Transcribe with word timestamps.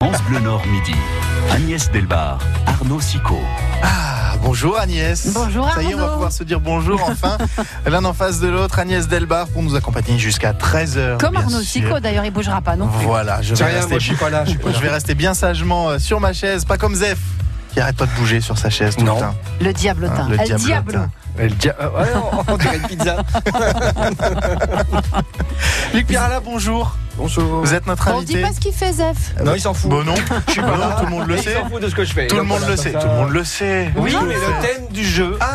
France 0.00 0.22
Bleu 0.28 0.38
Nord 0.38 0.64
Midi. 0.68 0.94
Agnès 1.50 1.90
Delbar, 1.90 2.38
Arnaud 2.66 3.00
Sicot. 3.00 3.40
Ah, 3.82 4.34
bonjour 4.40 4.78
Agnès. 4.78 5.26
Bonjour 5.34 5.68
Ça 5.74 5.82
y 5.82 5.86
est, 5.90 5.94
on 5.94 5.96
va 5.96 6.02
Arnaud. 6.04 6.12
pouvoir 6.14 6.30
se 6.30 6.44
dire 6.44 6.60
bonjour 6.60 7.02
enfin. 7.02 7.36
L'un 7.86 8.04
en 8.04 8.12
face 8.12 8.38
de 8.38 8.46
l'autre, 8.46 8.78
Agnès 8.78 9.08
Delbar 9.08 9.48
pour 9.48 9.60
nous 9.60 9.74
accompagner 9.74 10.16
jusqu'à 10.16 10.52
13h. 10.52 11.18
Comme 11.18 11.34
Arnaud 11.36 11.62
Sicot, 11.62 11.98
d'ailleurs, 11.98 12.24
il 12.24 12.30
bougera 12.30 12.60
pas 12.60 12.76
non 12.76 12.86
plus. 12.86 13.06
Voilà, 13.06 13.42
je 13.42 13.56
vais, 13.56 13.64
rien, 13.64 13.74
rester, 13.74 13.90
moi 13.90 13.98
je 13.98 14.04
suis 14.04 14.14
pas 14.14 14.30
là, 14.30 14.44
je 14.44 14.50
suis 14.50 14.58
pas 14.60 14.68
là. 14.68 14.74
je 14.76 14.80
vais 14.80 14.88
rester 14.90 15.16
bien 15.16 15.34
sagement 15.34 15.88
euh, 15.88 15.98
sur 15.98 16.20
ma 16.20 16.32
chaise, 16.32 16.64
pas 16.64 16.78
comme 16.78 16.94
Zef 16.94 17.18
qui 17.72 17.80
arrête 17.80 17.96
pas 17.96 18.06
de 18.06 18.12
bouger 18.12 18.40
sur 18.40 18.56
sa 18.56 18.70
chaise 18.70 18.94
tout 18.96 19.04
Non. 19.04 19.16
le 19.16 19.20
temps. 19.20 19.34
Le 19.60 19.72
diablotin. 19.72 20.14
Hein, 20.14 20.28
le 20.30 20.40
El 20.40 20.46
diablotin. 20.46 20.64
Diablo. 20.66 21.00
Elle 21.38 21.54
dit- 21.56 21.68
euh, 21.68 21.88
ouais, 21.90 22.08
on, 22.48 22.52
on 22.52 22.56
dirait 22.56 22.76
une 22.78 22.86
pizza. 22.88 23.16
Luc 25.94 26.06
Pirala, 26.06 26.40
bonjour. 26.40 26.96
Bonjour. 27.16 27.60
Vous 27.64 27.74
êtes 27.74 27.86
notre 27.86 28.08
On 28.12 28.22
dit 28.22 28.34
invité. 28.34 28.42
pas 28.42 28.52
ce 28.54 28.60
qu'il 28.60 28.72
fait, 28.72 28.92
Zef. 28.92 29.34
Non, 29.44 29.54
il 29.54 29.60
s'en 29.60 29.74
fout. 29.74 29.90
Bon 29.90 30.04
non, 30.04 30.14
je 30.46 30.52
suis 30.52 30.60
pas 30.60 30.76
là, 30.76 30.96
tout 30.98 31.04
le 31.06 31.10
monde 31.10 31.26
le 31.28 31.36
sait. 31.36 31.52
Il 31.56 31.62
s'en 31.62 31.68
fout 31.68 31.82
de 31.82 31.88
ce 31.88 31.94
que 31.94 32.04
je 32.04 32.12
fais. 32.12 32.26
Tout 32.28 32.36
le 32.36 32.42
monde 32.44 32.62
le 32.68 32.76
sait, 32.76 32.92
tout 32.92 33.06
le 33.06 33.14
monde 33.14 33.30
le 33.30 33.44
sait. 33.44 33.90
Oui, 33.96 34.14
mais 34.26 34.34
le 34.34 34.62
thème 34.66 34.88
du 34.92 35.04
jeu 35.04 35.36
a 35.40 35.46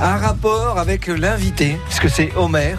Ah, 0.00 0.12
un 0.14 0.16
rapport 0.18 0.78
avec 0.78 1.06
l'invité, 1.08 1.78
puisque 1.86 2.08
c'est 2.08 2.32
Homer. 2.36 2.76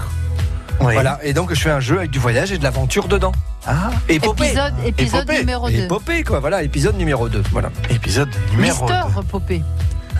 oui. 0.80 0.94
Voilà, 0.94 1.20
et 1.24 1.34
donc 1.34 1.54
je 1.54 1.60
fais 1.62 1.70
un 1.72 1.80
jeu 1.80 1.98
avec 2.00 2.10
du 2.12 2.20
voyage 2.20 2.52
et 2.52 2.58
de 2.58 2.64
l'aventure 2.64 3.08
dedans. 3.08 3.32
Ah, 3.68 3.92
Épopée. 4.10 4.46
Épisode, 4.48 4.74
épisode 4.86 5.22
Épopée. 5.24 5.40
numéro 5.40 5.70
2. 5.70 5.76
Épopée, 5.76 6.24
quoi. 6.24 6.40
Voilà, 6.40 6.64
épisode 6.64 6.98
numéro 6.98 7.30
2. 7.30 7.44
Voilà. 7.52 7.70
épisode 7.92 8.30
numéro 8.52 8.86
Mister 8.86 9.02
deux. 9.16 9.24
Popé. 9.24 9.62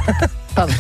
Pardon. 0.56 0.74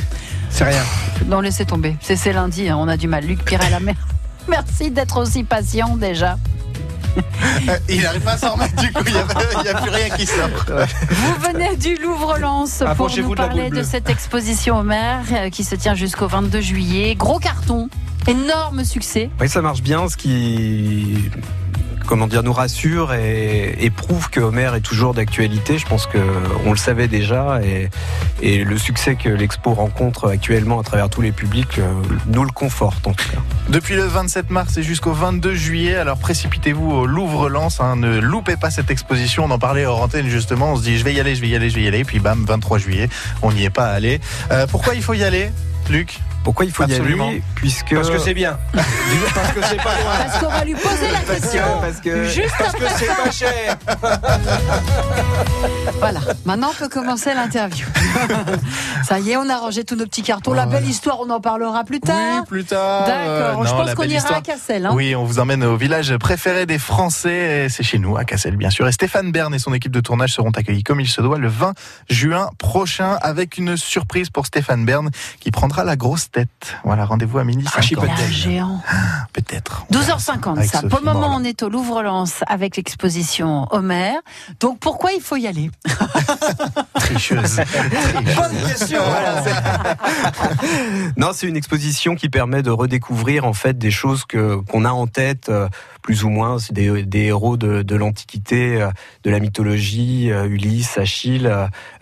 C'est 0.51 0.63
rien. 0.65 0.83
Non, 1.27 1.41
laissez 1.41 1.65
tomber. 1.65 1.95
C'est 2.01 2.15
c'est 2.15 2.33
lundi, 2.33 2.69
hein, 2.69 2.77
on 2.79 2.87
a 2.87 2.97
du 2.97 3.07
mal. 3.07 3.25
Luc 3.25 3.43
Pirella, 3.43 3.79
mer- 3.79 3.95
merci 4.47 4.91
d'être 4.91 5.17
aussi 5.17 5.43
patient 5.43 5.95
déjà. 5.97 6.37
Euh, 7.67 7.77
Il 7.89 8.01
n'arrive 8.01 8.21
pas 8.21 8.33
à 8.33 8.37
s'en 8.37 8.53
remettre 8.53 8.75
du 8.81 8.91
coup, 8.91 9.03
il 9.05 9.13
n'y 9.13 9.69
a, 9.69 9.81
plus 9.81 9.89
rien 9.89 10.09
qui 10.15 10.25
sort. 10.25 10.47
Vous 11.09 11.35
venez 11.41 11.75
du 11.75 11.95
Louvre-Lens 11.95 12.83
pour 12.95 13.09
nous 13.09 13.33
la 13.33 13.47
parler 13.47 13.69
de 13.69 13.83
cette 13.83 14.09
exposition 14.09 14.79
au 14.79 14.83
maire 14.83 15.23
euh, 15.33 15.49
qui 15.49 15.65
se 15.65 15.75
tient 15.75 15.93
jusqu'au 15.93 16.27
22 16.27 16.61
juillet. 16.61 17.15
Gros 17.15 17.39
carton, 17.39 17.89
énorme 18.27 18.85
succès. 18.85 19.29
Oui, 19.41 19.49
ça 19.49 19.61
marche 19.61 19.81
bien, 19.81 20.07
ce 20.07 20.15
qui 20.15 21.29
comment 22.11 22.27
dire, 22.27 22.43
nous 22.43 22.51
rassure 22.51 23.13
et, 23.13 23.73
et 23.79 23.89
prouve 23.89 24.29
que 24.29 24.41
Homer 24.41 24.71
est 24.75 24.81
toujours 24.81 25.13
d'actualité. 25.13 25.77
Je 25.77 25.85
pense 25.85 26.07
qu'on 26.07 26.71
le 26.71 26.77
savait 26.77 27.07
déjà 27.07 27.61
et, 27.63 27.89
et 28.41 28.65
le 28.65 28.77
succès 28.77 29.15
que 29.15 29.29
l'expo 29.29 29.73
rencontre 29.73 30.27
actuellement 30.27 30.81
à 30.81 30.83
travers 30.83 31.09
tous 31.09 31.21
les 31.21 31.31
publics 31.31 31.79
euh, 31.79 31.89
nous 32.27 32.43
le 32.43 32.51
conforte 32.51 33.07
en 33.07 33.13
tout 33.13 33.29
cas. 33.29 33.37
Depuis 33.69 33.95
le 33.95 34.03
27 34.03 34.49
mars 34.49 34.75
et 34.75 34.83
jusqu'au 34.83 35.13
22 35.13 35.55
juillet, 35.55 35.95
alors 35.95 36.17
précipitez-vous 36.17 36.91
au 36.91 37.05
Louvre-Lens, 37.05 37.79
hein, 37.79 37.95
ne 37.95 38.19
loupez 38.19 38.57
pas 38.57 38.71
cette 38.71 38.91
exposition, 38.91 39.45
on 39.45 39.51
en 39.51 39.59
parlait 39.59 39.85
hors 39.85 40.01
antenne 40.01 40.27
justement, 40.27 40.73
on 40.73 40.75
se 40.75 40.83
dit 40.83 40.97
je 40.97 41.05
vais 41.05 41.13
y 41.13 41.19
aller, 41.21 41.33
je 41.33 41.41
vais 41.41 41.47
y 41.47 41.55
aller, 41.55 41.69
je 41.69 41.75
vais 41.75 41.83
y 41.83 41.87
aller, 41.87 41.99
et 41.99 42.03
puis 42.03 42.19
bam, 42.19 42.43
23 42.45 42.77
juillet, 42.77 43.07
on 43.41 43.53
n'y 43.53 43.63
est 43.63 43.69
pas 43.69 43.87
allé. 43.87 44.19
Euh, 44.51 44.67
pourquoi 44.67 44.95
il 44.95 45.01
faut 45.01 45.13
y 45.13 45.23
aller, 45.23 45.49
Luc? 45.89 46.19
Pourquoi 46.43 46.65
il 46.65 46.71
faut 46.71 46.83
Absolument. 46.83 47.27
y 47.27 47.29
aller? 47.29 47.43
Puisque 47.55 47.93
Parce 47.93 48.09
que 48.09 48.17
c'est 48.17 48.33
bien. 48.33 48.57
Parce 48.73 49.51
que 49.51 49.61
c'est 49.63 49.77
pas 49.77 49.95
loin. 50.01 50.13
Parce 50.25 50.39
qu'on 50.39 50.49
va 50.49 50.65
lui 50.65 50.73
poser 50.73 51.10
parce 51.81 51.99
que, 52.01 52.23
Juste 52.25 52.53
Parce 52.57 52.73
que 52.73 52.83
c'est 52.97 53.07
pas 53.07 53.31
cher. 53.31 53.77
Voilà, 55.99 56.19
maintenant 56.45 56.69
on 56.71 56.73
peut 56.73 56.89
commencer 56.89 57.33
l'interview. 57.33 57.85
ça 59.03 59.19
y 59.19 59.31
est, 59.31 59.37
on 59.37 59.47
a 59.49 59.57
rangé 59.57 59.83
tous 59.83 59.95
nos 59.95 60.05
petits 60.05 60.23
cartons. 60.23 60.53
La 60.53 60.65
belle 60.65 60.87
histoire, 60.87 61.19
on 61.19 61.29
en 61.29 61.39
parlera 61.39 61.83
plus 61.83 61.99
tard. 61.99 62.15
Oui, 62.39 62.45
plus 62.47 62.65
tard. 62.65 63.05
D'accord, 63.05 63.61
Euh, 63.61 63.65
je 63.65 63.71
non, 63.71 63.77
pense 63.85 63.93
qu'on 63.93 64.03
ira 64.03 64.17
histoire. 64.17 64.39
à 64.39 64.41
Cassel. 64.41 64.85
Hein. 64.87 64.91
Oui, 64.93 65.15
on 65.15 65.23
vous 65.25 65.37
emmène 65.39 65.63
au 65.63 65.75
village 65.77 66.15
préféré 66.17 66.65
des 66.65 66.79
Français. 66.79 67.67
C'est 67.69 67.83
chez 67.83 67.99
nous, 67.99 68.17
à 68.17 68.23
Cassel, 68.25 68.55
bien 68.57 68.71
sûr. 68.71 68.87
Et 68.87 68.91
Stéphane 68.91 69.31
Bern 69.31 69.53
et 69.53 69.59
son 69.59 69.73
équipe 69.73 69.91
de 69.91 69.99
tournage 69.99 70.33
seront 70.33 70.49
accueillis 70.51 70.83
comme 70.83 70.99
il 70.99 71.07
se 71.07 71.21
doit 71.21 71.37
le 71.37 71.47
20 71.49 71.73
juin 72.09 72.49
prochain 72.57 73.17
avec 73.21 73.57
une 73.57 73.77
surprise 73.77 74.29
pour 74.31 74.47
Stéphane 74.47 74.85
Bern 74.85 75.09
qui 75.39 75.51
prendra 75.51 75.83
la 75.83 75.95
grosse 75.95 76.31
tête. 76.31 76.49
Voilà, 76.83 77.05
rendez-vous 77.05 77.37
à 77.37 77.43
50. 77.43 78.07
La 78.07 78.29
géant. 78.31 78.81
Peut-être. 79.33 79.85
12h50, 79.91 80.57
Avec 80.57 80.69
ça. 80.69 80.77
Sophie 80.81 80.87
Pour 80.89 80.99
le 80.99 81.05
moment, 81.05 81.20
On 81.23 81.43
est 81.43 81.61
au 81.63 81.69
Louvre-Lens 81.69 82.43
avec 82.47 82.77
l'exposition 82.77 83.67
Homer. 83.71 84.13
Donc 84.59 84.79
pourquoi 84.79 85.11
il 85.11 85.21
faut 85.21 85.35
y 85.37 85.47
aller? 85.47 85.69
Tricheuse. 86.95 87.57
Bonne 88.35 88.67
question. 88.67 89.01
Voilà, 89.03 89.97
Non, 91.17 91.29
c'est 91.33 91.47
une 91.47 91.57
exposition 91.57 92.15
qui 92.15 92.29
permet 92.29 92.63
de 92.63 92.71
redécouvrir 92.71 93.45
en 93.45 93.53
fait 93.53 93.77
des 93.77 93.91
choses 93.91 94.25
que 94.25 94.55
qu'on 94.69 94.85
a 94.85 94.91
en 94.91 95.07
tête, 95.07 95.49
euh, 95.49 95.69
plus 96.01 96.23
ou 96.23 96.29
moins, 96.29 96.57
des, 96.71 97.03
des 97.03 97.25
héros 97.25 97.57
de, 97.57 97.95
l'Antiquité, 97.95 98.81
euh, 98.81 98.89
de 99.23 99.29
la 99.29 99.39
mythologie, 99.39 100.31
euh, 100.31 100.45
Ulysse, 100.45 100.97
Achille, 100.97 101.51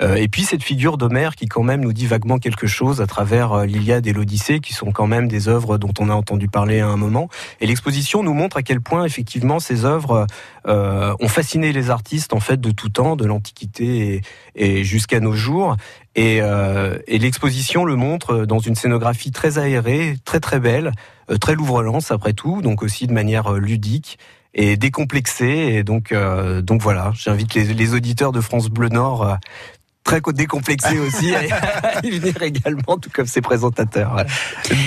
euh, 0.01 0.15
et 0.15 0.27
puis 0.27 0.43
cette 0.43 0.63
figure 0.63 0.97
d'Homère 0.97 1.35
qui 1.35 1.47
quand 1.47 1.63
même 1.63 1.81
nous 1.81 1.93
dit 1.93 2.05
vaguement 2.05 2.37
quelque 2.37 2.67
chose 2.67 3.01
à 3.01 3.07
travers 3.07 3.65
l'Iliade 3.65 4.07
et 4.07 4.13
l'Odyssée, 4.13 4.59
qui 4.59 4.73
sont 4.73 4.91
quand 4.91 5.07
même 5.07 5.27
des 5.27 5.47
œuvres 5.47 5.77
dont 5.77 5.93
on 5.99 6.09
a 6.09 6.13
entendu 6.13 6.47
parler 6.47 6.79
à 6.79 6.87
un 6.87 6.97
moment. 6.97 7.29
Et 7.59 7.67
l'exposition 7.67 8.23
nous 8.23 8.33
montre 8.33 8.57
à 8.57 8.63
quel 8.63 8.81
point 8.81 9.03
effectivement 9.05 9.59
ces 9.59 9.85
œuvres 9.85 10.27
ont 10.65 11.27
fasciné 11.27 11.71
les 11.73 11.89
artistes 11.89 12.33
en 12.33 12.39
fait 12.39 12.61
de 12.61 12.69
tout 12.69 12.89
temps, 12.89 13.15
de 13.15 13.25
l'Antiquité 13.25 14.21
et, 14.55 14.83
jusqu'à 14.83 15.19
nos 15.19 15.33
jours. 15.33 15.75
Et, 16.15 16.41
l'exposition 17.07 17.85
le 17.85 17.95
montre 17.95 18.45
dans 18.45 18.59
une 18.59 18.75
scénographie 18.75 19.31
très 19.31 19.57
aérée, 19.57 20.15
très 20.25 20.39
très 20.39 20.59
belle, 20.59 20.91
très 21.37 21.55
Louvre-Lens 21.55 22.11
après 22.11 22.33
tout, 22.33 22.61
donc 22.61 22.81
aussi 22.83 23.05
de 23.07 23.13
manière 23.13 23.53
euh, 23.53 23.59
ludique 23.59 24.17
et 24.53 24.77
décomplexée. 24.77 25.45
Et 25.75 25.83
donc, 25.83 26.11
euh, 26.11 26.61
donc 26.61 26.81
voilà, 26.81 27.11
j'invite 27.15 27.53
les, 27.53 27.65
les 27.73 27.93
auditeurs 27.93 28.31
de 28.31 28.41
France 28.41 28.69
Bleu 28.69 28.89
Nord. 28.89 29.23
euh, 29.23 29.35
Très 30.05 30.21
co- 30.21 30.31
décomplexés 30.31 30.97
aussi 31.07 31.35
à 31.35 31.43
y 32.03 32.09
venir 32.09 32.41
également, 32.41 32.97
tout 32.97 33.11
comme 33.13 33.27
ses 33.27 33.41
présentateurs. 33.41 34.23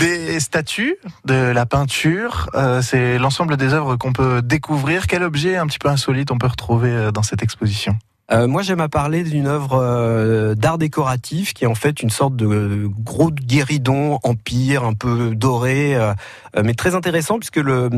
Des 0.00 0.41
statues, 0.41 0.97
de 1.26 1.34
la 1.34 1.64
peinture, 1.66 2.48
euh, 2.54 2.82
c'est 2.82 3.19
l'ensemble 3.19 3.56
des 3.56 3.72
œuvres 3.72 3.94
qu'on 3.97 4.12
peut 4.12 4.42
découvrir. 4.42 5.06
Quel 5.06 5.22
objet 5.22 5.56
un 5.56 5.66
petit 5.66 5.78
peu 5.78 5.88
insolite 5.91 6.32
on 6.32 6.38
peut 6.38 6.48
retrouver 6.48 6.91
euh, 6.91 7.12
dans 7.12 7.22
cette 7.22 7.42
exposition? 7.42 7.97
Euh, 8.31 8.47
moi, 8.47 8.62
j'aime 8.62 8.81
à 8.81 8.88
parler 8.88 9.25
d'une 9.25 9.47
œuvre 9.47 9.72
euh, 9.83 10.55
d'art 10.55 10.78
décoratif 10.78 11.53
qui 11.53 11.65
est 11.65 11.66
en 11.66 11.75
fait 11.75 12.03
une 12.03 12.09
sorte 12.09 12.34
de 12.37 12.88
gros 13.00 13.31
guéridon 13.31 14.21
empire, 14.22 14.84
un 14.84 14.94
peu 14.94 15.34
doré, 15.34 15.97
euh, 15.97 16.15
mais 16.62 16.72
très 16.75 16.94
intéressant 16.94 17.38
puisque 17.38 17.56
le, 17.56 17.91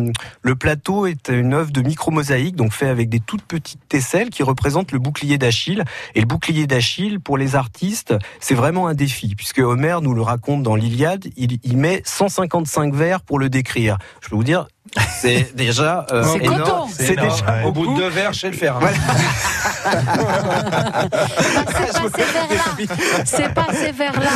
le 0.42 0.54
plateau 0.56 1.06
est 1.06 1.28
une 1.28 1.52
œuvre 1.54 1.70
de 1.70 1.82
micro-mosaïque, 1.82 2.56
donc 2.56 2.72
fait 2.72 2.88
avec 2.88 3.10
des 3.10 3.20
toutes 3.20 3.42
petites 3.42 3.86
tesselles 3.88 4.30
qui 4.30 4.42
représentent 4.42 4.90
le 4.92 4.98
bouclier 4.98 5.38
d'Achille. 5.38 5.84
Et 6.16 6.20
le 6.20 6.26
bouclier 6.26 6.66
d'Achille, 6.66 7.20
pour 7.20 7.38
les 7.38 7.54
artistes, 7.54 8.14
c'est 8.40 8.54
vraiment 8.54 8.88
un 8.88 8.94
défi 8.94 9.34
puisque 9.36 9.58
Homère 9.58 10.00
nous 10.00 10.14
le 10.14 10.22
raconte 10.22 10.62
dans 10.64 10.74
l'Iliade, 10.74 11.26
il, 11.36 11.58
il 11.62 11.76
met 11.76 12.02
155 12.06 12.92
vers 12.94 13.20
pour 13.20 13.38
le 13.38 13.48
décrire. 13.50 13.98
Je 14.20 14.30
peux 14.30 14.36
vous 14.36 14.42
dire, 14.44 14.66
c'est 15.20 15.54
déjà 15.56 16.06
euh, 16.12 16.22
C'est 16.24 16.44
énorme. 16.44 16.60
coton. 16.62 16.86
C'est 16.90 17.16
déjà 17.16 17.46
ouais. 17.46 17.64
Au 17.64 17.72
bout 17.72 17.86
de 17.86 17.96
deux 17.96 18.08
verres, 18.08 18.32
je 18.32 18.40
sais 18.40 18.50
le 18.50 18.56
faire. 18.56 18.78
hein. 18.78 18.90
C'est 21.74 21.92
pas 21.94 22.10
ces 22.16 22.32
vers-là. 22.32 23.24
C'est 23.24 23.54
pas 23.54 23.66
ces 23.72 23.92
vers-là. 23.92 24.30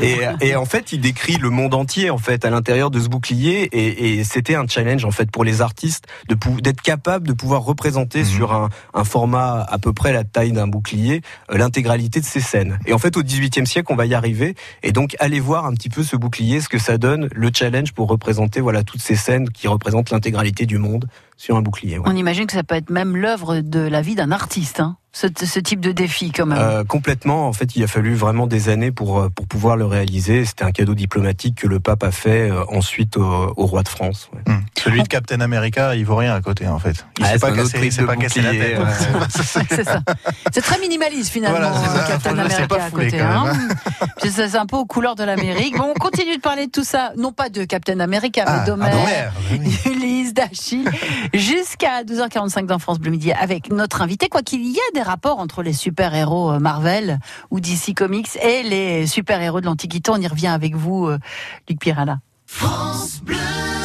Et, 0.00 0.18
et 0.40 0.56
en 0.56 0.64
fait, 0.64 0.92
il 0.92 1.00
décrit 1.00 1.36
le 1.36 1.50
monde 1.50 1.74
entier 1.74 2.10
en 2.10 2.18
fait 2.18 2.44
à 2.44 2.50
l'intérieur 2.50 2.90
de 2.90 3.00
ce 3.00 3.08
bouclier, 3.08 3.62
et, 3.72 4.18
et 4.18 4.24
c'était 4.24 4.54
un 4.54 4.66
challenge 4.66 5.04
en 5.04 5.10
fait 5.10 5.30
pour 5.30 5.44
les 5.44 5.62
artistes 5.62 6.04
de 6.28 6.36
d'être 6.60 6.82
capable 6.82 7.26
de 7.28 7.32
pouvoir 7.32 7.62
représenter 7.62 8.20
Mhm. 8.20 8.24
sur 8.24 8.52
un, 8.52 8.68
un 8.94 9.04
format 9.04 9.62
à 9.68 9.78
peu 9.78 9.92
près 9.92 10.12
la 10.12 10.24
taille 10.24 10.52
d'un 10.52 10.66
bouclier 10.66 11.22
euh, 11.50 11.58
l'intégralité 11.58 12.20
de 12.20 12.24
ces 12.24 12.40
scènes. 12.40 12.78
Et 12.86 12.92
en 12.92 12.98
fait, 12.98 13.16
au 13.16 13.22
XVIIIe 13.22 13.66
siècle, 13.66 13.92
on 13.92 13.96
va 13.96 14.06
y 14.06 14.14
arriver. 14.14 14.54
Et 14.82 14.92
donc, 14.92 15.16
allez 15.20 15.40
voir 15.40 15.66
un 15.66 15.72
petit 15.74 15.88
peu 15.88 16.02
ce 16.02 16.16
bouclier, 16.16 16.60
ce 16.60 16.68
que 16.68 16.78
ça 16.78 16.98
donne, 16.98 17.28
le 17.32 17.50
challenge 17.54 17.92
pour 17.92 18.08
représenter 18.08 18.60
voilà 18.60 18.82
toutes 18.82 19.02
ces 19.02 19.16
scènes 19.16 19.48
qui 19.50 19.68
représentent 19.68 20.10
l'intégralité 20.10 20.66
du 20.66 20.78
monde 20.78 21.06
sur 21.40 21.56
un 21.56 21.62
bouclier. 21.62 21.98
On 22.04 22.14
imagine 22.14 22.46
que 22.46 22.52
ça 22.52 22.62
peut 22.62 22.74
être 22.74 22.90
même 22.90 23.16
l'œuvre 23.16 23.60
de 23.60 23.80
la 23.80 24.02
vie 24.02 24.14
d'un 24.14 24.30
artiste, 24.30 24.80
hein, 24.80 24.98
ce, 25.12 25.26
ce 25.44 25.58
type 25.58 25.80
de 25.80 25.92
défi 25.92 26.30
quand 26.30 26.46
même. 26.46 26.58
Euh, 26.58 26.84
complètement. 26.84 27.48
En 27.48 27.52
fait, 27.52 27.74
il 27.76 27.82
a 27.82 27.86
fallu 27.88 28.14
vraiment 28.14 28.46
des 28.46 28.68
années 28.68 28.92
pour 28.92 29.18
euh, 29.20 29.28
pour 29.28 29.46
pouvoir 29.48 29.76
le 29.76 29.84
réaliser. 29.86 30.44
C'était 30.44 30.64
un 30.64 30.70
cadeau 30.72 30.94
diplomatique 30.94 31.56
que 31.62 31.66
le 31.66 31.80
pape 31.80 32.04
a 32.04 32.10
fait 32.12 32.48
euh, 32.50 32.62
ensuite 32.68 33.16
au, 33.16 33.52
au 33.56 33.66
roi 33.66 33.82
de 33.82 33.88
France. 33.88 34.28
ouais. 34.34 34.52
Hmm. 34.52 34.60
Celui 34.78 35.02
de 35.02 35.08
Captain 35.08 35.40
America, 35.42 35.94
il 35.94 36.06
vaut 36.06 36.16
rien 36.16 36.34
à 36.34 36.40
côté 36.40 36.66
en 36.68 36.78
fait. 36.78 37.04
Il 37.18 37.24
Ah, 37.24 37.26
s'est 37.26 37.32
c'est 37.34 37.40
pas 37.40 37.52
cassé, 37.52 37.90
il 38.00 38.06
pas 38.06 38.16
cassé 38.16 38.40
la 38.40 38.50
tête. 38.52 38.78
ouais. 38.78 38.84
c'est 39.68 39.84
ça. 39.84 40.00
C'est 40.52 40.62
très 40.62 40.78
minimaliste 40.78 41.30
finalement, 41.30 41.70
Voilà, 41.70 42.06
Captain 42.08 42.38
America 42.38 42.66
pas 42.66 42.84
à 42.84 42.90
côté. 42.90 43.20
hein. 43.20 43.52
C'est 44.24 44.56
un 44.56 44.66
peu 44.66 44.76
aux 44.76 44.86
couleurs 44.86 45.16
de 45.16 45.24
l'Amérique. 45.24 45.76
Bon, 45.76 45.92
on 45.94 45.98
continue 45.98 46.36
de 46.36 46.40
parler 46.40 46.66
de 46.66 46.70
tout 46.70 46.84
ça, 46.84 47.12
non 47.18 47.32
pas 47.32 47.48
de 47.50 47.64
Captain 47.64 48.00
America, 48.00 48.44
Ah, 48.46 48.52
mais 48.52 48.58
ah, 48.62 48.66
d'Homère. 48.66 48.90
d'Homère, 48.90 49.32
oui. 49.52 49.92
Ulysse, 49.92 50.32
d'Achille, 50.34 50.88
jusqu'à 51.34 52.02
12h45 52.04 52.66
dans 52.66 52.78
France 52.78 52.98
Bleu 53.00 53.10
Midi 53.10 53.32
avec 53.32 53.70
notre 53.70 54.00
invité. 54.02 54.28
Quoi 54.28 54.42
qu'il 54.42 54.64
y 54.64 54.76
ait 54.76 54.92
des 54.94 54.99
rapports 55.02 55.38
entre 55.38 55.62
les 55.62 55.72
super-héros 55.72 56.52
euh, 56.52 56.58
Marvel 56.58 57.18
ou 57.50 57.60
DC 57.60 57.94
Comics 57.94 58.36
et 58.42 58.62
les 58.62 59.06
super-héros 59.06 59.60
de 59.60 59.66
l'Antiquité, 59.66 60.10
on 60.10 60.16
y 60.16 60.26
revient 60.26 60.48
avec 60.48 60.74
vous, 60.74 61.06
euh, 61.06 61.18
Luc 61.68 61.78
Pirala. 61.78 62.18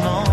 son 0.02 0.29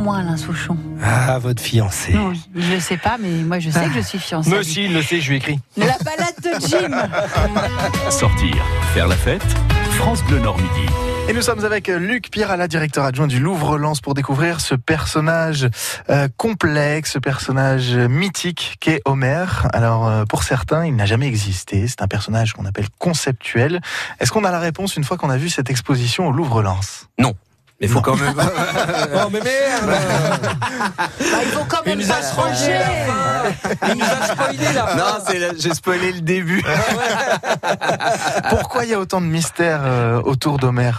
moi, 0.00 0.18
Alain 0.18 0.36
Souchon. 0.36 0.76
Ah, 1.02 1.38
votre 1.38 1.62
fiancé. 1.62 2.14
Oui, 2.16 2.40
je 2.56 2.72
le 2.72 2.80
sais 2.80 2.96
pas, 2.96 3.16
mais 3.20 3.28
moi 3.28 3.58
je 3.58 3.70
sais 3.70 3.86
que 3.86 3.94
je 3.94 4.00
suis 4.00 4.18
fiancée. 4.18 4.50
Monsieur, 4.50 4.84
il 4.84 4.94
le 4.94 5.02
sait, 5.02 5.20
je 5.20 5.30
lui 5.30 5.36
écris. 5.36 5.60
La 5.76 5.96
balade 6.04 6.34
de 6.42 6.66
Jim. 6.66 8.10
Sortir, 8.10 8.56
faire 8.94 9.06
la 9.06 9.16
fête, 9.16 9.44
France 9.92 10.22
Bleu 10.24 10.40
Nord 10.40 10.56
Midi. 10.56 10.86
Et 11.28 11.32
nous 11.32 11.42
sommes 11.42 11.64
avec 11.64 11.86
Luc 11.88 12.30
Pirala, 12.30 12.66
directeur 12.66 13.04
adjoint 13.04 13.28
du 13.28 13.38
Louvre-Lens, 13.38 14.00
pour 14.00 14.14
découvrir 14.14 14.60
ce 14.60 14.74
personnage 14.74 15.68
euh, 16.08 16.28
complexe, 16.36 17.12
ce 17.12 17.18
personnage 17.18 17.94
mythique 17.94 18.78
qu'est 18.80 19.00
Homer. 19.04 19.44
Alors, 19.72 20.08
euh, 20.08 20.24
pour 20.24 20.42
certains, 20.42 20.86
il 20.86 20.96
n'a 20.96 21.06
jamais 21.06 21.28
existé. 21.28 21.86
C'est 21.86 22.02
un 22.02 22.08
personnage 22.08 22.54
qu'on 22.54 22.64
appelle 22.64 22.88
conceptuel. 22.98 23.80
Est-ce 24.18 24.32
qu'on 24.32 24.44
a 24.44 24.50
la 24.50 24.58
réponse 24.58 24.96
une 24.96 25.04
fois 25.04 25.18
qu'on 25.18 25.30
a 25.30 25.36
vu 25.36 25.50
cette 25.50 25.70
exposition 25.70 26.26
au 26.26 26.32
Louvre-Lens? 26.32 27.08
Mais 27.80 27.88
faut 27.88 28.00
quand 28.00 28.16
même. 28.16 28.34
Oh, 29.14 29.28
mais 29.32 29.40
merde 29.40 29.90
Bah, 31.00 31.06
il 31.42 31.48
faut 31.48 31.64
quand 31.68 31.84
même 31.86 31.98
Il 32.00 32.06
nous 32.06 32.12
pas 32.12 32.18
a 32.18 32.22
se 32.22 32.34
ranger. 32.34 32.80
Il 33.88 33.94
nous 33.98 34.04
a 34.04 34.26
spoilé 34.26 34.72
là 34.74 34.94
non, 34.96 35.54
j'ai 35.58 35.74
spoilé 35.74 36.12
le 36.12 36.20
début. 36.20 36.62
Pourquoi 38.50 38.84
il 38.84 38.90
y 38.90 38.94
a 38.94 39.00
autant 39.00 39.20
de 39.20 39.26
mystères 39.26 39.80
euh, 39.84 40.20
autour 40.22 40.58
d'Homer 40.58 40.92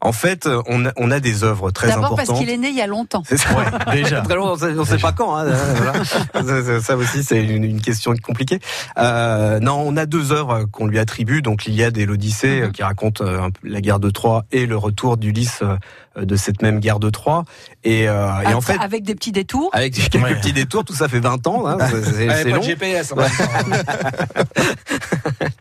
En 0.00 0.12
fait, 0.12 0.48
on 0.66 0.86
a, 0.86 0.92
on 0.96 1.10
a 1.10 1.20
des 1.20 1.44
œuvres 1.44 1.70
très 1.70 1.88
D'abord 1.88 2.04
importantes. 2.06 2.26
parce 2.26 2.38
qu'il 2.40 2.50
est 2.50 2.56
né 2.56 2.68
il 2.68 2.76
y 2.76 2.80
a 2.82 2.86
longtemps. 2.86 3.22
C'est 3.26 3.36
ça. 3.36 3.48
déjà. 3.92 4.20
Très 4.26 4.34
loin, 4.34 4.52
on 4.52 4.56
sait, 4.56 4.72
on 4.78 4.84
sait 4.84 4.98
pas 4.98 5.12
quand. 5.12 5.36
Hein, 5.36 5.46
voilà. 5.76 6.04
ça, 6.04 6.64
ça- 6.64 6.80
ça 6.80 6.96
aussi, 6.96 7.22
c'est 7.24 7.42
une, 7.42 7.64
une 7.64 7.80
question 7.80 8.12
compliquée. 8.22 8.60
Euh, 8.98 9.58
non, 9.60 9.82
on 9.86 9.96
a 9.96 10.06
deux 10.06 10.32
œuvres 10.32 10.64
qu'on 10.72 10.86
lui 10.86 10.98
attribue. 10.98 11.42
Donc 11.42 11.64
l'Iliade 11.64 11.96
et 11.98 12.06
l'Odyssée, 12.06 12.62
euh, 12.62 12.70
qui 12.70 12.82
racontent 12.82 13.24
euh, 13.24 13.48
la 13.62 13.80
guerre 13.80 14.00
de 14.00 14.10
Troie 14.10 14.44
et 14.52 14.66
le 14.66 14.76
retour 14.76 15.16
d'Ulysse 15.16 15.60
euh, 15.62 15.76
de 16.20 16.36
cette 16.36 16.62
même 16.62 16.80
guerre 16.80 16.98
de 16.98 17.10
Troie. 17.10 17.44
Et, 17.84 18.08
euh, 18.08 18.40
et 18.42 18.54
en 18.54 18.60
fait, 18.60 18.78
avec 18.80 19.02
des 19.04 19.14
petits 19.14 19.32
détours. 19.32 19.70
avec 19.72 19.94
quelques 19.94 20.22
Ouais. 20.24 20.34
petits 20.36 20.52
détours, 20.52 20.84
tout 20.84 20.94
ça 20.94 21.08
fait 21.08 21.20
20 21.20 21.46
ans. 21.46 21.66
Hein, 21.66 21.78
c'est- 22.02 22.44
long. 22.44 22.58
de 22.58 22.62
GPS. 22.62 23.12
en 23.12 23.16
même 23.16 23.30
temps. 23.30 23.44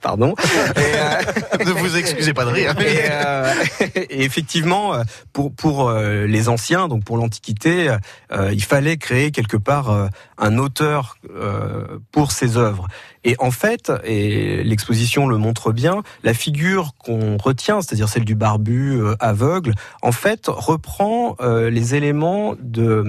Pardon. 0.01 0.35
Et, 0.77 0.79
euh, 0.79 1.65
Ne 1.65 1.71
vous 1.71 1.97
excusez 1.97 2.33
pas 2.33 2.45
de 2.45 2.51
rire. 2.51 2.75
Et, 2.79 2.99
euh, 3.11 3.53
et 3.95 4.23
effectivement, 4.23 4.93
euh, 4.93 5.03
pour 5.33 5.53
pour 5.53 5.89
euh, 5.89 6.25
les 6.25 6.49
anciens, 6.49 6.87
donc 6.87 7.03
pour 7.03 7.17
l'Antiquité, 7.17 7.95
euh, 8.31 8.51
il 8.53 8.63
fallait 8.63 8.97
créer 8.97 9.31
quelque 9.31 9.57
part 9.57 9.89
euh, 9.89 10.07
un 10.37 10.57
auteur 10.57 11.17
euh, 11.35 11.85
pour 12.11 12.31
ces 12.31 12.57
œuvres. 12.57 12.87
Et 13.25 13.35
en 13.39 13.49
fait, 13.49 13.91
et 14.03 14.63
l'exposition 14.63 15.27
le 15.27 15.37
montre 15.37 15.73
bien, 15.73 16.03
la 16.23 16.35
figure 16.35 16.93
qu'on 16.97 17.37
retient, 17.37 17.81
c'est-à-dire 17.81 18.07
celle 18.07 18.23
du 18.23 18.35
barbu 18.35 19.01
euh, 19.01 19.15
aveugle, 19.19 19.73
en 20.03 20.11
fait 20.11 20.43
reprend 20.47 21.35
euh, 21.41 21.71
les 21.71 21.95
éléments 21.95 22.55
de 22.61 23.03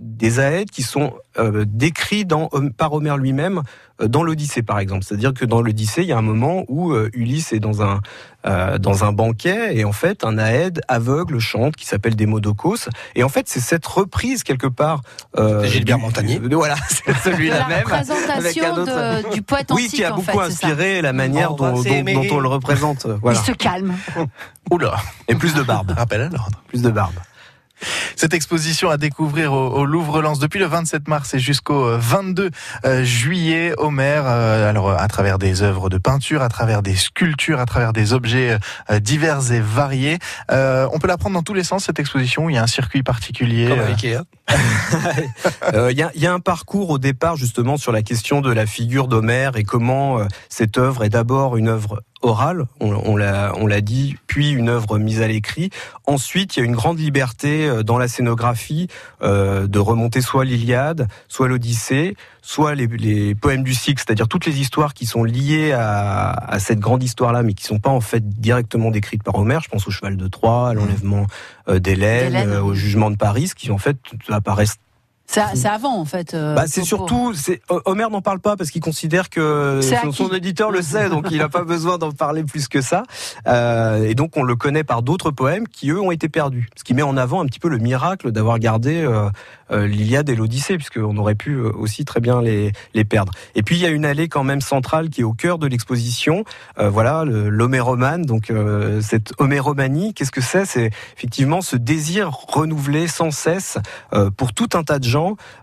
des 0.00 0.38
Aèdes 0.38 0.70
qui 0.70 0.82
sont 0.82 1.12
euh, 1.38 1.64
décrits 1.66 2.24
dans, 2.24 2.48
par 2.76 2.92
Homère 2.92 3.16
lui-même 3.16 3.62
dans 4.06 4.22
l'Odyssée 4.22 4.62
par 4.62 4.78
exemple. 4.78 5.04
C'est-à-dire 5.04 5.34
que 5.34 5.44
dans 5.44 5.60
l'Odyssée, 5.62 6.02
il 6.02 6.08
y 6.08 6.12
a 6.12 6.18
un 6.18 6.22
moment 6.22 6.64
où 6.68 6.92
euh, 6.92 7.10
Ulysse 7.12 7.52
est 7.52 7.60
dans 7.60 7.82
un 7.82 8.00
euh, 8.46 8.78
dans 8.78 9.04
un 9.04 9.10
banquet 9.12 9.76
et 9.76 9.84
en 9.84 9.90
fait 9.92 10.22
un 10.22 10.38
Aède 10.38 10.80
aveugle 10.86 11.40
chante 11.40 11.74
qui 11.74 11.84
s'appelle 11.86 12.14
Démodocos 12.14 12.88
et 13.16 13.24
en 13.24 13.28
fait 13.28 13.48
c'est 13.48 13.58
cette 13.60 13.84
reprise 13.84 14.44
quelque 14.44 14.68
part 14.68 15.00
euh, 15.36 15.64
Gilbert 15.66 15.98
Montagnier. 15.98 16.38
voilà 16.52 16.76
c'est 16.88 17.12
celui-là 17.24 17.58
la 17.58 17.66
même 17.66 17.72
avec 17.78 17.88
représentation 17.88 18.64
un 18.64 18.78
autre- 18.78 19.28
de- 19.28 19.34
du 19.34 19.42
poète 19.42 19.66
oui 19.72 19.86
antique. 19.86 19.96
qui 19.96 20.04
a 20.04 20.12
en 20.12 20.16
beaucoup 20.16 20.38
fait, 20.38 20.46
inspiré 20.46 21.02
la 21.02 21.12
manière 21.12 21.50
va 21.54 21.72
dont, 21.72 21.82
dont 21.82 22.26
on 22.36 22.38
le 22.38 22.48
représente 22.48 23.06
voilà 23.22 23.40
Il 23.40 23.44
se 23.44 23.52
calme. 23.52 23.94
Oula, 24.70 24.96
et 25.26 25.34
plus 25.34 25.54
de 25.54 25.62
barbe 25.62 25.90
rappel 25.96 26.20
à 26.20 26.28
l'ordre. 26.28 26.62
plus 26.68 26.82
de 26.82 26.90
barbe 26.90 27.14
Cette 28.18 28.34
exposition 28.34 28.90
à 28.90 28.96
découvrir 28.96 29.52
au, 29.52 29.68
au 29.68 29.86
Louvre-Lens 29.86 30.40
depuis 30.40 30.58
le 30.58 30.66
27 30.66 31.06
mars 31.06 31.34
et 31.34 31.38
jusqu'au 31.38 31.84
euh, 31.84 31.98
22 32.00 32.50
euh, 32.84 33.04
juillet. 33.04 33.74
Homer, 33.78 34.22
euh, 34.24 34.68
alors 34.68 34.88
euh, 34.88 34.96
à 34.98 35.06
travers 35.06 35.38
des 35.38 35.62
œuvres 35.62 35.88
de 35.88 35.98
peinture, 35.98 36.42
à 36.42 36.48
travers 36.48 36.82
des 36.82 36.96
sculptures, 36.96 37.60
à 37.60 37.66
travers 37.66 37.92
des 37.92 38.14
objets 38.14 38.58
euh, 38.90 38.98
divers 38.98 39.52
et 39.52 39.60
variés. 39.60 40.18
Euh, 40.50 40.88
on 40.92 40.98
peut 40.98 41.06
la 41.06 41.16
prendre 41.16 41.34
dans 41.34 41.44
tous 41.44 41.54
les 41.54 41.62
sens 41.62 41.84
cette 41.84 42.00
exposition. 42.00 42.48
Il 42.48 42.56
y 42.56 42.58
a 42.58 42.62
un 42.64 42.66
circuit 42.66 43.04
particulier. 43.04 43.68
Comme 43.68 43.78
euh. 43.78 44.22
Euh, 45.74 45.92
Il 45.92 45.98
y, 45.98 46.02
a, 46.02 46.10
il 46.14 46.20
y 46.22 46.26
a 46.26 46.32
un 46.32 46.40
parcours 46.40 46.90
au 46.90 46.98
départ 46.98 47.36
justement 47.36 47.76
sur 47.76 47.92
la 47.92 48.02
question 48.02 48.40
de 48.40 48.50
la 48.50 48.66
figure 48.66 49.06
d'Homère 49.06 49.56
et 49.56 49.62
comment 49.62 50.18
euh, 50.18 50.24
cette 50.48 50.78
œuvre 50.78 51.04
est 51.04 51.10
d'abord 51.10 51.56
une 51.56 51.68
œuvre 51.68 52.02
orale, 52.22 52.66
on, 52.80 52.92
on 52.92 53.16
l'a 53.16 53.52
on 53.56 53.66
l'a 53.66 53.80
dit, 53.80 54.16
puis 54.26 54.50
une 54.50 54.68
œuvre 54.68 54.98
mise 54.98 55.22
à 55.22 55.28
l'écrit. 55.28 55.70
Ensuite, 56.06 56.56
il 56.56 56.60
y 56.60 56.62
a 56.62 56.64
une 56.66 56.74
grande 56.74 56.98
liberté 56.98 57.68
euh, 57.68 57.82
dans 57.82 57.98
la 57.98 58.08
scénographie 58.08 58.88
euh, 59.22 59.66
de 59.66 59.78
remonter 59.78 60.20
soit 60.20 60.44
l'Iliade, 60.44 61.08
soit 61.28 61.48
l'Odyssée, 61.48 62.16
soit 62.42 62.74
les, 62.74 62.86
les 62.86 63.34
poèmes 63.34 63.62
du 63.62 63.74
cycle, 63.74 64.02
c'est-à-dire 64.04 64.26
toutes 64.26 64.46
les 64.46 64.58
histoires 64.60 64.94
qui 64.94 65.06
sont 65.06 65.22
liées 65.22 65.72
à, 65.72 66.30
à 66.30 66.58
cette 66.58 66.80
grande 66.80 67.02
histoire-là, 67.02 67.42
mais 67.42 67.54
qui 67.54 67.64
sont 67.64 67.78
pas 67.78 67.90
en 67.90 68.00
fait 68.00 68.28
directement 68.28 68.90
décrites 68.90 69.22
par 69.22 69.36
Homère. 69.36 69.60
Je 69.60 69.68
pense 69.68 69.86
au 69.86 69.90
cheval 69.90 70.16
de 70.16 70.28
Troie, 70.28 70.70
à 70.70 70.74
l'enlèvement 70.74 71.26
euh, 71.68 71.78
d'Hélène, 71.78 72.32
D'Hélène. 72.32 72.50
euh, 72.50 72.62
au 72.62 72.74
jugement 72.74 73.10
de 73.10 73.16
Paris, 73.16 73.50
qui 73.56 73.70
en 73.70 73.78
fait 73.78 73.96
apparaissent 74.28 74.76
C'est 75.28 75.68
avant 75.68 75.98
en 75.98 76.06
fait. 76.06 76.32
euh, 76.32 76.54
bah, 76.54 76.64
c'est 76.66 76.82
surtout, 76.82 77.34
c'est 77.34 77.60
Homer 77.84 78.06
n'en 78.10 78.22
parle 78.22 78.40
pas 78.40 78.56
parce 78.56 78.70
qu'il 78.70 78.80
considère 78.80 79.28
que 79.28 79.80
son, 79.82 80.32
éditeur 80.32 80.70
le 80.70 80.80
sait, 80.80 81.10
donc 81.10 81.26
il 81.30 81.38
n'a 81.38 81.50
pas 81.50 81.64
besoin 81.64 81.98
d'en 81.98 82.12
parler 82.12 82.44
plus 82.44 82.66
que 82.66 82.80
ça. 82.80 83.02
Euh, 83.46 84.04
et 84.04 84.14
donc 84.14 84.36
on 84.36 84.42
le 84.42 84.56
connaît 84.56 84.84
par 84.84 85.02
d'autres 85.02 85.30
poèmes 85.30 85.68
qui 85.68 85.90
eux 85.90 86.00
ont 86.00 86.10
été 86.10 86.30
perdus, 86.30 86.68
ce 86.76 86.82
qui 86.82 86.94
met 86.94 87.02
en 87.02 87.16
avant 87.16 87.42
un 87.42 87.46
petit 87.46 87.60
peu 87.60 87.68
le 87.68 87.78
miracle 87.78 88.32
d'avoir 88.32 88.58
gardé 88.58 89.02
euh, 89.02 89.86
l'Iliade 89.86 90.30
et 90.30 90.34
l'Odyssée, 90.34 90.76
puisqu'on 90.76 91.16
aurait 91.18 91.34
pu 91.34 91.60
aussi 91.60 92.06
très 92.06 92.20
bien 92.20 92.40
les, 92.40 92.72
les 92.94 93.04
perdre. 93.04 93.32
Et 93.54 93.62
puis 93.62 93.76
il 93.76 93.82
y 93.82 93.86
a 93.86 93.90
une 93.90 94.06
allée 94.06 94.28
quand 94.28 94.44
même 94.44 94.62
centrale 94.62 95.10
qui 95.10 95.20
est 95.20 95.24
au 95.24 95.34
cœur 95.34 95.58
de 95.58 95.66
l'exposition. 95.66 96.44
Voilà, 96.78 97.24
l'homéromane, 97.26 98.22
donc 98.22 98.50
cette 99.02 99.32
homéromanie, 99.38 100.14
qu'est-ce 100.14 100.30
que 100.30 100.40
c'est? 100.40 100.64
C'est 100.64 100.90
effectivement 101.16 101.60
ce 101.60 101.76
désir 101.76 102.30
renouvelé 102.30 103.08
sans 103.08 103.30
cesse 103.30 103.76
pour 104.36 104.54
tout 104.54 104.68
un 104.74 104.84
tas 104.84 104.98
de 104.98 105.04
gens 105.04 105.17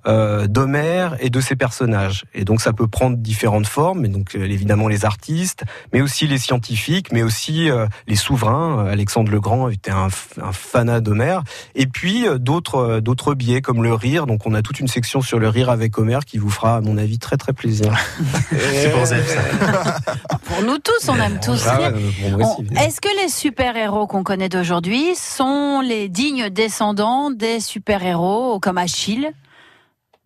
euh, 0.08 0.48
d'Homère 0.48 1.16
et 1.20 1.30
de 1.30 1.42
ses 1.42 1.56
personnages. 1.56 2.26
Et 2.34 2.44
donc 2.44 2.62
ça 2.62 2.74
peut 2.74 2.88
prendre 2.88 3.18
différentes 3.18 3.68
formes, 3.68 4.08
donc 4.08 4.36
euh, 4.36 4.44
évidemment 4.44 4.88
les 4.88 5.06
artistes, 5.06 5.64
mais 5.94 6.02
aussi 6.02 6.28
les 6.28 6.38
scientifiques, 6.38 7.12
mais 7.12 7.24
aussi 7.24 7.70
euh, 7.70 7.88
les 8.08 8.16
souverains. 8.16 8.86
Alexandre 8.88 9.32
le 9.32 9.40
Grand 9.40 9.70
était 9.70 9.92
un, 9.92 10.10
fanat 10.10 11.02
d'Homère. 11.02 11.44
Et 11.76 11.88
puis 11.88 12.26
d'autres 12.40 13.00
d'autres 13.00 13.34
biais 13.34 13.62
comme 13.62 13.84
le 13.84 13.94
rire. 13.94 14.26
Donc 14.26 14.46
on 14.46 14.54
a 14.54 14.62
toute 14.62 14.80
une 14.80 14.88
section 14.88 15.22
sur 15.22 15.40
le 15.40 15.50
rire 15.50 15.70
avec 15.70 15.98
Homère 15.98 16.26
qui 16.26 16.38
vous 16.38 16.50
fera, 16.50 16.78
à 16.78 16.82
mon 16.82 16.98
avis, 16.98 17.20
très 17.20 17.38
très 17.38 17.54
plaisir. 17.54 17.94
C'est 18.52 18.92
pour 18.92 19.06
ça. 19.06 19.16
Pour 20.46 20.62
nous 20.62 20.78
tous, 20.78 21.10
on 21.10 21.16
aime 21.16 21.40
tous 21.44 21.66
Ah 21.68 21.78
rire. 21.78 21.92
bon, 21.92 21.98
évidemment. 21.98 22.58
Est-ce 22.80 23.02
que 23.02 23.10
les 23.22 23.30
super-héros 23.30 24.08
qu'on 24.08 24.24
connaît 24.24 24.50
d'aujourd'hui 24.50 25.16
sont 25.16 25.82
les 25.82 26.08
dignes 26.08 26.50
descendants 26.50 27.32
des 27.32 27.60
super-héros 27.60 28.60
comme 28.60 28.78
Achille? 28.78 29.32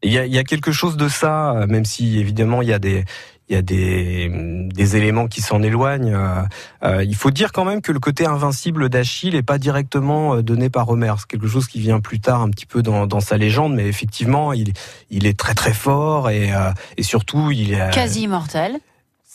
Il 0.01 0.11
y 0.11 0.17
a, 0.17 0.25
il 0.25 0.33
y 0.33 0.37
a 0.37 0.43
quelque 0.43 0.71
chose 0.71 0.95
de 0.95 1.09
ça, 1.09 1.65
même 1.67 1.85
si 1.85 2.19
évidemment 2.19 2.61
il 2.61 2.69
y 2.69 2.73
a 2.73 2.79
des 2.79 3.05
il 3.49 3.55
y 3.55 3.57
a 3.57 3.63
des, 3.63 4.29
des 4.71 4.95
éléments 4.95 5.27
qui 5.27 5.41
s'en 5.41 5.63
éloignent. 5.63 6.13
Euh, 6.13 6.43
euh, 6.83 7.03
il 7.03 7.15
faut 7.15 7.31
dire 7.31 7.51
quand 7.51 7.65
même 7.65 7.81
que 7.81 7.91
le 7.91 7.99
côté 7.99 8.27
invincible 8.27 8.89
d'Achille 8.89 9.33
n'est 9.33 9.41
pas 9.41 9.57
directement 9.57 10.35
euh, 10.35 10.43
donné 10.43 10.69
par 10.69 10.87
Homère. 10.89 11.15
C'est 11.19 11.27
quelque 11.27 11.47
chose 11.47 11.67
qui 11.67 11.79
vient 11.79 11.99
plus 11.99 12.19
tard 12.19 12.41
un 12.41 12.51
petit 12.51 12.67
peu 12.67 12.83
dans, 12.83 13.07
dans 13.07 13.19
sa 13.19 13.37
légende, 13.37 13.73
mais 13.73 13.87
effectivement, 13.87 14.53
il, 14.53 14.73
il 15.09 15.25
est 15.25 15.37
très 15.37 15.55
très 15.55 15.73
fort 15.73 16.29
et, 16.29 16.53
euh, 16.53 16.71
et 16.97 17.01
surtout 17.01 17.49
il 17.49 17.73
est 17.73 17.91
quasi 17.91 18.21
immortels 18.21 18.79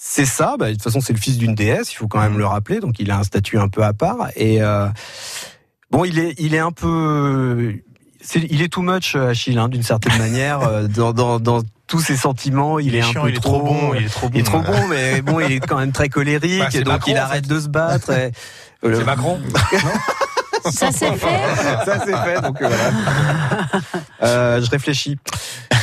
c'est 0.06 0.26
ça. 0.26 0.56
Bah, 0.59 0.68
de 0.68 0.73
toute 0.73 0.83
façon, 0.83 1.00
c'est 1.00 1.14
le 1.14 1.18
fils 1.18 1.38
d'une 1.38 1.54
déesse. 1.54 1.90
Il 1.92 1.97
faut 1.97 2.09
quand 2.09 2.21
même 2.21 2.37
le 2.37 2.44
rappeler. 2.44 2.78
Donc, 2.78 2.99
il 2.99 3.11
a 3.11 3.18
un 3.18 3.23
statut 3.23 3.59
un 3.59 3.68
peu 3.68 3.83
à 3.83 3.94
part. 3.94 4.28
Et 4.37 4.61
euh, 4.61 4.87
bon, 5.90 6.04
il 6.04 6.18
est, 6.18 6.35
il 6.38 6.54
est 6.54 6.59
un 6.59 6.73
peu, 6.73 7.75
c'est, 8.24 8.40
il 8.50 8.62
est 8.62 8.68
too 8.72 8.82
much 8.82 9.14
Achille, 9.16 9.58
hein, 9.58 9.68
d'une 9.68 9.82
certaine 9.82 10.16
manière, 10.18 10.62
euh, 10.62 10.86
dans, 10.88 11.12
dans, 11.12 11.38
dans 11.38 11.60
tous 11.86 12.00
ses 12.00 12.16
sentiments. 12.16 12.78
Il, 12.78 12.94
est, 12.94 13.02
un 13.02 13.10
chiant, 13.12 13.22
peu 13.22 13.28
il 13.30 13.36
est 13.36 13.40
trop 13.40 13.60
bon. 13.62 13.94
Il 13.94 14.04
est 14.04 14.08
trop 14.08 14.28
bon. 14.28 14.34
il 14.34 14.40
est 14.40 14.44
trop 14.44 14.60
bon, 14.60 14.88
mais 14.88 15.20
bon, 15.22 15.40
il 15.40 15.52
est 15.52 15.60
quand 15.60 15.78
même 15.78 15.92
très 15.92 16.08
colérique, 16.08 16.58
Bah, 16.60 16.68
c'est 16.70 16.78
et 16.78 16.82
donc 16.82 16.94
Macron, 16.94 17.12
il 17.12 17.18
en 17.18 17.22
arrête 17.22 17.46
de 17.46 17.60
se 17.60 17.68
battre. 17.68 18.10
et- 18.10 18.32
C'est 18.82 19.04
Macron 19.04 19.40
Ça 20.70 20.90
s'est 20.92 21.12
fait 21.12 21.84
Ça 21.84 21.98
c'est 22.06 22.16
fait, 22.24 22.40
donc 22.40 22.60
euh, 22.62 22.68
voilà. 22.68 23.94
Euh, 24.23 24.62
je 24.62 24.71
réfléchis. 24.71 25.18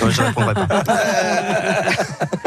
Non, 0.01 0.09
je 0.09 0.21
répondrai 0.21 0.53
pas. 0.53 0.83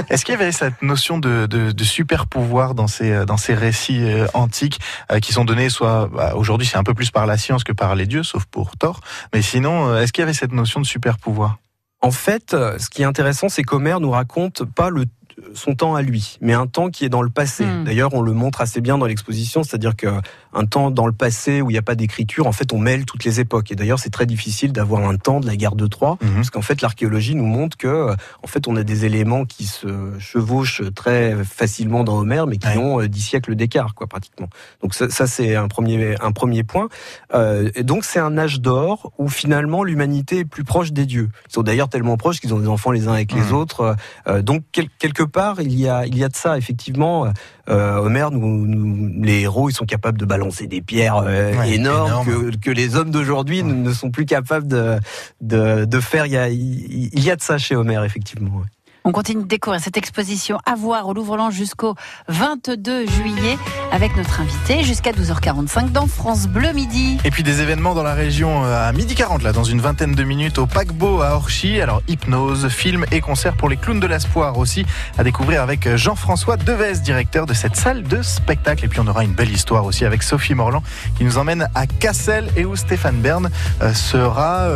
Est-ce 0.08 0.24
qu'il 0.24 0.32
y 0.32 0.36
avait 0.36 0.52
cette 0.52 0.82
notion 0.82 1.18
de, 1.18 1.46
de, 1.46 1.72
de 1.72 1.84
super 1.84 2.26
pouvoir 2.26 2.74
dans 2.74 2.86
ces, 2.86 3.24
dans 3.26 3.36
ces 3.36 3.54
récits 3.54 4.02
euh, 4.02 4.26
antiques 4.34 4.80
euh, 5.12 5.18
qui 5.20 5.32
sont 5.32 5.44
donnés 5.44 5.68
soit 5.68 6.08
bah, 6.12 6.34
aujourd'hui 6.36 6.66
c'est 6.66 6.76
un 6.78 6.84
peu 6.84 6.94
plus 6.94 7.10
par 7.10 7.26
la 7.26 7.36
science 7.36 7.64
que 7.64 7.72
par 7.72 7.94
les 7.94 8.06
dieux, 8.06 8.22
sauf 8.22 8.44
pour 8.44 8.76
Thor. 8.76 9.00
Mais 9.32 9.42
sinon, 9.42 9.88
euh, 9.88 10.02
est-ce 10.02 10.12
qu'il 10.12 10.22
y 10.22 10.24
avait 10.24 10.34
cette 10.34 10.52
notion 10.52 10.80
de 10.80 10.86
super 10.86 11.18
pouvoir? 11.18 11.58
En 12.00 12.10
fait, 12.10 12.54
euh, 12.54 12.78
ce 12.78 12.90
qui 12.90 13.02
est 13.02 13.06
intéressant, 13.06 13.48
c'est 13.48 13.62
qu'Homère 13.62 14.00
nous 14.00 14.10
raconte 14.10 14.64
pas 14.64 14.90
le 14.90 15.06
son 15.54 15.74
temps 15.74 15.96
à 15.96 16.02
lui, 16.02 16.38
mais 16.40 16.52
un 16.52 16.68
temps 16.68 16.90
qui 16.90 17.04
est 17.04 17.08
dans 17.08 17.22
le 17.22 17.30
passé. 17.30 17.64
Hmm. 17.64 17.84
D'ailleurs, 17.84 18.14
on 18.14 18.22
le 18.22 18.32
montre 18.32 18.60
assez 18.60 18.80
bien 18.80 18.98
dans 18.98 19.06
l'exposition, 19.06 19.64
c'est-à-dire 19.64 19.96
que 19.96 20.06
un 20.54 20.66
temps 20.66 20.90
dans 20.90 21.06
le 21.06 21.12
passé 21.12 21.60
où 21.60 21.70
il 21.70 21.72
n'y 21.74 21.78
a 21.78 21.82
pas 21.82 21.94
d'écriture, 21.94 22.46
en 22.46 22.52
fait, 22.52 22.72
on 22.72 22.78
mêle 22.78 23.04
toutes 23.04 23.24
les 23.24 23.40
époques. 23.40 23.70
Et 23.72 23.74
d'ailleurs, 23.74 23.98
c'est 23.98 24.10
très 24.10 24.26
difficile 24.26 24.72
d'avoir 24.72 25.08
un 25.08 25.16
temps 25.16 25.40
de 25.40 25.46
la 25.46 25.56
guerre 25.56 25.74
de 25.74 25.86
Troie, 25.86 26.16
Mhm. 26.22 26.34
parce 26.36 26.50
qu'en 26.50 26.62
fait, 26.62 26.80
l'archéologie 26.82 27.34
nous 27.34 27.46
montre 27.46 27.76
que, 27.76 27.88
euh, 27.88 28.14
en 28.42 28.46
fait, 28.46 28.68
on 28.68 28.76
a 28.76 28.82
des 28.82 29.04
éléments 29.04 29.44
qui 29.44 29.66
se 29.66 30.12
chevauchent 30.18 30.82
très 30.94 31.34
facilement 31.44 32.04
dans 32.04 32.18
Homère, 32.18 32.46
mais 32.46 32.56
qui 32.58 32.68
Ouais. 32.68 32.76
ont 32.78 33.00
euh, 33.00 33.08
dix 33.08 33.20
siècles 33.22 33.54
d'écart, 33.54 33.94
quoi, 33.94 34.06
pratiquement. 34.06 34.48
Donc 34.82 34.94
ça, 34.94 35.10
ça, 35.10 35.26
c'est 35.26 35.56
un 35.56 35.68
premier, 35.68 36.14
un 36.20 36.32
premier 36.32 36.62
point. 36.62 36.88
Euh, 37.34 37.70
et 37.74 37.82
donc 37.82 38.04
c'est 38.04 38.20
un 38.20 38.38
âge 38.38 38.60
d'or 38.60 39.12
où 39.18 39.28
finalement 39.28 39.84
l'humanité 39.84 40.40
est 40.40 40.44
plus 40.44 40.64
proche 40.64 40.92
des 40.92 41.06
dieux. 41.06 41.28
Ils 41.48 41.52
sont 41.52 41.62
d'ailleurs 41.62 41.88
tellement 41.88 42.16
proches 42.16 42.40
qu'ils 42.40 42.54
ont 42.54 42.60
des 42.60 42.68
enfants 42.68 42.90
les 42.92 43.08
uns 43.08 43.12
avec 43.12 43.32
les 43.32 43.40
Mhm. 43.42 43.52
autres. 43.54 43.96
Euh, 44.28 44.42
donc 44.42 44.62
quel- 44.72 44.88
quelque 44.98 45.22
part, 45.22 45.60
il 45.60 45.78
y 45.78 45.88
a, 45.88 46.06
il 46.06 46.16
y 46.16 46.24
a 46.24 46.28
de 46.28 46.36
ça 46.36 46.56
effectivement. 46.58 47.26
Euh, 47.68 47.96
Homère, 47.96 48.30
nous, 48.30 48.66
nous- 48.66 49.22
les 49.22 49.40
héros, 49.42 49.70
ils 49.70 49.72
sont 49.74 49.86
capables 49.86 50.18
de 50.18 50.24
balancer 50.26 50.66
des 50.66 50.82
pierres 50.82 51.16
euh, 51.16 51.54
Ouais, 51.56 51.74
énormes 51.74 52.28
énorme. 52.28 52.50
que, 52.52 52.56
que 52.58 52.70
les 52.70 52.96
hommes 52.96 53.10
d'aujourd'hui 53.10 53.62
ne, 53.62 53.72
ne 53.72 53.92
sont 53.92 54.10
plus 54.10 54.26
capables 54.26 54.66
de, 54.68 54.98
de, 55.40 55.84
de 55.84 56.00
faire. 56.00 56.26
Il 56.26 56.32
y, 56.32 56.36
a, 56.36 56.48
il, 56.48 57.18
y 57.24 57.30
a 57.30 57.36
de 57.36 57.42
ça 57.42 57.56
chez 57.58 57.74
Homère, 57.76 58.04
effectivement. 58.04 58.56
ouais. 58.58 58.66
On 59.06 59.12
continue 59.12 59.42
de 59.42 59.48
découvrir 59.48 59.82
cette 59.82 59.98
exposition 59.98 60.58
à 60.64 60.74
voir 60.74 61.06
au 61.06 61.12
Louvre-Lens 61.12 61.52
jusqu'au 61.52 61.94
22 62.28 63.06
juillet 63.06 63.58
avec 63.92 64.16
notre 64.16 64.40
invité 64.40 64.82
jusqu'à 64.82 65.12
12h45 65.12 65.92
dans 65.92 66.06
France 66.06 66.48
Bleu 66.48 66.72
Midi. 66.72 67.18
Et 67.22 67.30
puis 67.30 67.42
des 67.42 67.60
événements 67.60 67.94
dans 67.94 68.02
la 68.02 68.14
région 68.14 68.64
euh, 68.64 68.88
à 68.88 68.90
midi 68.92 69.14
40 69.14 69.42
là, 69.42 69.52
dans 69.52 69.62
une 69.62 69.82
vingtaine 69.82 70.14
de 70.14 70.24
minutes 70.24 70.56
au 70.56 70.64
paquebot 70.64 71.20
à 71.20 71.34
Orchy. 71.34 71.82
Alors 71.82 72.00
hypnose, 72.08 72.68
film 72.68 73.04
et 73.12 73.20
concert 73.20 73.58
pour 73.58 73.68
les 73.68 73.76
clowns 73.76 74.00
de 74.00 74.06
l'espoir 74.06 74.56
aussi 74.56 74.86
à 75.18 75.22
découvrir 75.22 75.60
avec 75.60 75.86
euh, 75.86 75.98
Jean-François 75.98 76.56
Deves, 76.56 77.02
directeur 77.02 77.44
de 77.44 77.52
cette 77.52 77.76
salle 77.76 78.04
de 78.04 78.22
spectacle. 78.22 78.86
Et 78.86 78.88
puis 78.88 79.00
on 79.00 79.06
aura 79.06 79.22
une 79.22 79.34
belle 79.34 79.52
histoire 79.52 79.84
aussi 79.84 80.06
avec 80.06 80.22
Sophie 80.22 80.54
Morland 80.54 80.82
qui 81.18 81.24
nous 81.24 81.36
emmène 81.36 81.68
à 81.74 81.86
Cassel 81.86 82.48
et 82.56 82.64
où 82.64 82.74
Stéphane 82.74 83.20
Bern 83.20 83.50
euh, 83.82 83.92
sera 83.92 84.66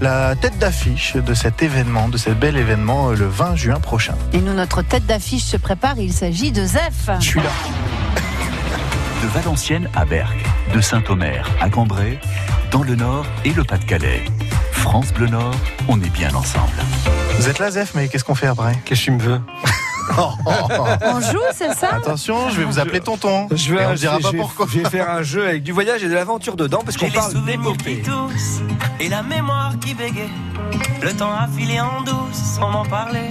la 0.00 0.34
tête 0.36 0.58
d'affiche 0.58 1.16
de 1.16 1.34
cet 1.34 1.62
événement, 1.62 2.08
de 2.08 2.16
ce 2.16 2.30
bel 2.30 2.56
événement 2.56 3.10
le 3.10 3.26
20 3.26 3.56
juin 3.56 3.73
prochain. 3.80 4.14
Et 4.32 4.38
nous, 4.40 4.52
notre 4.54 4.82
tête 4.82 5.06
d'affiche 5.06 5.44
se 5.44 5.56
prépare. 5.56 5.98
Il 5.98 6.12
s'agit 6.12 6.52
de 6.52 6.64
Zef. 6.64 7.10
Je 7.20 7.24
suis 7.24 7.40
là. 7.40 7.50
De 9.22 9.28
Valenciennes 9.28 9.88
à 9.96 10.04
Berck, 10.04 10.36
de 10.74 10.80
Saint-Omer 10.82 11.48
à 11.60 11.70
Cambrai, 11.70 12.18
dans 12.70 12.82
le 12.82 12.94
Nord 12.94 13.24
et 13.46 13.54
le 13.54 13.64
Pas-de-Calais. 13.64 14.24
France 14.72 15.14
Bleu 15.14 15.28
Nord, 15.28 15.54
on 15.88 15.98
est 16.02 16.10
bien 16.10 16.34
ensemble. 16.34 16.74
Vous 17.38 17.48
êtes 17.48 17.58
là 17.58 17.70
Zef, 17.70 17.92
mais 17.94 18.08
qu'est-ce 18.08 18.24
qu'on 18.24 18.34
fait 18.34 18.48
après? 18.48 18.76
Qu'est-ce 18.84 19.00
que 19.00 19.04
tu 19.06 19.10
me 19.12 19.20
veux? 19.22 19.40
Oh, 20.18 20.32
oh, 20.44 20.50
oh. 20.78 20.84
On 21.04 21.20
joue, 21.22 21.38
c'est 21.54 21.72
ça? 21.72 21.94
Attention, 21.94 22.50
je 22.50 22.56
vais 22.58 22.64
vous 22.64 22.78
appeler 22.78 23.00
tonton. 23.00 23.48
Je 23.50 23.72
Et 23.72 23.76
vais, 23.78 23.86
on 23.86 23.90
ne 23.92 23.96
dira 23.96 24.18
je 24.18 24.22
pas 24.24 24.32
pourquoi. 24.36 24.66
je 24.70 24.80
vais 24.80 24.90
faire 24.90 25.08
un 25.08 25.22
jeu 25.22 25.48
avec 25.48 25.62
du 25.62 25.72
voyage 25.72 26.04
et 26.04 26.08
de 26.08 26.12
l'aventure 26.14 26.56
dedans 26.56 26.82
parce 26.84 26.98
qu'on 26.98 27.06
J'ai 27.06 27.12
les 27.12 27.18
parle 27.18 27.32
souvenirs 27.32 27.56
d'épopée. 27.58 28.02
qui 28.02 28.02
toussent 28.02 28.60
et 29.00 29.08
la 29.08 29.22
mémoire 29.22 29.72
qui 29.80 29.94
bégaye. 29.94 30.28
Le 31.00 31.12
temps 31.14 31.32
a 31.32 31.48
filé 31.48 31.80
en 31.80 32.02
douce 32.02 32.36
sans 32.36 32.68
m'en 32.70 32.84
parler. 32.84 33.30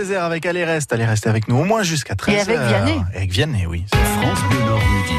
désert 0.00 0.24
avec 0.24 0.46
Allez 0.46 0.64
Reste. 0.64 0.92
Allez 0.94 1.04
rester 1.04 1.28
avec 1.28 1.46
nous 1.46 1.58
au 1.58 1.64
moins 1.64 1.82
jusqu'à 1.82 2.14
13h. 2.14 2.32
Et 2.32 2.40
avec 2.40 2.58
Vianney. 2.58 3.02
Et 3.12 3.16
avec 3.18 3.30
Vianney, 3.30 3.66
oui. 3.66 3.84
France 3.92 4.38
Bleu 4.48 4.60
Nord 4.64 4.78
Midi. 4.78 5.14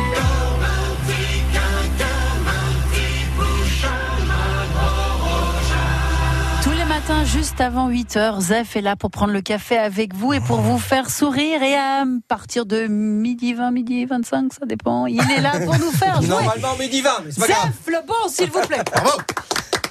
Tous 6.63 6.71
les 6.71 6.85
matins, 6.85 7.25
juste 7.25 7.59
avant 7.61 7.89
8h, 7.89 8.39
Zef 8.41 8.75
est 8.75 8.81
là 8.81 8.95
pour 8.95 9.09
prendre 9.09 9.33
le 9.33 9.41
café 9.41 9.77
avec 9.77 10.13
vous 10.13 10.33
et 10.33 10.39
pour 10.39 10.61
vous 10.61 10.77
faire 10.77 11.09
sourire. 11.09 11.61
Et 11.63 11.75
à 11.75 12.03
partir 12.27 12.65
de 12.65 12.87
midi 12.87 13.53
20, 13.53 13.71
midi 13.71 14.05
25, 14.05 14.53
ça 14.53 14.65
dépend. 14.65 15.07
Il 15.07 15.19
est 15.31 15.41
là 15.41 15.59
pour 15.63 15.77
nous 15.79 15.91
faire 15.91 16.15
jouer. 16.21 16.29
Normalement, 16.29 16.75
midi 16.79 17.01
20, 17.01 17.09
mais 17.25 17.31
c'est 17.31 17.39
pas 17.41 17.47
grave. 17.47 17.65
Zef, 17.65 17.87
le 17.87 18.07
bon, 18.07 18.29
s'il 18.29 18.49
vous 18.51 18.61
plaît. 18.67 18.83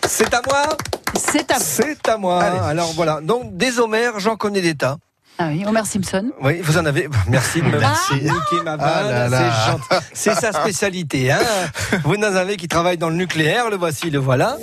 C'est 0.07 0.33
à 0.33 0.41
moi 0.49 0.63
C'est 1.21 1.51
à 1.51 1.59
vous. 1.59 1.65
C'est 1.65 2.09
à 2.09 2.17
moi. 2.17 2.43
Allez. 2.43 2.59
Alors 2.59 2.93
voilà, 2.95 3.21
donc 3.21 3.57
des 3.57 3.79
Homères, 3.79 4.19
j'en 4.21 4.37
connais 4.37 4.61
des 4.61 4.75
tas. 4.75 4.97
Ah 5.43 5.49
oui, 5.49 5.65
Homer 5.67 5.85
Simpson. 5.87 6.31
Oui, 6.43 6.61
vous 6.63 6.77
en 6.77 6.85
avez. 6.85 7.09
Merci 7.29 7.61
de 7.63 7.67
me 7.67 7.79
Merci. 7.79 8.15
niquer 8.15 8.63
ma 8.63 8.73
Ah 8.73 8.77
là 8.77 9.29
vanne. 9.29 9.31
là. 9.31 9.39
C'est 9.39 9.71
gentil. 9.73 10.07
C'est 10.13 10.35
sa 10.35 10.53
spécialité. 10.53 11.33
Hein 11.33 11.39
vous 12.05 12.15
en 12.17 12.23
avez 12.23 12.57
qui 12.59 12.69
travaillent 12.69 12.99
dans 12.99 13.09
le 13.09 13.17
nucléaire. 13.17 13.71
Le 13.71 13.77
voici, 13.77 14.11
le 14.11 14.19
voilà. 14.19 14.59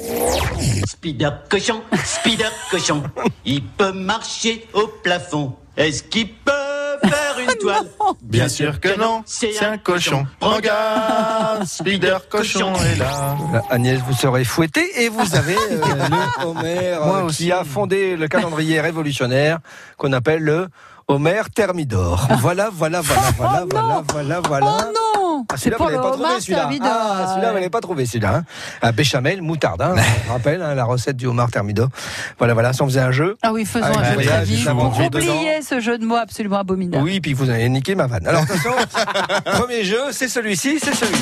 Spider 0.87 1.29
cochon, 1.49 1.81
Spider 2.03 2.49
cochon, 2.69 3.01
il 3.45 3.63
peut 3.63 3.91
marcher 3.91 4.67
au 4.73 4.87
plafond. 5.03 5.55
Est-ce 5.75 6.03
qu'il 6.03 6.31
peut 6.33 6.51
faire 6.99 7.39
une 7.39 7.55
toile 7.55 7.87
Bien 8.21 8.47
sûr 8.49 8.79
que 8.79 8.97
non, 8.99 9.23
c'est 9.25 9.63
un 9.63 9.77
cochon. 9.77 10.25
Regarde, 10.41 11.63
Spider 11.65 12.17
cochon 12.29 12.73
est 12.75 12.95
là. 12.97 13.35
Là, 13.53 13.63
Agnès, 13.69 13.99
vous 14.01 14.13
serez 14.13 14.43
fouettée 14.43 15.03
et 15.03 15.09
vous 15.09 15.35
avez 15.35 15.55
euh, 15.55 15.81
le 16.39 16.45
Homer 16.45 16.97
Moi 17.03 17.17
euh, 17.17 17.23
aussi. 17.23 17.45
qui 17.45 17.51
a 17.51 17.63
fondé 17.63 18.15
le 18.15 18.27
calendrier 18.27 18.81
révolutionnaire 18.81 19.59
qu'on 19.97 20.13
appelle 20.13 20.41
le 20.43 20.67
Homer 21.07 21.41
Thermidor. 21.55 22.27
Voilà, 22.39 22.69
voilà, 22.71 23.01
voilà, 23.01 23.31
voilà, 23.37 23.65
voilà, 23.69 24.03
voilà, 24.11 24.39
voilà. 24.41 24.77
Oh 24.79 24.93
non 24.93 25.26
Ah, 25.51 25.57
celui-là, 25.57 25.77
vous 25.77 25.83
pour 25.83 25.91
l'avez 25.91 25.97
le 25.97 26.03
pas 26.03 26.11
trouvé, 26.11 26.41
celui-là. 26.41 26.69
Ah, 26.81 27.27
celui-là, 27.29 27.49
vous 27.49 27.55
l'avez 27.55 27.69
pas 27.69 27.81
trouvé, 27.81 28.05
celui-là. 28.05 28.35
Hein. 28.37 28.43
Ah, 28.81 28.91
béchamel, 28.91 29.41
moutarde, 29.41 29.81
hein. 29.81 29.95
on 30.29 30.33
rappelle 30.33 30.61
hein, 30.61 30.75
la 30.75 30.85
recette 30.85 31.17
du 31.17 31.27
homard 31.27 31.51
thermidor. 31.51 31.89
Voilà, 32.37 32.53
voilà, 32.53 32.73
si 32.73 32.81
on 32.81 32.85
faisait 32.87 33.01
un 33.01 33.11
jeu. 33.11 33.37
Ah 33.41 33.53
oui, 33.53 33.65
faisons 33.65 33.85
Avec 33.85 34.27
un 34.29 34.43
jeu 34.43 34.55
du 34.55 34.67
aventure 34.67 35.05
Oubliez 35.05 35.61
ce 35.61 35.79
jeu 35.79 35.97
de 35.97 36.05
mots 36.05 36.15
absolument 36.15 36.59
abominable. 36.59 37.03
Oui, 37.03 37.19
puis 37.19 37.33
vous 37.33 37.49
avez 37.49 37.67
niqué 37.69 37.95
ma 37.95 38.07
vanne. 38.07 38.27
Alors, 38.27 38.43
attention, 38.43 38.73
premier 39.45 39.83
jeu, 39.83 40.11
c'est 40.11 40.27
celui-ci, 40.27 40.79
c'est 40.81 40.95
celui 40.95 41.15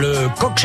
Le 0.00 0.28
coq. 0.38 0.58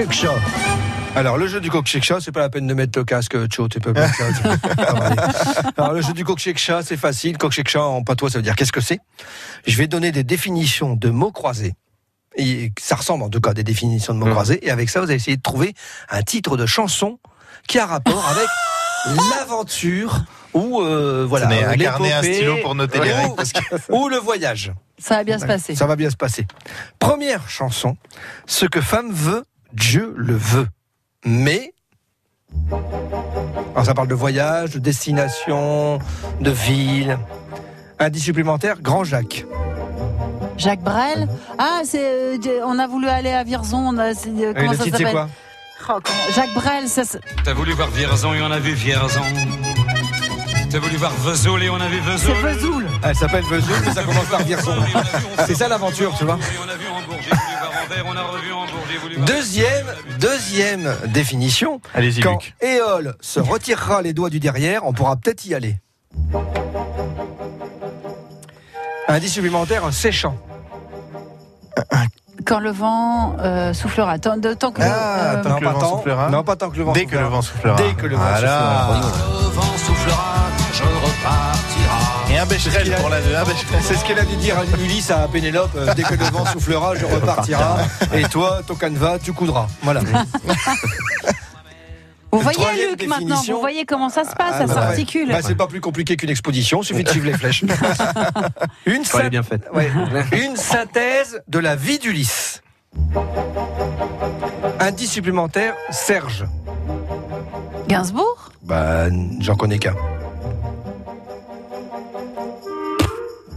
Alors, 1.15 1.37
le 1.37 1.47
jeu 1.47 1.61
du 1.61 1.69
coq 1.69 1.85
show, 1.87 2.19
c'est 2.19 2.31
pas 2.31 2.39
la 2.39 2.49
peine 2.49 2.65
de 2.65 2.73
mettre 2.73 2.97
le 2.97 3.05
casque, 3.05 3.35
Cho, 3.53 3.67
tu 3.67 3.79
peux 3.79 3.93
mettre 3.93 4.15
ça. 4.15 4.25
Alors, 5.77 5.93
le 5.93 6.01
jeu 6.01 6.13
du 6.13 6.25
coq 6.25 6.39
show, 6.57 6.81
c'est 6.83 6.97
facile. 6.97 7.37
Coq 7.37 7.53
show, 7.67 7.79
en 7.81 8.03
patois, 8.03 8.31
ça 8.31 8.39
veut 8.39 8.43
dire 8.43 8.55
qu'est-ce 8.55 8.71
que 8.71 8.81
c'est? 8.81 8.99
Je 9.67 9.77
vais 9.77 9.87
donner 9.87 10.11
des 10.11 10.23
définitions 10.23 10.95
de 10.95 11.09
mots 11.09 11.31
croisés. 11.31 11.75
Et 12.35 12.71
ça 12.81 12.95
ressemble 12.95 13.23
en 13.23 13.29
tout 13.29 13.39
cas 13.41 13.51
à 13.51 13.53
des 13.53 13.63
définitions 13.63 14.15
de 14.15 14.19
mots 14.19 14.31
croisés. 14.31 14.65
Et 14.65 14.71
avec 14.71 14.89
ça, 14.89 14.99
vous 15.01 15.05
allez 15.05 15.15
essayer 15.15 15.37
de 15.37 15.41
trouver 15.41 15.75
un 16.09 16.23
titre 16.23 16.57
de 16.57 16.65
chanson 16.65 17.19
qui 17.67 17.77
a 17.77 17.85
rapport 17.85 18.27
avec 18.29 18.47
l'aventure 19.37 20.23
ou 20.55 20.81
euh, 20.81 21.25
voilà 21.29 21.45
Tenez, 21.45 21.63
un 21.63 21.75
carnet, 21.77 22.11
un 22.13 22.23
stylo 22.23 22.57
pour 22.63 22.73
noter 22.73 22.99
les 23.01 23.13
règles, 23.13 23.35
parce 23.35 23.51
que- 23.53 23.59
ou 23.91 24.09
le 24.09 24.17
voyage. 24.17 24.73
Ça 24.97 25.17
va 25.17 25.23
bien 25.23 25.37
se 25.37 25.45
passer. 25.45 25.75
Ça 25.75 25.85
va 25.85 25.95
bien 25.95 26.09
se 26.09 26.15
passer. 26.15 26.47
Première 26.97 27.47
chanson, 27.49 27.97
ce 28.47 28.65
que 28.65 28.81
femme 28.81 29.11
veut, 29.11 29.45
Dieu 29.73 30.13
le 30.17 30.35
veut. 30.35 30.67
Mais 31.25 31.73
alors 33.73 33.85
ça 33.85 33.93
parle 33.93 34.07
de 34.07 34.13
voyage, 34.15 34.71
de 34.71 34.79
destination, 34.79 35.99
de 36.39 36.51
ville. 36.51 37.17
Indice 37.99 38.23
supplémentaire, 38.23 38.81
Grand 38.81 39.03
Jacques. 39.03 39.45
Jacques 40.57 40.81
Brel. 40.81 41.27
Ah, 41.57 41.81
c'est. 41.83 42.03
euh, 42.03 42.37
on 42.65 42.77
a 42.79 42.87
voulu 42.87 43.07
aller 43.07 43.31
à 43.31 43.43
Vierzon. 43.43 43.77
on 43.77 43.97
a- 43.97 44.13
c'est, 44.13 44.29
euh, 44.29 44.51
Et 44.51 44.53
comment 44.53 44.71
le 44.71 44.77
ça 44.77 44.83
titre 44.83 44.97
c'est 44.97 45.03
s'appelle 45.03 45.13
quoi? 45.13 45.29
Oh, 45.89 45.99
comment- 46.03 46.31
Jacques 46.35 46.53
Brel, 46.53 46.87
ça. 46.87 47.03
se- 47.03 47.17
T'as 47.43 47.53
voulu 47.53 47.73
voir 47.73 47.89
Vierzon 47.89 48.33
et 48.33 48.41
on 48.41 48.51
a 48.51 48.59
vu 48.59 48.73
Vierzon. 48.73 49.21
T'as 50.73 50.79
voulu 50.79 50.97
voir 50.97 51.11
Vesoul 51.11 51.61
et 51.61 51.69
on 51.69 51.79
a 51.79 51.87
vu 51.87 52.01
C'est 52.17 52.33
Vesoul. 52.33 52.51
Vesoul. 52.51 52.87
Elle 53.03 53.15
s'appelle 53.15 53.43
Vesoul, 53.43 53.75
mais 53.85 53.93
ça 53.93 54.01
commence 54.01 54.25
par 54.25 54.41
Vierzon. 54.41 54.73
C'est 55.45 55.53
ça 55.53 55.67
l'aventure, 55.67 56.15
tu 56.17 56.25
vois. 56.25 56.39
Deuxième, 59.27 59.85
deuxième 60.19 60.95
définition. 61.09 61.79
Allez-y, 61.93 62.21
Quand 62.21 62.43
Luc. 62.43 62.55
Éole 62.61 63.13
se 63.21 63.39
retirera 63.39 64.01
les 64.01 64.13
doigts 64.13 64.31
du 64.31 64.39
derrière, 64.39 64.83
on 64.87 64.93
pourra 64.93 65.15
peut-être 65.15 65.45
y 65.45 65.53
aller. 65.53 65.77
Indice 69.07 69.33
supplémentaire, 69.33 69.85
un 69.85 69.91
séchant. 69.91 70.35
Quand 72.47 72.59
le 72.59 72.71
vent 72.71 73.35
euh, 73.39 73.73
soufflera. 73.73 74.17
Tant, 74.17 74.37
de, 74.37 74.55
tant 74.55 74.71
que. 74.71 74.81
Ah, 74.81 75.35
euh, 75.35 75.43
tant 75.43 75.49
non, 75.49 75.55
que 75.59 75.63
le 75.65 75.69
vent 75.69 75.97
soufflera. 75.97 76.29
Non, 76.31 76.43
pas 76.43 76.55
tant 76.55 76.71
que 76.71 76.77
le 76.77 76.83
vent 76.83 76.93
Dès 76.93 77.05
que 77.05 77.11
soufflera. 77.11 77.23
le 77.23 77.29
vent 77.29 77.41
soufflera. 77.43 77.75
Dès 77.75 77.93
que 77.93 78.07
le 78.07 78.15
vent 78.15 78.23
Voilà. 78.23 79.01
soufflera. 79.77 80.42
Et 82.33 82.37
un 82.39 82.45
bécherel 82.45 82.83
qu'il 82.83 82.93
a- 82.93 82.97
pour 82.97 83.09
la 83.09 83.21
deux. 83.21 83.35
Un 83.35 83.43
bécherel. 83.43 83.81
C'est 83.81 83.95
ce 83.95 84.03
qu'elle 84.05 84.17
a 84.19 84.25
dû 84.25 84.35
dire 84.37 84.57
à 84.57 84.63
Ulysse 84.81 85.11
à 85.11 85.27
Pénélope. 85.27 85.71
euh, 85.75 85.93
dès 85.95 86.01
que 86.03 86.15
le 86.15 86.25
vent 86.25 86.45
soufflera, 86.47 86.95
je 86.95 87.05
repartira. 87.15 87.77
Et 88.13 88.23
toi, 88.23 88.61
ton 88.65 88.75
canevas, 88.75 89.19
tu 89.19 89.33
coudras. 89.33 89.67
Voilà. 89.83 90.01
Vous 92.31 92.39
voyez, 92.39 92.57
Troisième 92.57 92.89
Luc, 92.91 93.07
maintenant. 93.07 93.39
Vous 93.47 93.59
voyez 93.59 93.85
comment 93.85 94.09
ça 94.09 94.23
se 94.23 94.35
passe, 94.35 94.53
Ah, 94.53 94.59
ça 94.61 94.65
bah 94.65 94.73
ouais. 94.73 94.81
s'articule. 94.87 95.29
Bah, 95.29 95.37
c'est 95.43 95.53
pas 95.53 95.67
plus 95.67 95.81
compliqué 95.81 96.15
qu'une 96.17 96.31
exposition, 96.31 96.81
suffit 96.81 97.03
de 97.03 97.09
suivre 97.09 97.27
les 97.27 97.33
flèches. 97.37 97.63
Une, 98.87 99.03
bien 99.29 99.43
faite. 99.43 99.67
ouais. 99.71 99.91
Une 100.31 100.55
synthèse 100.55 101.41
de 101.47 101.59
la 101.59 101.75
vie 101.75 101.99
d'Ulysse. 101.99 102.63
Indice 104.79 105.11
supplémentaire, 105.11 105.75
Serge. 105.91 106.45
Gainsbourg? 107.87 108.49
Bah, 108.63 109.05
j'en 109.39 109.55
connais 109.55 109.77
qu'un. 109.77 109.93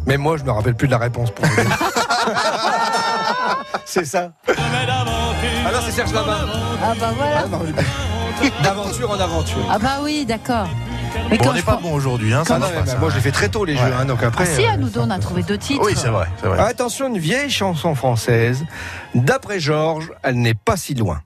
Mais 0.07 0.17
moi, 0.17 0.37
je 0.37 0.45
me 0.45 0.51
rappelle 0.51 0.75
plus 0.75 0.87
de 0.87 0.93
la 0.93 0.99
réponse 0.99 1.31
pour 1.31 1.45
vous. 1.45 1.53
C'est 3.85 4.05
ça. 4.05 4.33
Alors, 5.67 5.83
c'est 5.83 5.93
Serge 5.93 6.13
Lama. 6.13 6.37
Ah 6.83 6.93
bah 6.99 7.13
voilà. 7.17 7.45
Ah, 7.45 7.49
non, 7.49 7.61
D'aventure 8.63 9.11
en 9.11 9.19
aventure. 9.21 9.67
Ah 9.71 9.79
bah 9.79 9.99
oui, 10.03 10.25
d'accord. 10.27 10.67
Mais 11.31 11.39
Bon, 11.39 11.49
on 11.51 11.53
n'est 11.55 11.63
pas 11.63 11.77
bon 11.81 11.93
aujourd'hui. 11.95 12.35
Hein, 12.35 12.43
Ah 12.43 12.49
ça 12.49 12.59
non, 12.59 12.67
va 12.67 12.73
mais 12.73 12.81
pas, 12.81 12.87
ça. 12.87 12.99
moi, 12.99 13.11
je 13.11 13.15
l'ai 13.17 13.21
fait 13.23 13.31
très 13.33 13.49
tôt, 13.49 13.65
les 13.65 13.77
jeux. 13.77 13.83
Hein, 13.99 14.05
donc 14.05 14.23
après, 14.23 14.45
Ah 14.47 14.55
si, 14.55 14.65
euh, 14.67 14.71
à 14.71 14.77
nous 14.77 14.89
deux, 14.91 15.01
on 15.01 15.11
a 15.11 15.19
trouvé 15.19 15.43
deux 15.43 15.57
titres. 15.57 15.83
Oui, 15.85 15.95
c'est 15.97 16.09
vrai. 16.09 16.27
Attention, 16.59 17.07
une 17.09 17.19
vieille 17.19 17.51
chanson 17.51 17.95
française. 17.95 18.65
D'après 19.15 19.61
Georges, 19.61 20.13
elle 20.23 20.37
n'est 20.41 20.55
pas 20.55 20.77
si 20.77 20.95
loin. 20.95 21.23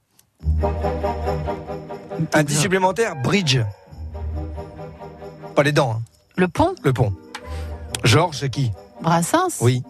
Indice 2.35 2.61
supplémentaire, 2.61 3.17
bridge. 3.17 3.59
Pas 5.57 5.63
les 5.63 5.73
dents, 5.73 5.97
hein, 5.99 6.03
Le 6.37 6.47
pont? 6.49 6.75
Le 6.85 6.93
pont. 6.93 7.13
Georges, 8.05 8.37
c'est 8.39 8.51
qui 8.51 8.71
Brassens 9.03 9.59
Oui. 9.61 9.83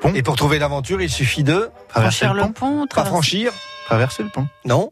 pont. 0.00 0.12
Et 0.14 0.22
pour 0.22 0.36
trouver 0.36 0.58
l'aventure, 0.58 1.00
il 1.00 1.10
suffit 1.10 1.42
de 1.44 1.70
Traverser 1.88 2.26
Franchir 2.26 2.34
le 2.34 2.40
le 2.42 2.46
pont. 2.48 2.52
pont, 2.52 2.80
pas 2.86 2.86
traverser- 3.02 3.08
franchir, 3.10 3.52
Traverser 3.86 4.22
le 4.22 4.28
pont. 4.30 4.46
non 4.64 4.90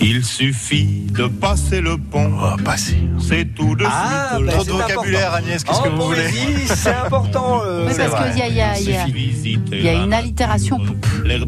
Il 0.00 0.24
suffit 0.24 1.06
de 1.10 1.26
passer 1.26 1.80
le 1.80 1.96
pont, 1.98 2.32
Oh, 2.40 2.56
passer. 2.64 2.96
c'est 3.20 3.44
tout 3.54 3.74
de 3.74 3.84
Ah, 3.88 4.34
suite. 4.36 4.46
bah, 4.46 4.52
Trop 4.52 4.64
de 4.64 4.70
vocabulaire, 4.70 5.34
Agnès. 5.34 5.64
Qu'est-ce 5.64 5.82
que 5.82 5.88
vous 5.88 6.02
voulez 6.02 6.28
c'est 6.66 6.94
important. 6.94 7.62
euh, 7.64 7.86
Oui, 7.86 7.92
C'est 7.94 8.08
parce 8.08 8.24
qu'il 8.30 8.36
y 8.36 8.38
y 8.56 8.60
a- 8.60 8.78
il 8.78 8.88
y 8.90 8.96
a- 8.96 9.04
Visiter 9.06 9.60
il 9.78 9.82
y 9.84 9.88
a 9.88 9.94
une 9.94 10.12
allitération. 10.12 10.78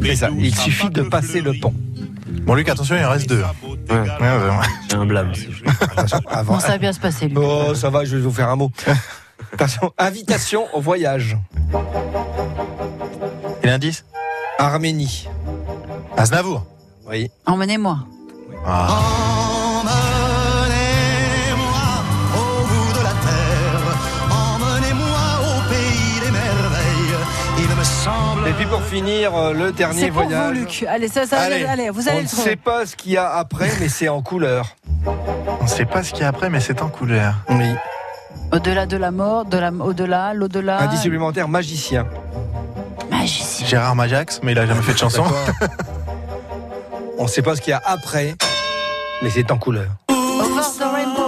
C'est 0.04 0.16
ça, 0.16 0.28
il 0.36 0.54
suffit 0.56 0.90
de 0.90 1.02
passer 1.02 1.40
le 1.40 1.52
pont. 1.60 1.74
Bon, 2.44 2.54
Luc, 2.54 2.68
attention, 2.68 2.96
il 2.96 3.04
en 3.04 3.10
reste 3.10 3.28
deux. 3.28 3.42
Ouais. 3.88 3.96
Ouais, 3.96 4.06
vraiment. 4.18 4.60
C'est 4.88 4.96
un 4.96 5.06
blâme. 5.06 5.32
Bon, 6.46 6.58
ça 6.58 6.68
va 6.68 6.78
bien 6.78 6.92
se 6.92 6.98
passer, 6.98 7.28
Luc. 7.28 7.38
Oh, 7.40 7.72
ça 7.74 7.88
va, 7.90 8.04
je 8.04 8.16
vais 8.16 8.22
vous 8.22 8.32
faire 8.32 8.48
un 8.48 8.56
mot. 8.56 8.72
Attention, 9.52 9.92
invitation 9.98 10.66
au 10.72 10.80
voyage. 10.80 11.36
Et 13.62 13.66
l'indice 13.66 14.04
Arménie. 14.58 15.28
Aznavour. 16.16 16.64
Oui. 17.08 17.30
Emmenez-moi. 17.46 17.98
Ah. 18.66 18.88
Emmenez-moi 20.62 21.82
au 22.36 22.64
bout 22.64 22.92
de 22.98 23.02
la 23.04 23.10
terre, 23.10 23.82
emmenez-moi 24.30 25.24
au 25.42 25.60
pays 25.70 26.20
des 26.24 26.30
merveilles. 26.30 27.16
Il 27.58 27.68
me 27.76 27.84
semble. 27.84 28.48
Et 28.48 28.52
puis 28.52 28.66
pour 28.66 28.82
finir, 28.82 29.34
euh, 29.36 29.52
le 29.52 29.72
dernier 29.72 30.00
C'est 30.00 30.10
pour 30.10 30.22
voyage. 30.24 30.54
vous, 30.54 30.60
Luc. 30.60 30.84
Allez, 30.88 31.08
ça, 31.08 31.26
ça, 31.26 31.40
allez, 31.40 31.64
Allez, 31.64 31.90
vous 31.90 32.02
On 32.04 32.10
allez 32.10 32.18
ne 32.18 32.22
le 32.22 32.28
sait 32.28 32.36
trouver. 32.36 32.56
pas 32.56 32.86
ce 32.86 32.96
qu'il 32.96 33.12
y 33.12 33.16
a 33.16 33.30
après, 33.34 33.70
mais 33.80 33.88
c'est 33.88 34.08
en 34.08 34.22
couleur. 34.22 34.76
On 35.06 35.64
ne 35.64 35.68
sait 35.68 35.84
pas 35.86 36.02
ce 36.02 36.12
qu'il 36.12 36.22
y 36.22 36.24
a 36.24 36.28
après, 36.28 36.48
mais 36.50 36.60
c'est 36.60 36.80
en 36.82 36.88
couleur. 36.88 37.34
Oui. 37.48 37.74
Au-delà 38.52 38.84
de 38.86 38.96
la 38.98 39.10
mort, 39.10 39.44
de 39.46 39.56
la, 39.56 39.70
au-delà, 39.72 40.34
l'au-delà. 40.34 40.82
Indice 40.82 41.00
supplémentaire, 41.02 41.48
magicien. 41.48 42.06
Magicien. 43.10 43.66
Gérard 43.66 43.96
Majax, 43.96 44.40
mais 44.42 44.52
il 44.52 44.58
a 44.58 44.66
jamais 44.66 44.82
fait 44.82 44.92
de 44.92 44.98
chanson. 44.98 45.24
On 47.18 47.22
ne 47.24 47.28
sait 47.28 47.42
pas 47.42 47.56
ce 47.56 47.60
qu'il 47.62 47.70
y 47.70 47.74
a 47.74 47.80
après, 47.84 48.34
mais 49.22 49.30
c'est 49.30 49.50
en 49.50 49.56
couleur. 49.58 49.86
Over 50.10 50.62
the 50.78 50.82
rainbow. 50.82 51.22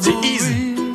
C'est 0.00 0.14
Ease, 0.26 0.50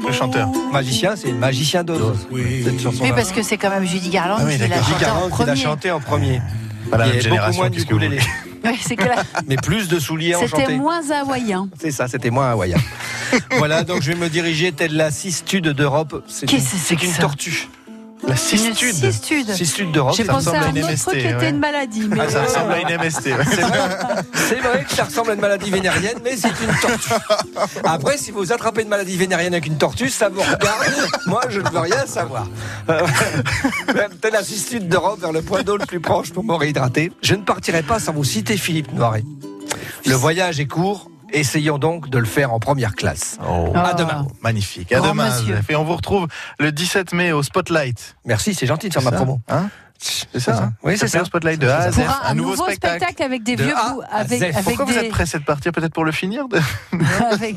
le 0.05 0.11
chanteur. 0.11 0.49
Magicien, 0.71 1.15
c'est 1.15 1.31
Magicien 1.31 1.83
d'Oz. 1.83 2.27
Cette 2.65 2.79
chanson 2.81 3.03
Oui, 3.03 3.11
parce 3.15 3.31
que 3.31 3.41
c'est 3.41 3.57
quand 3.57 3.69
même 3.69 3.85
Judy 3.85 4.09
Garland 4.09 4.37
Ah 4.39 4.43
oui, 4.45 4.57
qui 4.57 4.67
l'a 4.67 4.81
chanté 4.81 5.05
en 5.09 5.29
premier. 5.29 5.55
chanté 5.55 5.91
en 5.91 5.99
premier. 5.99 6.41
Pas 6.89 6.97
la 6.97 7.07
Il 7.07 7.09
y 7.09 7.11
même 7.11 7.19
avait 7.19 7.29
beaucoup 7.29 7.51
génération, 7.53 7.61
moins 7.61 7.71
ukulélé. 7.71 8.19
Oui, 8.63 8.77
c'est 8.81 8.99
là, 8.99 9.23
Mais 9.47 9.55
plus 9.55 9.87
de 9.87 9.99
souliers 9.99 10.33
c'était 10.39 10.55
enchantés. 10.55 10.75
moins 10.75 11.09
hawaïen. 11.11 11.69
C'est 11.79 11.91
ça, 11.91 12.07
c'était 12.07 12.29
moins 12.29 12.51
hawaïen. 12.51 12.77
voilà, 13.57 13.83
donc 13.83 14.01
je 14.01 14.11
vais 14.11 14.17
me 14.17 14.29
diriger 14.29 14.71
telle 14.71 14.95
la 14.95 15.11
cistude 15.11 15.69
d'Europe. 15.69 16.23
C'est 16.27 16.51
une, 16.51 16.59
une 17.01 17.13
tortue. 17.13 17.67
La 18.27 18.35
cistude. 18.35 18.95
Une 19.03 19.11
cistude. 19.11 19.51
Cistude 19.53 19.91
d'Europe. 19.91 20.13
J'ai 20.15 20.25
ça 20.25 20.33
pensé 20.33 20.49
ressemble 20.49 20.63
à 20.63 20.67
à 20.67 20.71
un 20.71 20.75
une 20.75 20.85
MST, 20.85 21.13
était 21.15 21.49
une 21.49 21.59
maladie. 21.59 22.07
Mais 22.07 22.17
Ah, 22.21 22.29
ça 22.29 22.37
euh, 22.39 22.45
ressemble 22.45 22.71
à 22.73 22.79
une 22.79 22.97
MST. 22.97 23.25
ouais. 23.27 23.45
C'est 23.49 23.61
vrai, 23.61 24.23
c'est 24.33 24.55
vrai 24.59 24.85
que 24.87 24.93
ça 24.95 25.03
ressemble 25.05 25.31
à 25.31 25.33
une 25.33 25.41
maladie 25.41 25.69
vénérienne, 25.71 26.17
mais 26.23 26.37
c'est 26.37 26.49
une 26.49 26.75
tortue. 26.81 27.09
Après, 27.83 28.17
si 28.17 28.31
vous 28.31 28.51
attrapez 28.53 28.83
une 28.83 28.89
maladie 28.89 29.17
vénérienne 29.17 29.53
avec 29.53 29.65
une 29.65 29.77
tortue, 29.77 30.09
ça 30.09 30.29
vous 30.29 30.41
regarde. 30.41 30.85
Moi, 31.27 31.41
je 31.49 31.59
ne 31.59 31.69
veux 31.69 31.79
rien 31.79 32.05
savoir. 32.05 32.47
Euh, 32.89 33.01
telle 34.21 34.33
la 34.33 34.43
cistude 34.43 34.87
d'Europe 34.87 35.19
vers 35.19 35.31
le 35.31 35.41
point 35.41 35.63
d'eau 35.63 35.77
le 35.77 35.85
plus 35.85 35.99
proche 35.99 36.31
pour 36.31 36.43
me 36.43 36.53
réhydrater. 36.53 37.11
Je 37.21 37.35
ne 37.35 37.41
partirai 37.43 37.83
pas 37.83 37.99
sans 37.99 38.13
vous 38.13 38.23
citer 38.23 38.55
Philippe 38.57 38.91
Noiret. 38.93 39.23
Le 40.05 40.13
voyage 40.15 40.59
est 40.59 40.67
court. 40.67 41.10
Essayons 41.33 41.77
donc 41.77 42.09
de 42.09 42.17
le 42.17 42.25
faire 42.25 42.53
en 42.53 42.59
première 42.59 42.95
classe. 42.95 43.37
Oh. 43.47 43.71
À 43.75 43.93
demain. 43.93 44.27
Magnifique. 44.41 44.91
À 44.91 44.97
Grand 44.99 45.09
demain. 45.13 45.29
monsieur. 45.29 45.59
Et 45.69 45.75
on 45.75 45.83
vous 45.83 45.95
retrouve 45.95 46.27
le 46.59 46.71
17 46.71 47.13
mai 47.13 47.31
au 47.31 47.41
Spotlight. 47.43 48.15
Merci, 48.25 48.53
c'est 48.53 48.65
gentil 48.67 48.89
de 48.89 48.93
faire 48.93 49.01
C'est 49.01 49.11
ma 49.11 49.17
ça 49.17 49.23
promo. 49.23 49.39
Hein 49.47 49.69
C'est 49.97 50.39
ça, 50.39 50.57
hein 50.57 50.73
Oui, 50.83 50.97
c'est 50.97 51.07
ça. 51.07 51.23
Spotlight 51.23 51.59
de 51.59 51.67
A 51.67 51.77
à 51.77 51.91
Z. 51.91 51.95
pour 51.95 52.09
un, 52.09 52.19
un 52.25 52.33
nouveau, 52.33 52.55
spectacle. 52.55 53.23
avec 53.23 53.43
des 53.43 53.55
De 53.55 53.63
vieux 53.63 53.73
bouts, 53.73 54.01
à 54.11 54.17
avec, 54.17 54.41
avec 54.41 54.63
Pourquoi 54.63 54.85
vous 54.85 54.93
des, 54.93 54.99
êtes 54.99 55.09
pressé 55.09 55.39
de 55.39 55.43
partir 55.45 55.71
Peut-être 55.71 55.93
pour 55.93 56.03
le 56.05 56.11
finir 56.11 56.47
de- 56.49 56.59
avec 57.31 57.55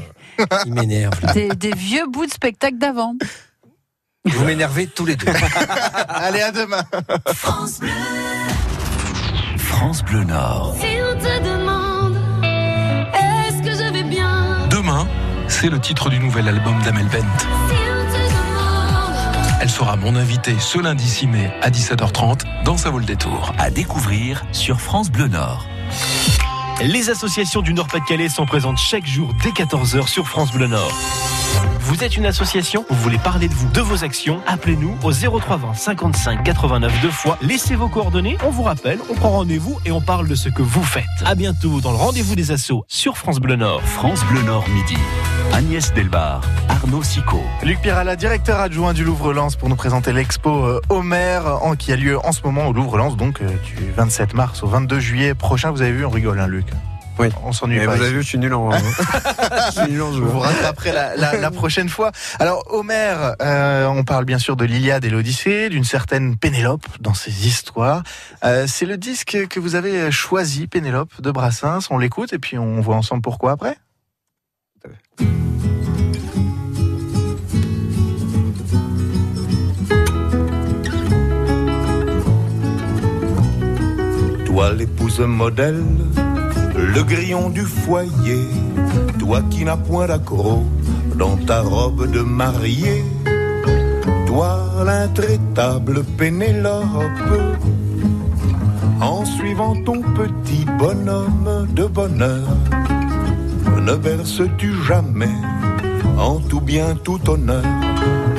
Il 0.66 0.74
m'énerve. 0.74 1.12
des, 1.32 1.48
des 1.48 1.72
vieux 1.72 2.06
bouts 2.06 2.26
de 2.26 2.30
spectacle 2.32 2.78
d'avant. 2.78 3.14
Vous 4.26 4.44
m'énervez 4.44 4.87
tous 4.87 5.04
les 5.04 5.16
deux. 5.16 5.26
Allez, 6.08 6.40
à 6.40 6.50
demain. 6.52 6.82
France 9.58 10.02
Bleu 10.04 10.24
Nord. 10.24 10.74
Si 10.80 10.87
on 11.00 11.03
c'est 15.60 15.70
le 15.70 15.78
titre 15.78 16.10
du 16.10 16.18
nouvel 16.18 16.48
album 16.48 16.82
d'Amel 16.82 17.06
Bent. 17.06 17.18
Elle 19.60 19.70
sera 19.70 19.96
mon 19.96 20.16
invitée 20.16 20.56
ce 20.58 20.78
lundi 20.78 21.08
6 21.08 21.26
mai 21.28 21.50
à 21.62 21.70
17h30 21.70 22.40
dans 22.64 22.76
sa 22.76 22.90
vol 22.90 23.04
des 23.04 23.16
tours. 23.16 23.52
À 23.56 23.70
découvrir 23.70 24.44
sur 24.52 24.80
France 24.80 25.10
Bleu 25.10 25.28
Nord. 25.28 25.66
Les 26.82 27.08
associations 27.08 27.62
du 27.62 27.72
Nord-Pas-de-Calais 27.72 28.28
sont 28.28 28.46
présentes 28.46 28.78
chaque 28.78 29.06
jour 29.06 29.32
dès 29.42 29.50
14h 29.50 30.08
sur 30.08 30.26
France 30.26 30.50
Bleu 30.50 30.66
Nord. 30.66 30.92
Vous 31.80 32.02
êtes 32.02 32.16
une 32.16 32.26
association, 32.26 32.84
vous 32.88 32.96
voulez 32.96 33.18
parler 33.18 33.48
de 33.48 33.54
vous, 33.54 33.68
de 33.70 33.80
vos 33.80 34.04
actions, 34.04 34.40
appelez-nous 34.46 34.96
au 35.02 35.12
0320 35.12 35.74
55 35.74 36.42
89 36.42 37.00
deux 37.02 37.10
fois, 37.10 37.38
laissez 37.42 37.76
vos 37.76 37.88
coordonnées, 37.88 38.36
on 38.44 38.50
vous 38.50 38.62
rappelle, 38.62 38.98
on 39.10 39.14
prend 39.14 39.30
rendez-vous 39.30 39.78
et 39.84 39.92
on 39.92 40.00
parle 40.00 40.28
de 40.28 40.34
ce 40.34 40.48
que 40.48 40.62
vous 40.62 40.82
faites. 40.82 41.04
À 41.24 41.34
bientôt 41.34 41.80
dans 41.80 41.90
le 41.90 41.96
rendez-vous 41.96 42.34
des 42.34 42.50
assos 42.50 42.84
sur 42.88 43.16
France 43.16 43.38
Bleu 43.40 43.56
Nord. 43.56 43.82
France 43.82 44.24
Bleu 44.24 44.42
Nord 44.42 44.68
midi. 44.68 44.96
Agnès 45.52 45.92
Delbar, 45.94 46.40
Arnaud 46.68 47.02
Sicot. 47.02 47.42
Luc 47.62 47.80
Pirala, 47.80 48.16
directeur 48.16 48.60
adjoint 48.60 48.92
du 48.92 49.04
Louvre-Lens 49.04 49.56
pour 49.56 49.68
nous 49.68 49.76
présenter 49.76 50.12
l'expo 50.12 50.64
euh, 50.64 50.80
Homer 50.88 51.40
en, 51.62 51.76
qui 51.76 51.92
a 51.92 51.96
lieu 51.96 52.18
en 52.18 52.32
ce 52.32 52.42
moment 52.42 52.66
au 52.66 52.72
Louvre-Lens, 52.72 53.16
donc 53.16 53.40
euh, 53.40 53.48
du 53.64 53.92
27 53.96 54.34
mars 54.34 54.62
au 54.62 54.66
22 54.66 54.98
juillet 54.98 55.34
prochain. 55.34 55.70
Vous 55.70 55.82
avez 55.82 55.92
vu, 55.92 56.04
on 56.04 56.10
rigole, 56.10 56.40
hein, 56.40 56.48
Luc 56.48 56.66
Oui. 57.18 57.29
On 57.44 57.53
s'ennuie 57.53 57.79
Mais 57.79 57.87
pas. 57.87 57.94
vous 57.96 58.03
avez 58.03 58.12
vu, 58.12 58.22
je 58.22 58.29
suis 58.29 58.38
nul 58.38 58.53
en. 58.55 58.70
je 58.72 59.70
suis 59.83 59.92
nul 59.92 60.03
en 60.03 60.12
jeu. 60.12 60.20
Vous 60.20 60.31
vous 60.31 60.38
rattraperez 60.40 60.92
la, 60.92 61.14
la- 61.16 61.37
la 61.37 61.50
prochaine 61.50 61.88
fois. 61.88 62.11
Alors, 62.40 62.64
Homer, 62.70 63.14
euh, 63.40 63.87
on 63.87 64.03
parle 64.05 64.24
bien 64.24 64.38
sûr 64.38 64.57
de 64.57 64.64
l'Iliade 64.64 65.05
et 65.05 65.11
l'Odyssée, 65.11 65.68
d'une 65.68 65.85
certaine 65.85 66.37
Pénélope 66.37 66.87
dans 67.00 67.14
ses 67.14 67.46
histoires. 67.46 68.03
Euh, 68.44 68.66
c'est 68.66 68.87
le 68.87 68.96
disque 68.96 69.46
que 69.48 69.61
vous 69.61 69.74
avez 69.77 70.11
choisi, 70.11 70.66
Pénélope 70.66 71.20
de 71.20 71.31
Brassens. 71.31 71.87
On 71.90 71.98
l'écoute 71.98 72.33
et 72.33 72.38
puis 72.38 72.59
on 72.59 72.81
voit 72.81 72.96
ensemble 72.96 73.22
pourquoi 73.22 73.53
après. 73.53 73.77
Toi 84.46 84.72
l'épouse 84.72 85.20
modèle, 85.20 85.83
le 86.76 87.02
grillon 87.02 87.50
du 87.50 87.62
foyer, 87.62 88.48
toi 89.18 89.42
qui 89.50 89.64
n'as 89.64 89.76
point 89.76 90.06
d'accroc 90.06 90.62
dans 91.16 91.37
ta 91.37 91.60
robe 91.60 92.10
de 92.10 92.20
mariée, 92.20 93.04
toi 94.26 94.58
l'intraitable 94.84 96.04
Pénélope, 96.18 96.82
en 99.00 99.24
suivant 99.24 99.74
ton 99.84 100.00
petit 100.00 100.66
bonhomme 100.78 101.68
de 101.72 101.84
bonheur, 101.84 102.48
ne 103.82 103.94
berces-tu 103.94 104.72
jamais 104.87 105.34
en 106.18 106.37
tout 106.37 106.60
bien, 106.60 106.94
tout 107.02 107.20
honneur, 107.28 107.62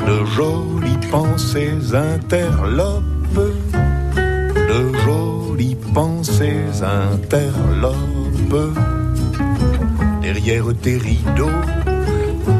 de 0.07 0.25
jolies 0.25 1.07
pensées 1.11 1.75
interlopes? 1.93 3.03
De 3.73 4.97
jolies 5.05 5.77
pensées 5.93 6.63
interlopes 6.81 8.14
derrière 10.21 10.65
tes 10.81 10.97
rideaux, 10.97 11.61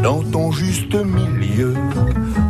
dans 0.03 0.23
ton 0.23 0.51
juste 0.51 0.95
milieu, 0.95 1.73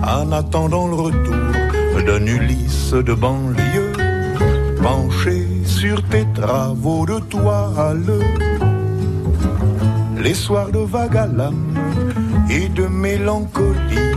en 0.04 0.32
attendant 0.32 0.88
le 0.88 0.96
retour 0.96 2.04
d'un 2.06 2.26
Ulysse 2.26 2.94
de 2.94 3.14
banlieue, 3.14 3.94
penché 4.82 5.48
sur 5.66 6.02
tes 6.04 6.26
travaux 6.34 7.06
de 7.06 7.20
toile, 7.20 8.20
les 10.22 10.34
soirs 10.34 10.72
de 10.72 10.80
vague 10.80 11.18
à 11.18 11.28
l'âme 11.28 11.78
et 12.50 12.68
de 12.70 12.88
mélancolie, 12.88 14.12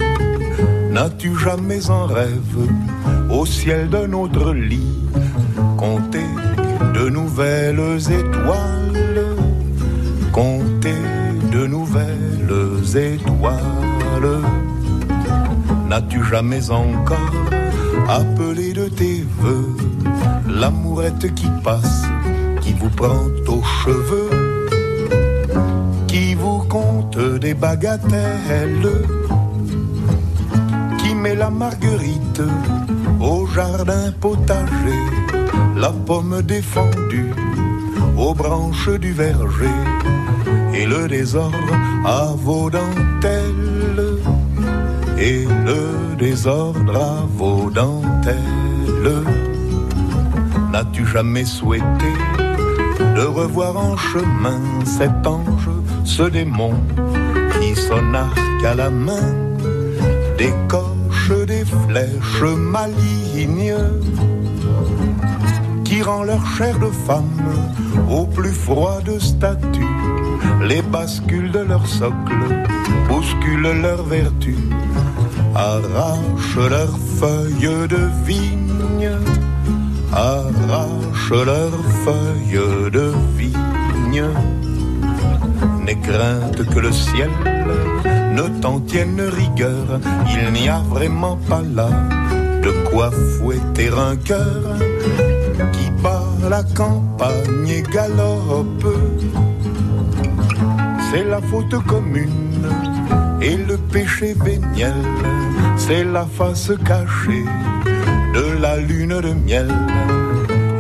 n'as-tu 0.91 1.37
jamais 1.39 1.91
en 1.91 2.07
rêve 2.07 2.57
au 3.31 3.45
ciel 3.47 3.89
d'un 3.89 4.13
autre 4.13 4.53
lit 4.53 4.99
compter 5.77 6.27
de 6.95 7.09
nouvelles 7.09 8.01
étoiles, 8.11 8.78
compter 10.33 11.03
de 11.53 11.67
nouvelles 11.67 12.97
étoiles. 12.97 14.41
N'as-tu 15.89 16.23
jamais 16.25 16.71
encore 16.71 17.35
appelé 18.09 18.73
de 18.73 18.89
tes 18.89 19.25
voeux 19.39 19.77
l'amourette 20.49 21.35
qui 21.35 21.49
passe, 21.63 22.05
qui 22.61 22.73
vous 22.73 22.91
prend 22.91 23.27
aux 23.49 23.63
cheveux, 23.63 24.31
qui 26.07 26.35
vous 26.35 26.61
compte 26.69 27.19
des 27.19 27.55
bagatelles, 27.55 28.93
qui 30.99 31.15
met 31.15 31.35
la 31.35 31.51
marguerite 31.51 32.43
au 33.21 33.47
jardin 33.47 34.13
potager, 34.21 35.03
la 35.77 35.91
pomme 35.91 36.43
défendue 36.43 37.33
aux 38.19 38.35
branches 38.35 38.91
du 39.01 39.13
verger, 39.13 39.79
et 40.75 40.87
le 40.87 41.09
désordre 41.09 41.75
à 42.05 42.35
vos 42.37 42.69
dentelles, 42.69 44.19
et 45.19 45.45
le 45.67 46.17
désordre 46.19 46.97
à 46.97 47.27
vos 47.37 47.71
dentelles. 47.71 49.23
N'as-tu 50.73 51.07
jamais 51.07 51.45
souhaité 51.45 52.13
de 53.17 53.23
revoir 53.23 53.77
en 53.77 53.97
chemin 53.97 54.61
cet 54.85 55.27
ange, 55.27 55.71
ce 56.05 56.25
démon 56.25 56.75
qui 57.61 57.75
son 57.75 58.15
arc 58.15 58.65
à 58.65 58.75
la 58.75 58.91
main 58.91 59.35
décoche 60.37 61.33
des 61.47 61.65
flèches 61.65 62.43
malignes 62.57 63.75
qui 65.85 66.03
rend 66.03 66.23
leur 66.23 66.45
chair 66.47 66.79
de 66.79 66.91
femme 67.07 67.49
au 68.11 68.25
plus 68.27 68.53
froid 68.53 69.01
de 69.05 69.19
statue, 69.19 69.95
les 70.67 70.83
bascules 70.83 71.51
de 71.51 71.61
leur 71.61 71.87
socle, 71.87 72.35
bousculent 73.09 73.81
leur 73.83 74.03
vertu, 74.05 74.57
arrachent 75.55 76.71
leurs 76.71 76.99
feuilles 77.19 77.89
de 77.89 78.01
vigne, 78.25 79.11
arrachent 80.13 81.45
leurs 81.47 81.85
feuilles 82.05 82.91
de 82.91 83.13
vigne. 83.37 84.25
N'aie 85.85 86.01
crainte 86.01 86.65
que 86.73 86.81
le 86.81 86.93
ciel 86.93 87.31
ne 88.35 88.61
t'en 88.61 88.81
tienne 88.81 89.21
rigueur, 89.21 90.01
il 90.29 90.53
n'y 90.53 90.69
a 90.69 90.81
vraiment 90.91 91.39
pas 91.49 91.63
là 91.63 91.89
de 92.63 92.71
quoi 92.91 93.11
fouetter 93.11 93.89
un 93.89 94.17
cœur 94.17 94.77
la 96.49 96.63
campagne 96.63 97.69
et 97.69 97.83
galope. 97.83 98.87
C'est 101.11 101.25
la 101.25 101.41
faute 101.41 101.75
commune 101.87 102.69
et 103.41 103.57
le 103.57 103.77
péché 103.77 104.35
véniel, 104.45 104.95
c'est 105.77 106.05
la 106.05 106.27
face 106.27 106.73
cachée 106.85 107.45
de 108.35 108.61
la 108.61 108.77
lune 108.77 109.21
de 109.21 109.33
miel 109.33 109.69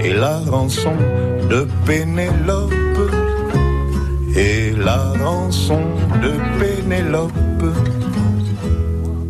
et 0.01 0.13
la 0.13 0.39
rançon 0.39 0.97
de 1.49 1.67
Pénélope 1.87 2.73
et 4.35 4.73
la 4.73 5.13
rançon 5.23 5.81
de 6.23 6.33
Pénélope. 6.59 7.33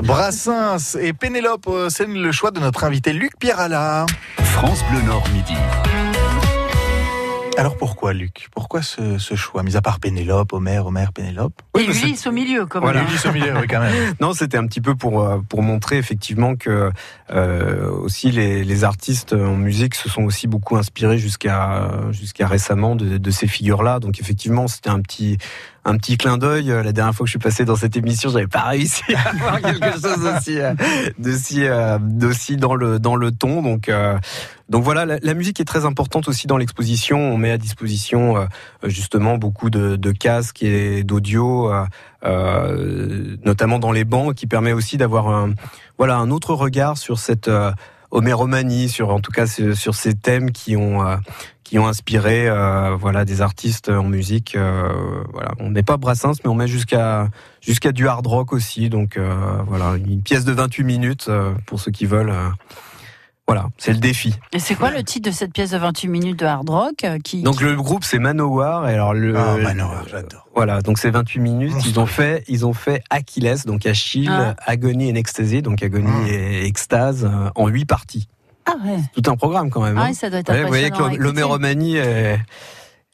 Brassens 0.05 0.97
et 1.01 1.13
Pénélope, 1.13 1.67
euh, 1.69 1.91
c'est 1.91 2.07
le 2.07 2.33
choix 2.33 2.51
de 2.51 2.61
notre 2.61 2.85
invité 2.85 3.13
Luc 3.13 3.33
Pierre 3.39 3.61
Allard. 3.61 4.07
France 4.39 4.83
Bleu 4.91 5.03
Nord 5.03 5.25
midi. 5.35 5.55
Alors 7.59 7.77
pourquoi 7.77 8.13
Luc? 8.13 8.47
Pourquoi 8.55 8.83
ce, 8.83 9.19
ce 9.19 9.35
choix 9.35 9.65
Mis 9.65 9.77
à 9.77 9.83
part 9.83 9.99
Pénélope, 9.99 10.53
Homer, 10.53 10.79
Homer, 10.79 11.07
Pénélope? 11.13 11.61
Et 11.77 11.83
lui, 11.83 12.03
il 12.05 12.15
est 12.15 12.27
au 12.29 12.31
milieu, 12.31 12.67
comme 12.67 12.83
Voilà. 12.83 13.03
Lui, 13.03 13.09
il 13.13 13.29
au 13.29 13.33
milieu, 13.33 13.53
oui, 13.59 13.67
quand 13.69 13.81
même. 13.81 14.15
Non, 14.21 14.33
c'était 14.33 14.59
un 14.59 14.65
petit 14.69 14.81
peu 14.81 14.95
pour 14.95 15.25
euh, 15.25 15.39
pour 15.49 15.63
montrer 15.63 15.99
effectivement 15.99 16.55
que 16.55 16.93
euh, 17.33 17.91
aussi 17.91 18.31
les, 18.31 18.63
les 18.63 18.85
artistes 18.85 19.33
en 19.33 19.57
musique 19.57 19.97
se 19.97 20.09
sont 20.09 20.23
aussi 20.23 20.47
beaucoup 20.47 20.77
inspirés 20.77 21.19
jusqu'à 21.19 21.91
jusqu'à 22.13 22.47
récemment 22.47 22.95
de, 22.95 23.19
de 23.19 23.31
ces 23.33 23.49
figures-là. 23.49 23.99
Donc 23.99 24.21
effectivement, 24.21 24.69
c'était 24.69 24.91
un 24.91 25.01
petit 25.01 25.39
un 25.85 25.97
petit 25.97 26.17
clin 26.17 26.39
d'œil. 26.39 26.71
Euh, 26.71 26.83
La 26.83 26.93
dernière 26.93 27.15
fois 27.15 27.25
que 27.25 27.29
je 27.29 27.33
suis 27.33 27.39
passé 27.39 27.65
dans 27.65 27.77
cette 27.77 27.97
émission, 27.97 28.31
j'avais 28.31 28.47
pas 28.47 28.63
réussi 28.63 29.03
à 29.15 29.29
avoir 29.31 29.61
quelque 29.61 29.93
chose 29.93 30.27
aussi 30.37 30.59
euh, 30.59 30.75
d'aussi 31.19 31.65
euh, 31.65 31.99
d'aussi 32.01 32.57
dans 32.57 32.75
le 32.75 32.99
dans 32.99 33.17
le 33.17 33.31
ton. 33.31 33.63
Donc 33.63 33.89
euh, 33.89 34.19
donc 34.69 34.85
voilà, 34.85 35.07
la, 35.07 35.19
la 35.23 35.35
musique 35.35 35.61
est 35.61 35.65
très 35.65 35.87
importante 35.87 36.29
aussi 36.29 36.47
dans 36.47 36.59
l'exposition. 36.59 37.19
On 37.19 37.39
met 37.39 37.51
à 37.51 37.59
disposition 37.59 38.37
euh, 38.37 38.47
justement 38.85 39.39
beaucoup 39.39 39.71
de, 39.71 39.97
de 39.97 40.13
casques 40.13 40.63
et 40.63 41.05
d'audio, 41.05 41.73
euh, 42.25 43.37
notamment 43.45 43.79
dans 43.79 43.93
les 43.93 44.05
bancs, 44.05 44.35
qui 44.35 44.47
permet 44.47 44.73
aussi 44.73 44.99
d'avoir 44.99 45.29
un 45.29 45.55
voilà 45.97 46.17
un 46.17 46.31
autre 46.31 46.55
regard 46.55 46.99
sur 46.99 47.19
cette 47.19 47.49
euh, 47.49 47.73
homéromanie, 48.11 48.89
sur 48.89 49.11
en 49.11 49.21
tout 49.21 49.33
cas 49.33 49.47
sur, 49.47 49.77
sur 49.77 49.95
ces 49.95 50.15
thèmes 50.15 50.51
qui 50.53 50.77
ont 50.77 51.07
euh, 51.07 51.17
qui 51.69 51.79
ont 51.79 51.87
inspiré 51.87 52.49
euh, 52.49 52.97
voilà 52.99 53.27
des 53.27 53.43
artistes 53.43 53.91
en 53.91 54.05
musique. 54.05 54.55
euh, 54.57 54.89
voilà, 55.35 55.51
on 55.61 55.71
n'est 55.71 55.83
pas 55.83 55.99
Brassens, 55.99 56.33
mais 56.43 56.49
on 56.51 56.55
met 56.55 56.67
jusqu'à 56.69 57.29
jusqu'à 57.61 57.93
du 57.93 58.09
hard 58.09 58.27
rock 58.27 58.55
aussi. 58.55 58.89
Donc 58.89 59.19
euh, 59.19 59.59
voilà, 59.67 59.97
une 59.97 60.23
pièce 60.23 60.47
de 60.47 60.53
28 60.53 60.85
minutes 60.85 61.27
euh, 61.29 61.53
pour 61.67 61.79
ceux 61.79 61.91
qui 61.91 62.07
veulent. 62.07 62.31
euh, 62.31 62.49
voilà, 63.47 63.67
c'est 63.79 63.93
le 63.93 63.99
défi. 63.99 64.35
Et 64.53 64.59
c'est 64.59 64.75
quoi 64.75 64.91
le 64.91 65.03
titre 65.03 65.31
de 65.31 65.35
cette 65.35 65.53
pièce 65.55 65.71
de 65.71 65.79
28 65.79 66.09
minutes 66.09 66.39
de 66.39 66.45
hard 66.47 66.69
rock 66.69 67.07
qui, 67.25 67.43
Donc 67.43 67.61
le 67.63 67.77
groupe 67.77 68.05
c'est 68.05 68.19
Manowar 68.19 68.89
et 68.89 68.93
alors 68.95 69.13
le 69.15 69.37
Ah, 69.39 69.57
Manowar, 69.57 70.05
j'adore. 70.09 70.47
voilà 70.55 70.81
donc 70.83 70.99
c'est 70.99 71.11
28 71.11 71.41
minutes 71.41 71.73
ils 71.87 71.99
ont 71.99 72.05
fait 72.07 72.45
ils 72.49 72.65
ont 72.67 72.75
fait 72.75 73.03
Achilles 73.09 73.63
donc 73.67 73.87
Achille 73.87 74.29
Ah. 74.31 74.55
Agonie 74.67 75.09
et 75.11 75.17
Ecstasy 75.19 75.63
donc 75.63 75.83
Agonie 75.83 76.31
et 76.31 76.67
Extase 76.67 77.27
en 77.55 77.69
huit 77.69 77.87
parties 77.87 78.29
Ah 78.69 78.77
ouais. 78.85 78.99
tout 79.15 79.31
un 79.31 79.37
programme 79.37 79.71
quand 79.71 79.83
même 79.83 79.97
Ah 79.99 80.03
hein. 80.03 80.07
oui, 80.11 80.15
ça 80.15 80.29
doit 80.31 80.41
être 80.41 80.53
Ouais, 80.53 80.63
vous 80.63 80.69
voyez 80.69 80.91
que 80.91 81.17
l'homéromanie 81.17 81.97
est, 81.97 82.39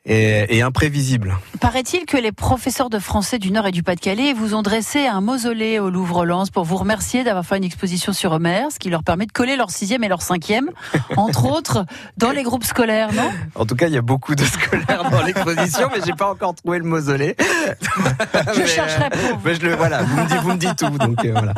est, 0.04 0.54
est 0.56 0.62
imprévisible 0.62 1.36
Paraît-il 1.60 2.04
que 2.06 2.16
les 2.16 2.32
professeurs 2.32 2.90
de 2.90 2.98
français 2.98 3.38
du 3.38 3.50
Nord 3.50 3.66
et 3.66 3.70
du 3.72 3.82
Pas-de-Calais 3.82 4.32
vous 4.34 4.54
ont 4.54 4.62
dressé 4.62 5.06
un 5.06 5.20
mausolée 5.20 5.78
au 5.78 5.90
Louvre-Lens 5.90 6.50
pour 6.50 6.64
vous 6.64 6.76
remercier 6.76 7.24
d'avoir 7.24 7.44
fait 7.44 7.56
une 7.56 7.64
exposition 7.64 8.12
sur 8.12 8.32
Homer, 8.32 8.66
ce 8.70 8.78
qui 8.78 8.90
leur 8.90 9.02
permet 9.02 9.26
de 9.26 9.32
coller 9.32 9.56
leur 9.56 9.70
sixième 9.70 10.04
et 10.04 10.08
leur 10.08 10.22
cinquième, 10.22 10.70
entre 11.16 11.44
autres, 11.50 11.86
dans 12.16 12.30
les 12.32 12.42
groupes 12.42 12.64
scolaires, 12.64 13.12
non? 13.12 13.30
En 13.54 13.64
tout 13.66 13.76
cas 13.76 13.86
il 13.88 13.94
y 13.94 13.98
a 13.98 14.02
beaucoup 14.02 14.34
de 14.34 14.44
scolaires 14.44 15.08
dans 15.10 15.22
l'exposition 15.22 15.88
mais 15.94 16.02
j'ai 16.04 16.12
pas 16.12 16.30
encore 16.30 16.54
trouvé 16.54 16.78
le 16.78 16.84
mausolée 16.84 17.36
Je 17.40 18.58
Mais, 18.60 18.66
chercherai 18.66 19.04
euh, 19.06 19.10
pour 19.10 19.38
vous. 19.38 19.42
mais 19.44 19.54
je 19.54 19.60
le 19.60 19.74
voilà 19.74 20.02
vous 20.02 20.16
me 20.16 20.26
dites 20.28 20.38
vous 20.40 20.52
me 20.52 20.56
dites 20.56 20.76
tout 20.76 20.90
donc 20.98 21.24
euh, 21.24 21.32
voilà 21.32 21.54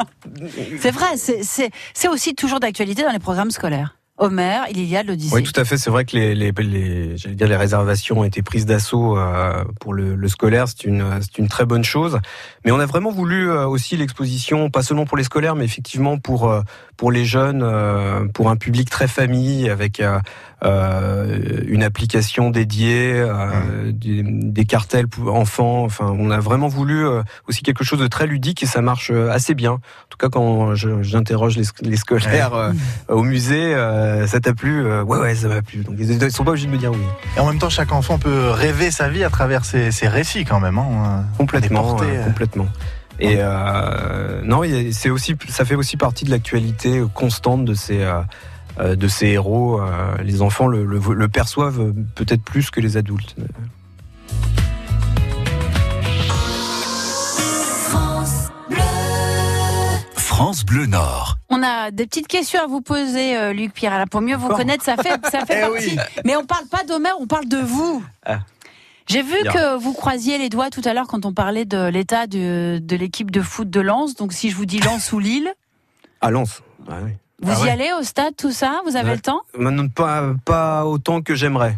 C'est 0.81 0.91
vrai, 0.91 1.07
c'est 1.17 2.09
aussi 2.09 2.35
toujours 2.35 2.61
d'actualité 2.61 3.03
dans 3.03 3.13
les 3.13 3.19
programmes 3.19 3.51
scolaires. 3.51 3.97
Homer, 4.19 4.61
Iliade, 4.71 5.07
l'Odyssée. 5.09 5.35
Oui, 5.35 5.43
tout 5.43 5.59
à 5.61 5.65
fait. 5.65 5.77
C'est 5.77 5.91
vrai 5.91 6.05
que 6.07 6.17
les, 6.17 6.35
les, 6.35 6.51
les- 6.53 7.17
j'allais 7.19 7.35
dire 7.35 7.49
les 7.49 7.57
réservations 7.57 8.21
ont 8.21 8.25
été 8.25 8.43
prises 8.43 8.65
d'assaut 8.65 9.19
euh, 9.19 9.63
pour 9.81 9.93
le, 9.93 10.15
le 10.15 10.29
scolaire. 10.29 10.67
C'est 10.69 10.85
une, 10.85 11.05
c'est 11.21 11.37
une 11.39 11.49
très 11.49 11.67
bonne 11.67 11.85
chose. 11.85 12.19
Mais 12.65 12.71
on 12.71 12.81
a 12.81 12.87
vraiment 12.87 13.11
voulu 13.11 13.51
euh, 13.51 13.67
aussi 13.67 13.97
l'exposition, 13.97 14.71
pas 14.71 14.83
seulement 14.83 15.05
pour 15.05 15.17
les 15.19 15.25
scolaires, 15.25 15.55
mais 15.55 15.65
effectivement 15.67 16.17
pour 16.19 16.51
euh, 16.51 16.63
pour 16.97 17.13
les 17.13 17.25
jeunes, 17.25 17.63
euh, 17.63 18.27
pour 18.33 18.49
un 18.51 18.57
public 18.57 18.89
très 18.91 19.07
famille, 19.09 19.69
avec 19.69 20.01
euh, 20.01 20.19
euh, 20.65 21.61
une 21.67 21.83
application 21.83 22.51
dédiée, 22.51 23.23
des, 23.87 24.23
des 24.25 24.65
cartels 24.65 25.07
pour 25.09 25.35
enfants. 25.35 25.85
Enfin, 25.85 26.15
on 26.19 26.31
a 26.31 26.39
vraiment 26.41 26.69
voulu 26.69 27.05
aussi 27.49 27.63
quelque 27.63 27.85
chose 27.85 27.99
de 28.01 28.07
très 28.07 28.27
ludique 28.27 28.63
et 28.63 28.67
ça 28.67 28.81
marche 28.81 29.11
assez 29.11 29.55
bien. 29.55 29.73
En 29.73 29.81
tout 30.09 30.19
cas, 30.19 30.29
quand 30.29 30.75
j'interroge 30.75 31.57
les, 31.57 31.65
sc- 31.65 31.83
les 31.87 31.97
scolaires 31.97 32.73
au 33.09 33.23
musée, 33.23 33.75
ça 34.27 34.41
t'a 34.41 34.55
plu 34.55 34.85
Ouais, 35.03 35.19
ouais, 35.19 35.35
ça 35.35 35.49
m'a 35.49 35.63
plu. 35.63 35.83
Donc 35.85 35.97
ils 35.99 36.31
sont 36.31 36.45
pas 36.45 36.51
obligés 36.53 36.67
de 36.67 36.73
me 36.73 36.79
dire 36.79 36.93
oui. 36.93 36.99
Et 37.37 37.41
en 37.41 37.47
même 37.47 37.59
temps, 37.59 37.69
chaque 37.71 37.93
enfant 37.93 38.19
peut 38.19 38.51
rêver 38.51 38.91
sa 38.91 39.09
vie 39.09 39.25
à 39.25 39.31
travers 39.31 39.65
ses, 39.65 39.91
ses 39.91 40.09
récits, 40.09 40.45
quand 40.45 40.61
même. 40.61 40.79
Hein. 40.79 41.25
Complètement, 41.37 41.97
complètement. 42.25 42.67
Et 43.19 43.37
euh, 43.39 44.41
non, 44.45 44.63
c'est 44.93 45.11
aussi, 45.11 45.37
ça 45.49 45.65
fait 45.65 45.75
aussi 45.75 45.97
partie 45.97 46.25
de 46.25 46.31
l'actualité 46.31 47.03
constante 47.15 47.65
de 47.65 47.75
ces 47.75 48.03
euh, 48.03 48.21
euh, 48.79 48.95
de 48.97 49.09
ces 49.09 49.29
héros. 49.29 49.81
euh, 49.81 50.15
les 50.23 50.43
enfants 50.43 50.67
le, 50.67 50.85
le- 50.85 51.01
le 51.15 51.29
perçoivent 51.29 51.93
peut-être 52.15 52.43
plus 52.43 52.71
que 52.71 52.81
les 52.81 52.97
adultes. 52.99 53.35
France 57.89 58.51
Bleu. 58.69 58.77
France 60.17 60.65
Bleu 60.65 60.87
Nord. 60.87 61.37
On 61.49 61.63
a 61.63 61.91
des 61.91 62.07
petites 62.07 62.27
questions 62.29 62.61
à 62.63 62.67
vous 62.67 62.81
poser, 62.83 63.37
euh, 63.37 63.53
Luc 63.53 63.73
Pierre, 63.73 64.05
pour 64.11 64.21
mieux 64.21 64.37
vous 64.37 64.49
connaître. 64.49 64.85
Ça 64.85 64.97
fait, 64.97 65.19
ça 65.31 65.45
fait 65.47 65.59
Eh 65.59 65.61
partie. 65.71 65.91
oui. 65.91 65.99
Mais 66.25 66.37
on 66.37 66.45
parle 66.45 66.67
pas 66.67 66.85
d'Homer, 66.85 67.11
on 67.21 67.27
parle 67.27 67.49
de 67.49 67.59
vous. 67.59 68.05
Ah. 68.25 68.41
J'ai 69.09 69.23
vu 69.23 69.41
Bien. 69.43 69.53
que 69.53 69.77
vous 69.79 69.93
croisiez 69.93 70.39
les 70.39 70.49
doigts 70.49 70.71
tout 70.71 70.83
à 70.85 70.93
l'heure 70.95 71.07
quand 71.07 71.25
on 71.27 71.33
parlait 71.33 71.65
de 71.65 71.89
l'état 71.89 72.27
de, 72.27 72.79
de 72.83 72.97
l'équipe 72.97 73.31
de 73.31 73.41
foot 73.41 73.71
de 73.71 73.81
Lens. 73.81 74.15
Donc 74.17 74.33
si 74.33 74.51
je 74.51 74.57
vous 74.57 74.67
dis 74.67 74.81
Lens 74.81 75.13
ou 75.13 75.19
Lille, 75.19 75.53
À 76.21 76.31
Lens. 76.31 76.63
Ah 76.89 76.95
oui. 77.05 77.13
vous 77.43 77.53
Ah 77.55 77.59
y 77.61 77.63
ouais. 77.65 77.71
allez 77.71 77.91
au 77.99 78.03
stade, 78.03 78.35
tout 78.37 78.51
ça? 78.53 78.81
Vous 78.87 78.97
avez 78.97 79.11
Ouais. 79.11 79.15
le 79.17 79.21
temps? 79.21 79.43
Maintenant, 79.57 79.87
pas, 79.89 80.33
pas 80.45 80.85
autant 80.87 81.21
que 81.23 81.35
j'aimerais. 81.35 81.77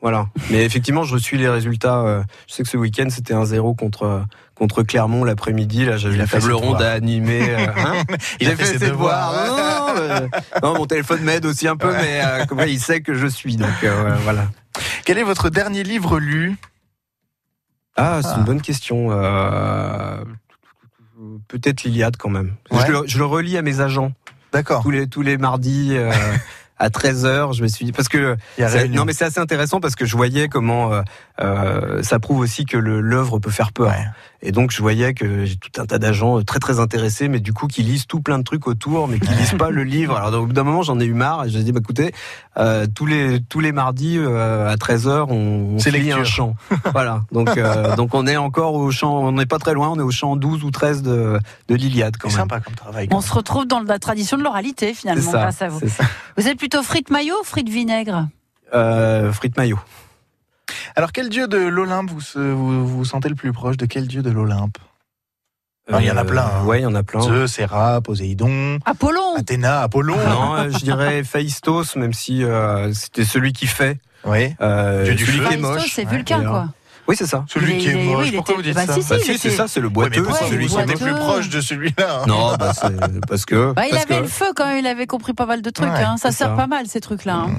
Voilà. 0.00 0.26
Mais 0.50 0.64
effectivement, 0.64 1.04
je 1.04 1.16
suis 1.16 1.38
les 1.38 1.48
résultats. 1.48 2.00
euh, 2.00 2.22
je 2.46 2.54
sais 2.54 2.62
que 2.62 2.68
ce 2.68 2.76
week-end, 2.76 3.06
c'était 3.08 3.34
1-0 3.34 3.74
contre, 3.76 4.24
contre 4.54 4.82
Clermont 4.82 5.24
l'après-midi. 5.24 5.84
Là, 5.84 5.96
j'avais 5.96 6.14
Il 6.14 6.20
a 6.20 6.24
une 6.24 6.28
fait 6.28 6.38
table 6.40 6.52
ronde 6.52 6.80
à 6.82 6.92
animer. 6.92 7.50
euh, 7.50 7.66
hein. 7.76 8.02
Il 8.40 8.46
a 8.48 8.50
J'ai 8.50 8.56
fait 8.56 8.64
ses 8.64 8.78
devoirs. 8.88 9.32
devoirs. 9.32 9.94
Non, 9.94 9.94
non, 9.94 10.00
euh, 10.00 10.28
non, 10.62 10.74
mon 10.78 10.86
téléphone 10.86 11.22
m'aide 11.22 11.44
aussi 11.46 11.66
un 11.68 11.76
peu, 11.76 11.92
mais 11.92 12.20
euh, 12.24 12.44
comme 12.46 12.58
ça, 12.58 12.66
il 12.66 12.80
sait 12.80 13.00
que 13.00 13.14
je 13.14 13.26
suis. 13.26 13.56
Donc 13.56 13.68
euh, 13.82 14.14
voilà. 14.22 14.48
Quel 15.04 15.18
est 15.18 15.22
votre 15.24 15.50
dernier 15.50 15.82
livre 15.82 16.18
lu? 16.18 16.56
Ah, 17.96 18.20
c'est 18.22 18.28
Ah. 18.32 18.36
une 18.38 18.44
bonne 18.44 18.60
question. 18.62 19.08
Euh, 19.10 20.16
Peut-être 21.48 21.84
l'Iliade 21.84 22.16
quand 22.16 22.28
même. 22.30 22.54
Ouais. 22.70 22.80
Je, 22.86 22.92
le, 22.92 23.02
je 23.06 23.18
le 23.18 23.24
relis 23.24 23.56
à 23.56 23.62
mes 23.62 23.80
agents 23.80 24.12
D'accord. 24.52 24.82
tous 24.82 24.90
les 24.90 25.06
tous 25.06 25.22
les 25.22 25.36
mardis. 25.38 25.96
À 26.76 26.88
13h, 26.88 27.54
je 27.54 27.62
me 27.62 27.68
suis 27.68 27.84
dit 27.84 27.92
parce 27.92 28.08
que 28.08 28.36
non 28.90 29.04
mais 29.04 29.12
c'est 29.12 29.24
assez 29.24 29.38
intéressant 29.38 29.78
parce 29.80 29.94
que 29.94 30.04
je 30.06 30.16
voyais 30.16 30.48
comment 30.48 30.90
euh, 31.40 32.02
ça 32.02 32.18
prouve 32.18 32.40
aussi 32.40 32.64
que 32.66 32.76
l'œuvre 32.76 33.38
peut 33.38 33.50
faire 33.52 33.70
peur. 33.72 33.88
Ouais. 33.90 34.04
Et 34.46 34.52
donc 34.52 34.70
je 34.70 34.80
voyais 34.82 35.14
que 35.14 35.46
j'ai 35.46 35.56
tout 35.56 35.80
un 35.80 35.86
tas 35.86 35.98
d'agents 35.98 36.38
euh, 36.38 36.44
très 36.44 36.58
très 36.60 36.78
intéressés, 36.78 37.28
mais 37.28 37.40
du 37.40 37.52
coup 37.54 37.66
qui 37.66 37.82
lisent 37.82 38.06
tout 38.06 38.20
plein 38.20 38.38
de 38.38 38.44
trucs 38.44 38.66
autour, 38.66 39.08
mais 39.08 39.18
qui 39.18 39.32
lisent 39.32 39.54
pas 39.58 39.70
le 39.70 39.82
livre. 39.84 40.16
Alors 40.16 40.42
au 40.42 40.46
bout 40.46 40.52
d'un 40.52 40.64
moment 40.64 40.82
j'en 40.82 41.00
ai 41.00 41.06
eu 41.06 41.14
marre 41.14 41.46
et 41.46 41.50
je 41.50 41.58
me 41.58 41.62
dit 41.62 41.72
bah 41.72 41.80
écoutez 41.82 42.12
euh, 42.58 42.86
tous 42.94 43.06
les 43.06 43.40
tous 43.40 43.60
les 43.60 43.72
mardis 43.72 44.18
euh, 44.18 44.68
à 44.70 44.76
13 44.76 45.08
h 45.08 45.26
on, 45.30 45.76
on 45.76 45.76
lit 45.76 45.90
lecture. 45.90 46.18
un 46.18 46.24
chant. 46.24 46.56
voilà. 46.92 47.22
Donc 47.32 47.56
euh, 47.56 47.96
donc 47.96 48.14
on 48.14 48.26
est 48.26 48.36
encore 48.36 48.74
au 48.74 48.90
chant, 48.90 49.18
on 49.18 49.32
n'est 49.32 49.46
pas 49.46 49.58
très 49.58 49.72
loin, 49.72 49.88
on 49.88 49.98
est 49.98 50.02
au 50.02 50.10
chant 50.10 50.36
12 50.36 50.62
ou 50.62 50.70
13 50.70 51.02
de 51.02 51.38
de 51.68 51.74
l'Iliade 51.74 52.16
quand 52.18 52.28
C'est 52.28 52.36
même. 52.36 52.42
sympa 52.44 52.60
comme 52.60 52.74
travail. 52.74 53.08
On 53.10 53.22
se 53.22 53.32
retrouve 53.32 53.66
dans 53.66 53.80
la 53.80 53.98
tradition 53.98 54.36
de 54.36 54.42
l'oralité, 54.42 54.92
finalement, 54.92 55.32
ça. 55.32 55.38
grâce 55.38 55.62
à 55.62 55.68
vous. 55.68 55.80
Vous 56.36 56.46
êtes 56.48 56.58
plutôt 56.58 56.82
frites 56.82 57.10
maillot 57.10 57.34
ou 57.40 57.44
frites 57.44 57.68
vinaigre? 57.70 58.28
Euh, 58.74 59.32
frites 59.32 59.56
maillot. 59.56 59.78
Alors, 60.96 61.12
quel 61.12 61.28
dieu 61.28 61.48
de 61.48 61.56
l'Olympe 61.58 62.10
vous, 62.10 62.20
se- 62.20 62.38
vous 62.38 62.86
vous 62.86 63.04
sentez 63.04 63.28
le 63.28 63.34
plus 63.34 63.52
proche 63.52 63.76
De 63.76 63.86
quel 63.86 64.06
dieu 64.06 64.22
de 64.22 64.30
l'Olympe? 64.30 64.78
Ah, 65.92 65.98
il 66.00 66.06
y 66.06 66.10
en 66.10 66.16
a 66.16 66.22
Euh, 66.22 66.24
plein, 66.24 66.44
hein. 66.46 66.64
Ouais, 66.64 66.80
il 66.80 66.82
y 66.82 66.86
en 66.86 66.94
a 66.94 67.02
plein. 67.02 67.20
Zeus, 67.20 67.58
Héra, 67.58 68.00
Poséidon, 68.00 68.78
Apollon 68.86 69.34
Athéna, 69.36 69.80
Apollon. 69.82 70.16
Non, 70.16 70.54
euh, 70.56 70.70
je 70.70 70.78
dirais 70.78 71.22
Phaistos, 71.24 71.96
même 71.96 72.14
si 72.14 72.42
euh, 72.42 72.90
c'était 72.94 73.24
celui 73.24 73.52
qui 73.52 73.66
fait. 73.66 73.98
Oui. 74.24 74.54
Euh, 74.62 75.04
Dieu 75.04 75.14
du 75.14 75.26
celui 75.26 75.38
feu. 75.40 75.44
qui 75.48 75.54
est 75.54 75.56
Phaistos, 75.58 75.72
moche. 75.74 75.92
c'est 75.92 76.04
Ouais, 76.06 76.10
Vulcain, 76.12 76.42
quoi. 76.44 76.68
Oui, 77.06 77.16
c'est 77.18 77.26
ça. 77.26 77.44
Celui 77.48 77.74
Il 77.74 77.78
qui 77.80 77.88
est- 77.88 78.00
est 78.00 78.04
moche. 78.06 78.24
oui, 78.30 78.32
Pourquoi 78.36 78.54
était- 78.54 78.62
vous 78.62 78.68
dites 78.68 78.74
bah, 78.76 78.86
ça 78.86 78.94
si, 78.94 79.02
si, 79.02 79.08
Bah 79.10 79.16
il 79.18 79.20
si, 79.20 79.26
c'est 79.38 79.48
était- 79.48 79.56
ça, 79.58 79.68
c'est 79.68 79.80
le 79.80 79.88
Ouais, 79.88 79.92
boiteux. 79.92 80.20
mais 80.22 80.26
pourquoi 80.26 80.48
celui 80.48 80.66
vous 80.68 80.68
qui 80.68 80.74
vous 80.74 80.78
est 80.80 80.86
sentez 80.94 81.04
moche. 81.04 81.12
plus 81.12 81.20
proche 81.20 81.48
de 81.50 81.60
celui-là 81.60 82.20
hein? 82.22 82.24
Non, 82.26 82.54
bah, 82.56 82.72
c'est 82.72 83.26
parce 83.28 83.44
que. 83.44 83.72
Bah, 83.74 83.82
il 83.84 83.90
parce 83.90 84.04
avait 84.04 84.16
que- 84.16 84.22
le 84.22 84.28
feu 84.28 84.46
quand 84.56 84.64
même, 84.66 84.78
il 84.78 84.86
avait 84.86 85.06
compris 85.06 85.34
pas 85.34 85.44
mal 85.44 85.60
de 85.60 85.68
trucs. 85.68 85.86
Ouais, 85.90 86.02
hein. 86.02 86.16
Ça 86.16 86.30
c'est 86.30 86.38
sert 86.38 86.46
ça. 86.48 86.54
pas 86.56 86.66
mal 86.66 86.86
ces 86.86 87.02
trucs-là. 87.02 87.34
hein. 87.34 87.56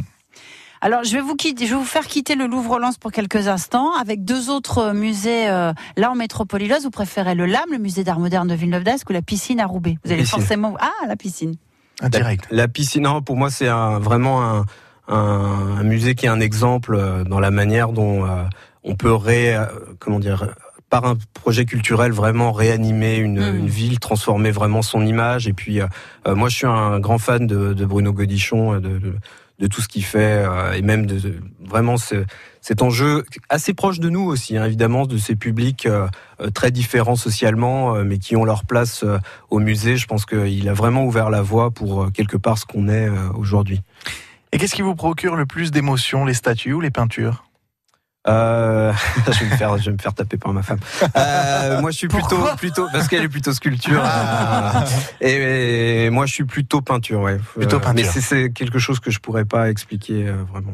Alors 0.86 1.04
je 1.04 1.14
vais 1.14 1.22
vous 1.22 1.36
quitter, 1.36 1.66
je 1.66 1.72
vais 1.74 1.80
vous 1.80 1.84
faire 1.84 2.06
quitter 2.06 2.36
le 2.36 2.46
Louvre-Lens 2.46 3.00
pour 3.00 3.12
quelques 3.12 3.48
instants 3.48 3.90
avec 4.00 4.24
deux 4.24 4.52
autres 4.52 4.94
musées 4.94 5.50
euh, 5.50 5.74
là 5.98 6.12
en 6.12 6.16
métropole 6.16 6.62
Vous 6.84 6.92
préférez 6.92 7.34
le 7.34 7.48
LAM, 7.48 7.64
le 7.72 7.80
musée 7.80 8.04
d'art 8.04 8.20
moderne 8.20 8.48
de 8.48 8.54
Villeneuve-d'Ascq 8.54 9.10
ou 9.10 9.14
la 9.14 9.24
piscine 9.24 9.60
à 9.60 9.66
Roubaix? 9.66 9.98
Vous 10.06 10.12
allez 10.12 10.22
Piscine. 10.22 10.42
forcément 10.42 10.76
ah 10.80 10.92
la 11.08 11.16
piscine. 11.16 11.56
Ah, 12.02 12.10
Direct. 12.10 12.46
La 12.52 12.68
piscine, 12.68 13.02
non, 13.02 13.24
pour 13.24 13.36
moi, 13.36 13.50
c'est 13.50 13.68
un- 13.68 13.98
vraiment 13.98 14.44
un, 14.44 14.66
un- 15.08 15.78
un 15.80 15.84
musée 15.84 16.14
qui 16.14 16.28
est 16.28 16.30
un 16.30 16.40
exemple 16.40 16.94
euh, 16.94 17.24
dans 17.24 17.40
la 17.40 17.50
manière 17.50 17.92
dont 17.92 18.24
euh, 18.24 18.44
on 18.84 18.94
peut 18.96 19.12
ré, 19.16 19.58
comment 19.98 20.20
dire, 20.20 20.54
par 20.92 21.06
un 21.06 21.16
projet 21.34 21.66
culturel 21.66 22.12
vraiment 22.12 22.52
réanimer 22.52 23.16
une, 23.18 23.40
Mm. 23.54 23.56
une 23.58 23.68
ville, 23.68 24.00
transformer 24.00 24.52
vraiment 24.52 24.84
son 24.84 25.04
image. 25.04 25.48
Et 25.48 25.54
puis, 25.54 25.82
euh, 25.82 25.88
moi, 26.28 26.48
je 26.50 26.58
suis 26.58 26.68
un 26.68 27.00
grand 27.00 27.18
fan 27.18 27.48
de, 27.48 27.74
de 27.74 27.86
Bruno 27.86 28.14
Godichon, 28.14 28.74
de, 28.76 29.00
de, 29.00 29.16
de 29.60 29.68
tout 29.68 29.82
ce 29.82 29.88
qu'il 29.88 30.04
fait, 30.04 30.46
euh, 30.46 30.74
et 30.74 30.82
même 30.82 31.06
de, 31.06 31.40
vraiment 31.64 31.98
ce, 31.98 32.26
cet 32.62 32.82
enjeu 32.82 33.24
assez 33.50 33.74
proche 33.74 34.00
de 34.00 34.10
nous 34.10 34.24
aussi, 34.24 34.58
hein, 34.58 34.66
évidemment, 34.66 35.06
de 35.06 35.18
ces 35.18 35.36
publics 35.36 35.86
euh, 35.86 36.08
euh, 36.42 36.50
très 36.50 36.72
différents 36.72 37.16
socialement, 37.16 37.96
mais 38.04 38.18
qui 38.18 38.36
ont 38.36 38.44
leur 38.44 38.66
place 38.66 39.06
au 39.50 39.60
musée. 39.60 39.98
Je 39.98 40.08
pense 40.08 40.26
qu'il 40.26 40.68
a 40.68 40.74
vraiment 40.74 41.06
ouvert 41.06 41.30
la 41.30 41.42
voie 41.42 41.72
pour 41.72 42.12
quelque 42.12 42.38
part 42.38 42.58
ce 42.58 42.66
qu'on 42.66 42.90
est 42.90 43.10
aujourd'hui. 43.36 43.82
Et 44.52 44.58
qu'est-ce 44.58 44.76
qui 44.76 44.82
vous 44.82 44.96
procure 44.96 45.36
le 45.36 45.46
plus 45.46 45.72
d'émotions, 45.72 46.26
les 46.26 46.34
statues 46.34 46.74
ou 46.74 46.82
les 46.82 46.92
peintures? 46.92 47.45
Euh, 48.28 48.92
je 49.32 49.40
vais 49.44 49.52
me 49.52 49.56
faire, 49.56 49.78
je 49.78 49.86
vais 49.86 49.92
me 49.92 49.98
faire 50.02 50.14
taper 50.14 50.38
par 50.38 50.52
ma 50.54 50.64
femme. 50.64 50.80
Euh, 51.16 51.80
moi, 51.82 51.92
je 51.92 51.98
suis 51.98 52.08
plutôt, 52.08 52.38
plutôt, 52.58 52.88
parce 52.92 53.08
qu'elle 53.08 53.24
est 53.24 53.30
plutôt 53.30 53.54
sculpture. 53.54 54.02
Ah. 54.04 54.84
euh, 55.22 55.26
et, 55.28 56.06
et 56.06 56.10
moi, 56.10 56.26
je 56.26 56.34
suis 56.34 56.46
plutôt 56.46 56.82
peinture, 56.82 57.20
ouais. 57.22 57.40
Plutôt 57.56 57.78
Euh, 57.78 57.80
peinture. 57.80 58.12
Mais 58.16 58.22
c'est- 58.22 58.52
quelque 58.52 58.80
chose 58.80 59.00
que 59.00 59.12
je 59.12 59.20
pourrais 59.20 59.46
pas 59.46 59.70
expliquer 59.70 60.28
euh, 60.28 60.44
vraiment. 60.52 60.74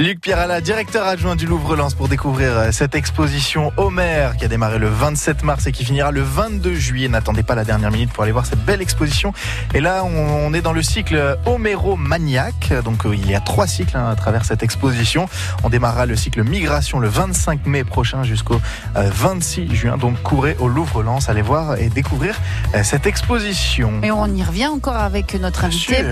Luc 0.00 0.22
Pierrala, 0.22 0.62
directeur 0.62 1.06
adjoint 1.06 1.36
du 1.36 1.44
Louvre-Lens 1.44 1.92
pour 1.92 2.08
découvrir 2.08 2.56
euh, 2.56 2.72
cette 2.72 2.94
exposition 2.94 3.70
Homer 3.76 4.30
qui 4.38 4.46
a 4.46 4.48
démarré 4.48 4.78
le 4.78 4.88
27 4.88 5.42
mars 5.42 5.66
et 5.66 5.72
qui 5.72 5.84
finira 5.84 6.10
le 6.10 6.22
22 6.22 6.72
juillet. 6.74 7.06
N'attendez 7.06 7.42
pas 7.42 7.54
la 7.54 7.64
dernière 7.64 7.90
minute 7.90 8.10
pour 8.10 8.22
aller 8.22 8.32
voir 8.32 8.46
cette 8.46 8.64
belle 8.64 8.80
exposition. 8.80 9.34
Et 9.74 9.80
là, 9.80 10.02
on 10.02 10.54
est 10.54 10.62
dans 10.62 10.72
le 10.72 10.82
cycle 10.82 11.36
Homéromaniaque. 11.44 12.72
Donc, 12.82 13.04
euh, 13.04 13.14
il 13.14 13.30
y 13.30 13.34
a 13.34 13.40
trois 13.40 13.66
cycles 13.66 13.94
hein, 13.94 14.08
à 14.08 14.16
travers 14.16 14.46
cette 14.46 14.62
exposition. 14.62 15.28
On 15.64 15.68
démarrera 15.68 16.06
le 16.06 16.16
cycle 16.16 16.44
Migration 16.44 16.98
le 16.98 17.08
25 17.08 17.66
mai 17.66 17.84
prochain 17.84 18.22
jusqu'au 18.22 18.58
euh, 18.96 19.10
26 19.12 19.74
juin. 19.74 19.98
Donc, 19.98 20.22
courez 20.22 20.56
au 20.60 20.68
Louvre-Lens, 20.68 21.28
allez 21.28 21.42
voir 21.42 21.76
et 21.76 21.90
découvrir 21.90 22.40
euh, 22.74 22.82
cette 22.84 23.06
exposition. 23.06 24.00
Et 24.02 24.10
on 24.10 24.26
y 24.34 24.42
revient 24.42 24.68
encore 24.68 24.96
avec 24.96 25.34
notre 25.34 25.66
invité 25.66 26.04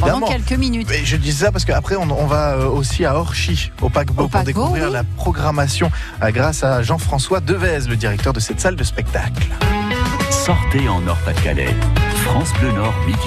pendant, 0.00 0.26
quelques 0.26 0.52
minutes. 0.52 0.88
Je 1.04 1.16
dis 1.18 1.32
ça 1.32 1.52
parce 1.52 1.66
qu'après, 1.66 1.96
on, 1.96 2.10
on 2.10 2.26
va 2.26 2.54
euh, 2.54 2.66
aussi 2.66 3.04
à 3.04 3.09
Orchy, 3.16 3.72
au 3.80 3.88
paquebot, 3.88 4.22
pour 4.22 4.30
paquebot, 4.30 4.46
découvrir 4.46 4.86
oui. 4.86 4.92
la 4.92 5.04
programmation 5.04 5.90
euh, 6.22 6.30
grâce 6.30 6.62
à 6.64 6.82
Jean-François 6.82 7.40
Devez, 7.40 7.80
le 7.88 7.96
directeur 7.96 8.32
de 8.32 8.40
cette 8.40 8.60
salle 8.60 8.76
de 8.76 8.84
spectacle. 8.84 9.46
Sortez 10.30 10.88
en 10.88 11.00
Nord-Pas-de-Calais. 11.00 11.74
France 12.24 12.52
Bleu 12.60 12.72
Nord, 12.72 12.94
midi. 13.06 13.18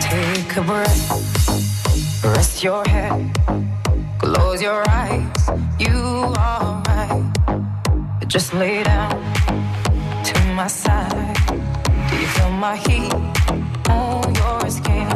Take 0.00 0.56
a 0.56 0.62
breath, 0.62 2.24
rest 2.24 2.62
your 2.62 2.82
your 4.64 4.82
eyes. 4.88 5.50
You 5.78 5.98
are 6.38 6.82
right. 6.88 7.30
Just 8.26 8.54
lay 8.54 8.82
down 8.82 9.10
to 10.28 10.36
my 10.58 10.68
side. 10.68 11.36
Do 12.08 12.14
you 12.22 12.28
feel 12.36 12.50
my 12.66 12.76
heat 12.86 13.12
on 13.90 14.24
your 14.40 14.70
skin? 14.70 15.08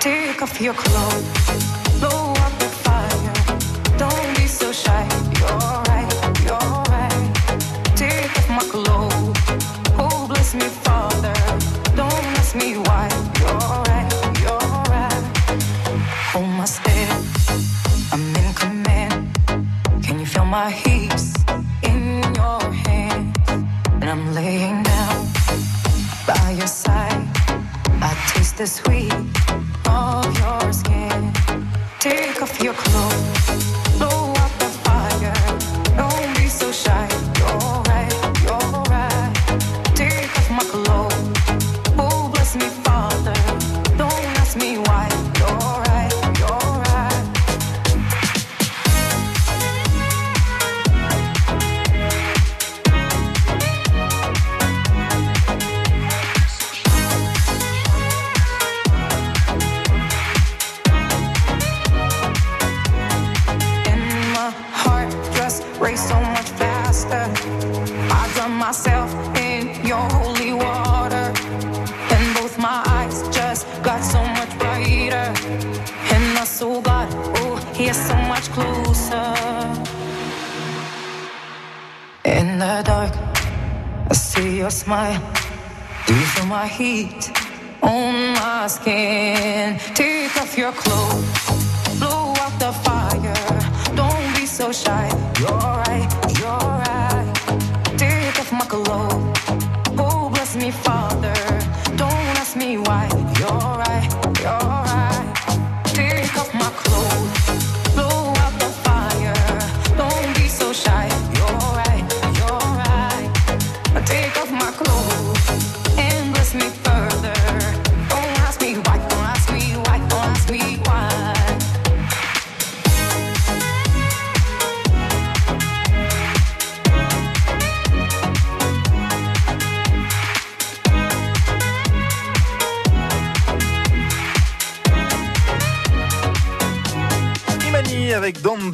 Take 0.00 0.40
off 0.40 0.58
your 0.62 0.72
clothes, 0.72 1.28
sweet 28.66 29.13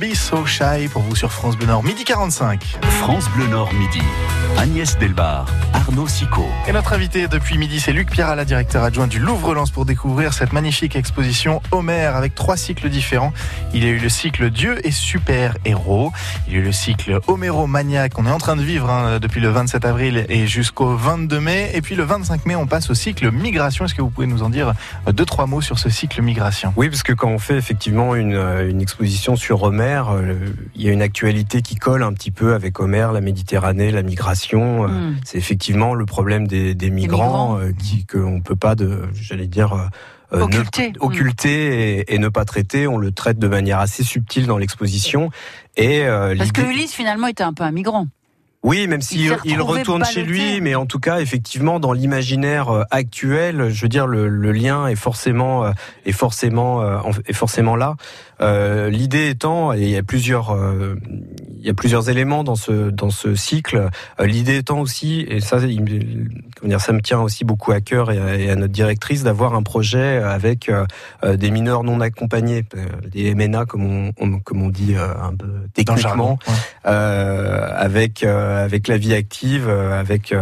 Be 0.01 0.15
So 0.15 0.47
Shy 0.47 0.89
pour 0.91 1.03
vous 1.03 1.15
sur 1.15 1.31
France 1.31 1.59
Bleu 1.59 1.67
Nord, 1.67 1.85
midi 1.85 2.05
45. 2.05 2.79
France 3.01 3.29
Bleu 3.37 3.47
Nord, 3.49 3.71
midi. 3.75 4.01
Agnès 4.57 4.99
Delbar, 4.99 5.47
Arnaud 5.73 6.09
Sicot. 6.09 6.47
Et 6.69 6.73
notre 6.73 6.93
invité 6.93 7.29
depuis 7.29 7.57
midi, 7.57 7.81
c'est 7.81 7.93
Luc 7.93 8.11
Pierrala, 8.11 8.45
directeur 8.45 8.83
adjoint 8.83 9.07
du 9.07 9.19
Louvre-Lens 9.19 9.71
pour 9.71 9.87
découvrir 9.87 10.35
cette 10.35 10.53
magnifique 10.53 10.97
exposition 10.97 11.63
Homer 11.71 12.11
avec 12.15 12.35
trois 12.35 12.57
cycles 12.57 12.91
différents. 12.91 13.33
Il 13.73 13.85
y 13.85 13.87
a 13.87 13.91
eu 13.91 13.99
le 13.99 14.09
cycle 14.09 14.51
Dieu 14.51 14.87
et 14.87 14.91
super 14.91 15.57
héros. 15.65 16.13
Il 16.47 16.55
y 16.55 16.57
a 16.57 16.61
eu 16.61 16.63
le 16.63 16.73
cycle 16.73 17.21
Homéromaniaque 17.27 18.13
qu'on 18.13 18.27
est 18.27 18.31
en 18.31 18.39
train 18.39 18.57
de 18.57 18.63
vivre 18.63 18.91
hein, 18.91 19.19
depuis 19.19 19.41
le 19.41 19.49
27 19.49 19.85
avril 19.85 20.27
et 20.29 20.47
jusqu'au 20.47 20.95
22 20.95 21.41
mai. 21.41 21.71
Et 21.75 21.81
puis 21.81 21.95
le 21.95 22.03
25 22.03 22.45
mai, 22.45 22.57
on 22.57 22.67
passe 22.67 22.91
au 22.91 22.95
cycle 22.95 23.31
Migration. 23.31 23.87
Est-ce 23.87 23.95
que 23.95 24.03
vous 24.03 24.11
pouvez 24.11 24.27
nous 24.27 24.43
en 24.43 24.51
dire 24.51 24.75
euh, 25.09 25.13
deux, 25.13 25.25
trois 25.25 25.47
mots 25.47 25.63
sur 25.63 25.79
ce 25.79 25.89
cycle 25.89 26.21
Migration? 26.21 26.75
Oui, 26.77 26.91
parce 26.91 27.03
que 27.03 27.13
quand 27.13 27.29
on 27.29 27.39
fait 27.39 27.57
effectivement 27.57 28.15
une, 28.15 28.35
euh, 28.35 28.69
une 28.69 28.83
exposition 28.83 29.37
sur 29.37 29.59
Homer, 29.99 30.03
euh, 30.33 30.35
il 30.75 30.83
y 30.83 30.89
a 30.89 30.93
une 30.93 31.03
actualité 31.03 31.63
qui 31.63 31.77
colle 31.77 32.03
un 32.03 32.13
petit 32.13 32.31
peu 32.31 32.55
avec 32.55 32.79
Homer, 32.81 33.09
la 33.13 33.21
Méditerranée, 33.21 33.91
la 33.91 34.03
migration. 34.03 34.85
Euh, 34.85 34.89
Mm. 34.89 35.17
C'est 35.25 35.39
effectivement 35.39 35.95
le 35.95 36.05
problème 36.07 36.47
des, 36.47 36.75
des 36.75 36.91
migrants, 36.91 37.55
migrants. 37.55 37.59
euh, 37.61 37.73
qui 37.73 38.07
qu'on 38.07 38.41
peut 38.41 38.57
pas, 38.57 38.75
j'allais 39.15 39.47
dire, 39.47 39.73
euh, 40.33 40.39
ne- 40.39 40.43
Occulter. 40.45 40.93
occulter 41.01 41.99
et, 42.01 42.15
et 42.15 42.19
ne 42.19 42.29
pas 42.29 42.45
traiter. 42.45 42.87
On 42.87 42.99
le 42.99 43.11
traite 43.13 43.39
de 43.39 43.49
manière 43.49 43.79
assez 43.81 44.03
subtile 44.05 44.47
dans 44.47 44.59
l'exposition. 44.59 45.31
Et 45.77 46.03
euh, 46.05 46.35
Parce 46.37 46.53
que 46.53 46.61
Ulysse, 46.63 46.93
finalement, 46.93 47.27
était 47.27 47.43
un 47.43 47.53
peu 47.53 47.65
un 47.65 47.73
migrant. 47.73 48.07
Oui, 48.63 48.87
même 48.89 49.01
s'il 49.01 49.33
retrouvé 49.33 49.63
retourne 49.63 50.05
chez 50.05 50.23
lui, 50.23 50.61
mais 50.61 50.75
en 50.75 50.85
tout 50.85 50.99
cas, 51.01 51.21
effectivement, 51.21 51.81
dans 51.81 51.95
l'imaginaire 51.95 52.85
actuel, 52.91 53.71
je 53.71 53.81
veux 53.83 53.89
dire, 53.89 54.07
le, 54.07 54.29
le 54.29 54.53
lien 54.53 54.87
est 54.87 54.97
forcément, 54.97 55.73
est 56.05 56.13
forcément, 56.13 56.77
en- 56.81 57.11
est 57.27 57.33
forcément 57.33 57.75
là. 57.75 57.95
Euh, 58.41 58.89
L'idée 58.91 59.29
étant, 59.31 59.73
et 59.73 59.83
il 59.83 59.91
y 59.91 59.97
a 59.97 60.03
plusieurs, 60.03 60.51
euh, 60.51 60.95
il 61.59 61.67
y 61.67 61.71
a 61.71 61.75
plusieurs 61.75 62.09
éléments 62.09 62.43
dans 62.43 62.55
ce 62.57 62.91
dans 62.91 63.11
ce 63.11 63.35
cycle. 63.35 63.89
Euh, 64.19 64.27
L'idée 64.27 64.57
étant 64.57 64.81
aussi, 64.81 65.27
et 65.29 65.41
ça, 65.41 65.59
il 65.59 65.85
dire, 66.65 66.81
ça 66.81 66.93
me 66.93 67.01
tient 67.03 67.21
aussi 67.21 67.45
beaucoup 67.45 67.73
à 67.73 67.81
cœur 67.81 68.11
et 68.11 68.19
à, 68.19 68.37
et 68.37 68.51
à 68.51 68.57
notre 68.57 68.73
directrice 68.73 69.23
d'avoir 69.25 69.55
un 69.55 69.63
projet 69.63 70.17
avec 70.19 70.69
euh, 70.69 70.87
euh, 71.25 71.37
des 71.37 71.51
mineurs 71.51 71.85
non 71.85 72.01
accompagnés, 72.01 72.65
des 73.13 73.35
MNA 73.35 73.67
comme 73.67 73.85
on, 73.85 74.13
on- 74.19 74.39
comme 74.41 74.63
on 74.63 74.69
dit 74.71 74.95
euh, 74.97 75.07
un 75.23 75.35
peu 75.37 75.47
le 75.47 75.53
jargon, 76.01 76.37
techniquement, 76.37 76.39
euh, 76.87 77.69
avec 77.77 78.23
euh, 78.23 78.65
avec 78.65 78.89
la 78.89 78.97
vie 78.97 79.15
active, 79.15 79.67
euh, 79.69 79.99
avec 80.01 80.35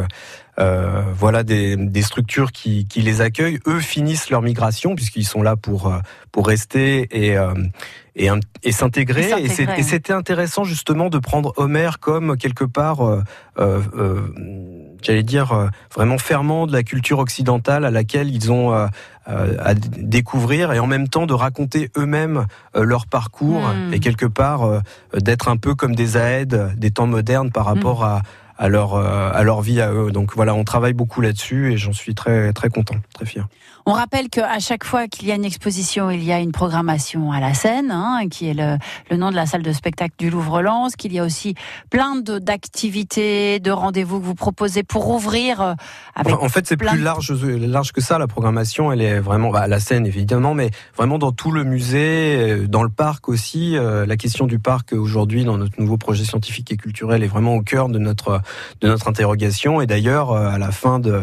euh, 0.58 1.02
voilà 1.14 1.42
des, 1.42 1.76
des 1.76 2.02
structures 2.02 2.52
qui, 2.52 2.86
qui 2.86 3.00
les 3.00 3.20
accueillent. 3.20 3.60
Eux 3.66 3.80
finissent 3.80 4.30
leur 4.30 4.42
migration 4.42 4.94
puisqu'ils 4.94 5.26
sont 5.26 5.42
là 5.42 5.56
pour 5.56 5.86
euh, 5.86 5.98
pour 6.32 6.46
rester 6.46 7.08
et 7.10 7.36
euh, 7.36 7.54
et, 8.64 8.72
s'intégrer. 8.72 9.30
Et 9.42 9.82
c'était 9.82 10.12
intéressant 10.12 10.64
justement 10.64 11.08
de 11.08 11.18
prendre 11.18 11.52
Homer 11.56 11.90
comme 12.00 12.36
quelque 12.36 12.64
part, 12.64 13.06
euh, 13.06 13.22
euh, 13.58 13.80
euh, 13.96 14.20
j'allais 15.02 15.22
dire 15.22 15.70
vraiment 15.94 16.18
fermant 16.18 16.66
de 16.66 16.72
la 16.72 16.82
culture 16.82 17.20
occidentale 17.20 17.84
à 17.84 17.90
laquelle 17.90 18.34
ils 18.34 18.50
ont 18.50 18.72
euh, 18.74 18.86
à 19.26 19.74
découvrir 19.74 20.72
et 20.72 20.80
en 20.80 20.86
même 20.86 21.08
temps 21.08 21.26
de 21.26 21.34
raconter 21.34 21.90
eux-mêmes 21.96 22.46
leur 22.74 23.06
parcours 23.06 23.68
Mm. 23.68 23.94
et 23.94 24.00
quelque 24.00 24.26
part 24.26 24.82
d'être 25.14 25.48
un 25.48 25.56
peu 25.56 25.74
comme 25.74 25.94
des 25.94 26.16
aides 26.16 26.72
des 26.76 26.90
temps 26.90 27.06
modernes 27.06 27.50
par 27.50 27.66
rapport 27.66 28.04
à 28.04 28.22
à 28.58 28.68
leur 28.68 28.94
euh, 28.94 29.30
à 29.32 29.42
leur 29.44 29.62
vie 29.62 29.80
à 29.80 29.92
eux. 29.92 30.10
Donc 30.10 30.34
voilà, 30.34 30.54
on 30.54 30.64
travaille 30.64 30.92
beaucoup 30.92 31.20
là-dessus 31.20 31.72
et 31.72 31.76
j'en 31.76 31.92
suis 31.92 32.14
très 32.14 32.52
très 32.52 32.68
content, 32.68 32.96
très 33.14 33.24
fier. 33.24 33.46
On 33.90 33.92
rappelle 33.92 34.28
qu'à 34.28 34.58
chaque 34.58 34.84
fois 34.84 35.08
qu'il 35.08 35.28
y 35.28 35.32
a 35.32 35.34
une 35.34 35.46
exposition, 35.46 36.10
il 36.10 36.22
y 36.22 36.30
a 36.30 36.40
une 36.40 36.52
programmation 36.52 37.32
à 37.32 37.40
la 37.40 37.54
scène, 37.54 37.90
hein, 37.90 38.28
qui 38.30 38.46
est 38.46 38.52
le, 38.52 38.76
le 39.10 39.16
nom 39.16 39.30
de 39.30 39.34
la 39.34 39.46
salle 39.46 39.62
de 39.62 39.72
spectacle 39.72 40.12
du 40.18 40.28
Louvre-Lens, 40.28 40.94
qu'il 40.94 41.10
y 41.14 41.18
a 41.18 41.24
aussi 41.24 41.54
plein 41.88 42.16
d'activités, 42.16 43.60
de 43.60 43.70
rendez-vous 43.70 44.20
que 44.20 44.26
vous 44.26 44.34
proposez 44.34 44.82
pour 44.82 45.08
ouvrir 45.08 45.62
euh, 45.62 45.74
avec 46.14 46.34
en 46.34 46.50
fait, 46.50 46.66
c'est 46.66 46.76
plus 46.76 46.90
de- 46.98 47.02
large, 47.02 47.32
large 47.32 47.92
que 47.92 48.02
ça. 48.02 48.18
La 48.18 48.26
programmation, 48.26 48.92
elle 48.92 49.00
est 49.00 49.20
vraiment 49.20 49.48
bah, 49.50 49.60
à 49.60 49.68
la 49.68 49.80
scène 49.80 50.04
évidemment, 50.06 50.52
mais 50.52 50.70
vraiment 50.94 51.16
dans 51.16 51.32
tout 51.32 51.50
le 51.50 51.64
musée, 51.64 52.36
euh, 52.36 52.66
dans 52.68 52.82
le 52.82 52.90
parc 52.90 53.30
aussi. 53.30 53.74
Euh, 53.74 54.04
La 54.04 54.18
question 54.18 54.46
du 54.46 54.58
parc 54.58 54.92
aujourd'hui, 54.92 55.44
dans 55.44 55.56
notre 55.56 55.80
nouveau 55.80 55.96
projet 55.96 56.24
scientifique 56.26 56.70
et 56.72 56.76
culturel, 56.76 57.22
est 57.22 57.26
vraiment 57.26 57.54
au 57.54 57.62
cœur 57.62 57.88
de 57.88 57.98
notre 57.98 58.42
de 58.82 58.88
notre 58.88 59.08
interrogation. 59.08 59.80
Et 59.80 59.86
d'ailleurs, 59.86 60.32
euh, 60.32 60.50
à 60.50 60.58
la 60.58 60.72
fin 60.72 60.98
de 60.98 61.12
euh, 61.12 61.22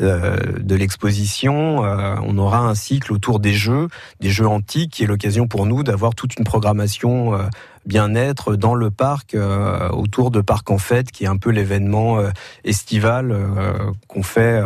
de 0.00 0.74
l'exposition, 0.74 1.84
euh, 1.84 2.16
on 2.22 2.38
aura 2.38 2.58
un 2.58 2.74
cycle 2.74 3.12
autour 3.12 3.40
des 3.40 3.52
jeux, 3.52 3.88
des 4.20 4.30
jeux 4.30 4.46
antiques, 4.46 4.92
qui 4.92 5.04
est 5.04 5.06
l'occasion 5.06 5.46
pour 5.46 5.66
nous 5.66 5.82
d'avoir 5.82 6.14
toute 6.14 6.36
une 6.36 6.44
programmation 6.44 7.34
euh, 7.34 7.44
bien-être 7.86 8.56
dans 8.56 8.74
le 8.74 8.90
parc, 8.90 9.34
euh, 9.34 9.88
autour 9.90 10.30
de 10.30 10.40
Parc 10.40 10.70
en 10.70 10.78
Fête, 10.78 11.10
qui 11.12 11.24
est 11.24 11.28
un 11.28 11.36
peu 11.36 11.50
l'événement 11.50 12.18
euh, 12.18 12.30
estival 12.64 13.30
euh, 13.30 13.72
qu'on 14.08 14.22
fait, 14.22 14.62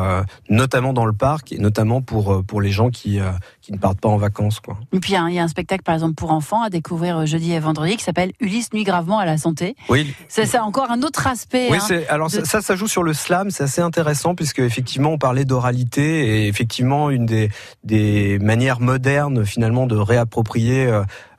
notamment 0.49 0.93
dans 0.93 1.05
le 1.07 1.13
parc, 1.13 1.53
et 1.53 1.59
notamment 1.59 2.01
pour 2.03 2.45
pour 2.47 2.61
les 2.61 2.71
gens 2.71 2.91
qui 2.91 3.19
qui 3.63 3.73
ne 3.73 3.79
partent 3.79 4.01
pas 4.01 4.09
en 4.09 4.17
vacances, 4.17 4.61
quoi. 4.61 4.79
Et 4.93 5.01
puis 5.01 5.13
il 5.13 5.15
y 5.15 5.19
a- 5.19 5.29
il 5.29 5.35
y 5.35 5.39
a 5.39 5.43
un 5.43 5.49
spectacle 5.49 5.83
par 5.83 5.95
exemple 5.95 6.15
pour 6.15 6.31
enfants 6.31 6.63
à 6.63 6.71
découvrir 6.71 7.27
jeudi 7.27 7.53
et 7.53 7.61
vendredi 7.61 7.97
qui 7.97 8.05
s'appelle 8.05 8.33
Ulysse 8.41 8.73
nuit 8.73 8.85
gravement 8.85 9.19
à 9.19 9.27
la 9.27 9.37
santé. 9.37 9.77
Oui. 9.89 10.15
C'est 10.29 10.47
c'est 10.47 10.59
encore 10.59 10.91
un 10.91 11.03
autre 11.03 11.27
aspect. 11.27 11.69
Oui, 11.71 11.79
hein, 11.91 12.01
alors 12.09 12.29
de- 12.29 12.33
ça, 12.33 12.45
ça, 12.45 12.61
ça 12.63 12.77
joue 12.77 12.89
sur 12.89 13.03
le 13.03 13.13
slam, 13.13 13.51
c'est 13.51 13.65
assez 13.65 13.81
intéressant 13.83 14.35
puisque 14.35 14.61
effectivement 14.61 15.11
on 15.11 15.19
parlait 15.19 15.45
d'oralité 15.45 16.45
et 16.45 16.49
effectivement 16.49 17.11
une 17.11 17.27
des 17.27 17.51
des 17.85 18.39
manières 18.39 18.81
modernes 18.81 19.45
finalement 19.45 19.87
de 19.87 19.97
réapproprier 19.97 20.87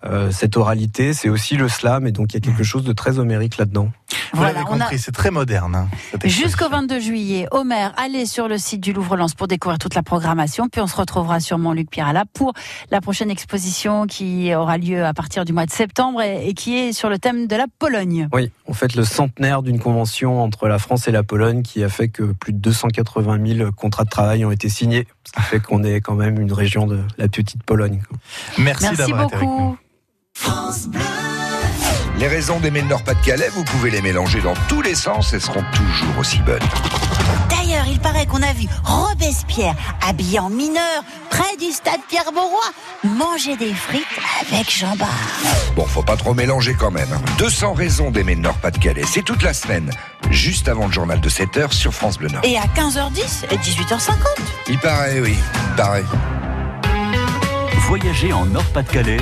euh, 0.05 0.31
cette 0.31 0.55
oralité, 0.57 1.13
c'est 1.13 1.29
aussi 1.29 1.55
le 1.57 1.67
slam 1.67 2.07
et 2.07 2.11
donc 2.11 2.33
il 2.33 2.35
y 2.35 2.37
a 2.37 2.39
quelque 2.39 2.63
chose 2.63 2.83
de 2.83 2.93
très 2.93 3.19
homérique 3.19 3.57
là-dedans. 3.57 3.89
Vous 4.33 4.39
Voilà, 4.39 4.61
a- 4.61 4.63
compris, 4.63 4.97
c'est 4.99 5.11
très 5.11 5.31
moderne. 5.31 5.75
hein. 5.75 5.87
Jusqu'au 6.23 6.69
22 6.69 6.99
juillet, 6.99 7.47
Homer, 7.51 7.89
allez 7.97 8.25
sur 8.25 8.47
le 8.47 8.57
site 8.57 8.79
du 8.81 8.93
Louvre-Lens 8.93 9.33
pour 9.33 9.47
découvrir 9.47 9.77
toute 9.79 9.95
la 9.95 10.03
programmation. 10.03 10.67
Puis 10.69 10.81
on 10.81 10.87
se 10.87 10.95
retrouvera 10.95 11.39
sûrement, 11.39 11.73
Luc 11.73 11.89
Pirala, 11.89 12.23
pour 12.33 12.53
la 12.91 13.01
prochaine 13.01 13.29
exposition 13.29 14.07
qui 14.07 14.53
aura 14.55 14.77
lieu 14.77 15.03
à 15.05 15.13
partir 15.13 15.45
du 15.45 15.53
mois 15.53 15.65
de 15.65 15.71
septembre 15.71 16.21
et, 16.21 16.47
et 16.47 16.53
qui 16.53 16.77
est 16.77 16.93
sur 16.93 17.09
le 17.09 17.17
thème 17.19 17.47
de 17.47 17.55
la 17.55 17.65
Pologne. 17.79 18.29
Oui, 18.33 18.51
on 18.67 18.73
fait 18.73 18.95
le 18.95 19.03
centenaire 19.03 19.63
d'une 19.63 19.79
convention 19.79 20.41
entre 20.41 20.67
la 20.67 20.79
France 20.79 21.07
et 21.07 21.11
la 21.11 21.23
Pologne 21.23 21.61
qui 21.63 21.83
a 21.83 21.89
fait 21.89 22.07
que 22.09 22.23
plus 22.23 22.53
de 22.53 22.59
280 22.59 23.39
000 23.57 23.71
contrats 23.73 24.05
de 24.05 24.09
travail 24.09 24.45
ont 24.45 24.51
été 24.51 24.69
signés, 24.69 25.07
ce 25.25 25.31
qui 25.33 25.41
fait 25.41 25.59
qu'on 25.59 25.83
est 25.83 26.01
quand 26.01 26.15
même 26.15 26.39
une 26.39 26.53
région 26.53 26.87
de 26.87 27.01
la 27.17 27.27
petite 27.27 27.63
Pologne. 27.63 28.01
quoi. 28.07 28.17
Merci, 28.59 28.83
Merci 28.85 28.97
d'avoir 28.97 29.23
été 29.25 29.35
avec 29.35 29.47
nous. 29.47 29.77
Beaucoup. 30.45 30.97
Les 32.17 32.27
raisons 32.27 32.59
d'aimer 32.59 32.81
le 32.81 32.87
Nord-Pas-de-Calais, 32.87 33.49
vous 33.53 33.63
pouvez 33.63 33.89
les 33.91 34.01
mélanger 34.01 34.41
dans 34.41 34.53
tous 34.67 34.81
les 34.81 34.93
sens, 34.95 35.31
elles 35.31 35.39
seront 35.39 35.63
toujours 35.73 36.17
aussi 36.19 36.39
bonnes. 36.39 36.59
D'ailleurs, 37.49 37.85
il 37.87 37.97
paraît 37.99 38.25
qu'on 38.25 38.43
a 38.43 38.51
vu 38.51 38.67
Robespierre 38.83 39.73
habillé 40.05 40.39
en 40.39 40.49
mineur 40.49 41.03
près 41.29 41.55
du 41.57 41.71
stade 41.71 42.01
Pierre-Mauroy 42.09 42.59
manger 43.05 43.55
des 43.55 43.73
frites 43.73 44.03
avec 44.41 44.69
Jean 44.69 44.97
Bart. 44.97 45.07
Bon, 45.77 45.85
faut 45.85 46.03
pas 46.03 46.17
trop 46.17 46.33
mélanger 46.33 46.73
quand 46.77 46.91
même. 46.91 47.07
hein. 47.13 47.21
200 47.37 47.73
raisons 47.73 48.11
d'aimer 48.11 48.35
le 48.35 48.41
Nord-Pas-de-Calais, 48.41 49.03
c'est 49.07 49.23
toute 49.23 49.41
la 49.41 49.53
semaine, 49.53 49.89
juste 50.29 50.67
avant 50.67 50.87
le 50.87 50.91
journal 50.91 51.21
de 51.21 51.29
7h 51.29 51.71
sur 51.71 51.93
France 51.93 52.17
Bleu 52.17 52.27
Nord. 52.27 52.41
Et 52.43 52.57
à 52.57 52.63
15h10 52.75 53.45
et 53.49 53.55
18h50. 53.55 54.11
Il 54.67 54.77
paraît, 54.79 55.21
oui, 55.21 55.37
il 55.37 55.75
paraît. 55.77 56.03
Voyager 57.87 58.33
en 58.33 58.45
Nord-Pas-de-Calais, 58.45 59.17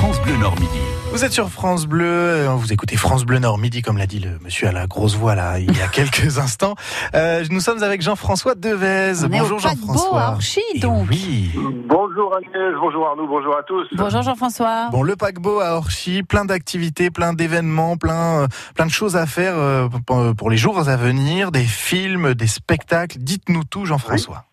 France 0.00 0.18
Bleu 0.22 0.36
Nord 0.38 0.54
Midi. 0.58 0.78
Vous 1.12 1.24
êtes 1.24 1.32
sur 1.32 1.50
France 1.50 1.86
Bleu, 1.86 2.06
euh, 2.08 2.48
vous 2.54 2.72
écoutez 2.72 2.96
France 2.96 3.24
Bleu 3.24 3.38
Nord 3.38 3.58
midi, 3.58 3.82
comme 3.82 3.98
l'a 3.98 4.06
dit 4.06 4.18
le 4.18 4.38
monsieur 4.42 4.68
à 4.68 4.72
la 4.72 4.86
grosse 4.86 5.14
voix 5.14 5.34
là 5.34 5.58
il 5.58 5.76
y 5.76 5.82
a 5.82 5.88
quelques 5.92 6.38
instants. 6.38 6.74
Euh, 7.14 7.44
nous 7.50 7.60
sommes 7.60 7.82
avec 7.82 8.00
Jean-François 8.00 8.54
Devez. 8.54 9.12
On 9.24 9.28
Bonjour 9.28 9.58
Jean-François. 9.58 10.22
à 10.22 10.32
Orchy, 10.32 10.62
donc. 10.76 11.06
Oui. 11.10 11.50
Bonjour 11.86 12.34
Agnès, 12.34 12.74
bonjour 12.80 13.08
Arnaud, 13.08 13.26
bonjour 13.26 13.54
à 13.56 13.62
tous. 13.62 13.86
Bonjour 13.94 14.22
Jean-François. 14.22 14.88
Bon, 14.90 15.02
le 15.02 15.16
paquebot 15.16 15.60
à 15.60 15.72
Orchy, 15.76 16.22
plein 16.22 16.44
d'activités, 16.46 17.10
plein 17.10 17.34
d'événements, 17.34 17.96
plein, 17.98 18.42
euh, 18.42 18.46
plein 18.74 18.86
de 18.86 18.90
choses 18.90 19.16
à 19.16 19.26
faire 19.26 19.54
euh, 19.56 19.88
pour- 20.06 20.34
pour 20.34 20.48
les 20.50 20.56
jours 20.56 20.78
à 20.78 20.96
venir, 20.96 21.52
des 21.52 21.64
films, 21.64 22.32
des 22.34 22.46
spectacles. 22.46 23.18
Dites-nous 23.18 23.64
tout, 23.64 23.84
Jean-François. 23.84 24.44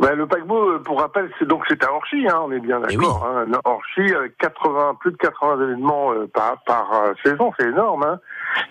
Ben, 0.00 0.14
le 0.14 0.26
paquebot, 0.26 0.72
euh, 0.72 0.78
pour 0.82 1.00
rappel, 1.00 1.30
c'est 1.38 1.46
donc 1.48 1.64
c'est 1.68 1.82
à 1.82 1.90
Orchy, 1.92 2.28
hein, 2.28 2.40
on 2.42 2.52
est 2.52 2.60
bien 2.60 2.80
d'accord. 2.80 3.26
Hein, 3.26 3.46
Orchy, 3.64 4.14
avec 4.14 4.36
80, 4.38 4.96
plus 5.00 5.12
de 5.12 5.16
80 5.16 5.62
événements 5.62 6.12
euh, 6.12 6.26
par, 6.32 6.58
par 6.66 6.92
euh, 6.92 7.12
saison, 7.24 7.52
c'est 7.58 7.68
énorme. 7.68 8.02
Hein. 8.02 8.18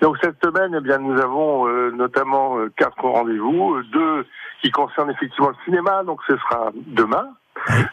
Donc 0.01 0.17
cette 0.21 0.37
semaine, 0.43 0.75
eh 0.77 0.81
bien, 0.81 0.99
nous 0.99 1.19
avons 1.19 1.67
euh, 1.67 1.89
notamment 1.91 2.57
euh, 2.59 2.71
quatre 2.77 3.03
rendez-vous, 3.03 3.75
euh, 3.75 3.83
deux 3.91 4.25
qui 4.61 4.69
concernent 4.71 5.09
effectivement 5.11 5.49
le 5.49 5.55
cinéma, 5.65 6.03
donc 6.03 6.19
ce 6.27 6.37
sera 6.37 6.69
demain. 6.75 7.27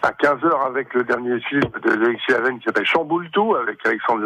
À 0.02 0.10
15h 0.10 0.66
avec 0.66 0.92
le 0.92 1.04
dernier 1.04 1.38
film 1.40 1.62
de 1.84 1.90
Alexis 1.92 2.34
Haven 2.34 2.58
qui 2.58 2.64
s'appelle 2.66 2.84
Chamboule 2.84 3.30
tout, 3.30 3.54
avec 3.54 3.78
Alexandre 3.86 4.24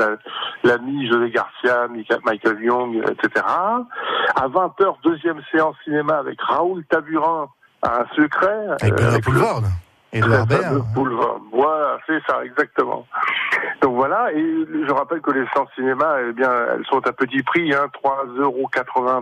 La- 0.65 0.73
Lamy, 0.73 1.07
José 1.07 1.31
Garcia, 1.31 1.87
Michael 2.25 2.61
Young, 2.63 2.97
etc. 2.97 3.45
À 3.47 4.49
20h, 4.49 4.97
deuxième 5.05 5.41
séance 5.53 5.77
cinéma 5.85 6.17
avec 6.17 6.41
Raoul 6.41 6.85
Taburin, 6.87 7.49
un 7.87 8.07
secret. 8.15 8.67
Avec 8.81 8.93
euh, 8.93 8.97
Bernard 8.97 9.13
avec 9.15 9.25
le- 9.27 9.33
Poulvord. 9.33 9.63
Edouard 10.13 10.47
Très 10.47 10.57
Baird. 10.59 10.65
fameux 10.69 10.83
Boulevard. 10.95 11.37
Voilà, 11.53 11.99
c'est 12.07 12.21
ça, 12.29 12.43
exactement. 12.45 13.07
Donc 13.83 13.95
voilà, 13.97 14.33
et 14.33 14.67
je 14.87 14.93
rappelle 14.93 15.21
que 15.21 15.31
les 15.33 15.45
séances 15.53 15.69
cinéma, 15.75 16.17
eh 16.29 16.33
bien, 16.33 16.51
elles 16.75 16.87
sont 16.87 17.07
à 17.07 17.13
petit 17.13 17.43
prix, 17.43 17.75
hein, 17.75 17.87
3,80 18.03 18.41
euros 18.41 18.71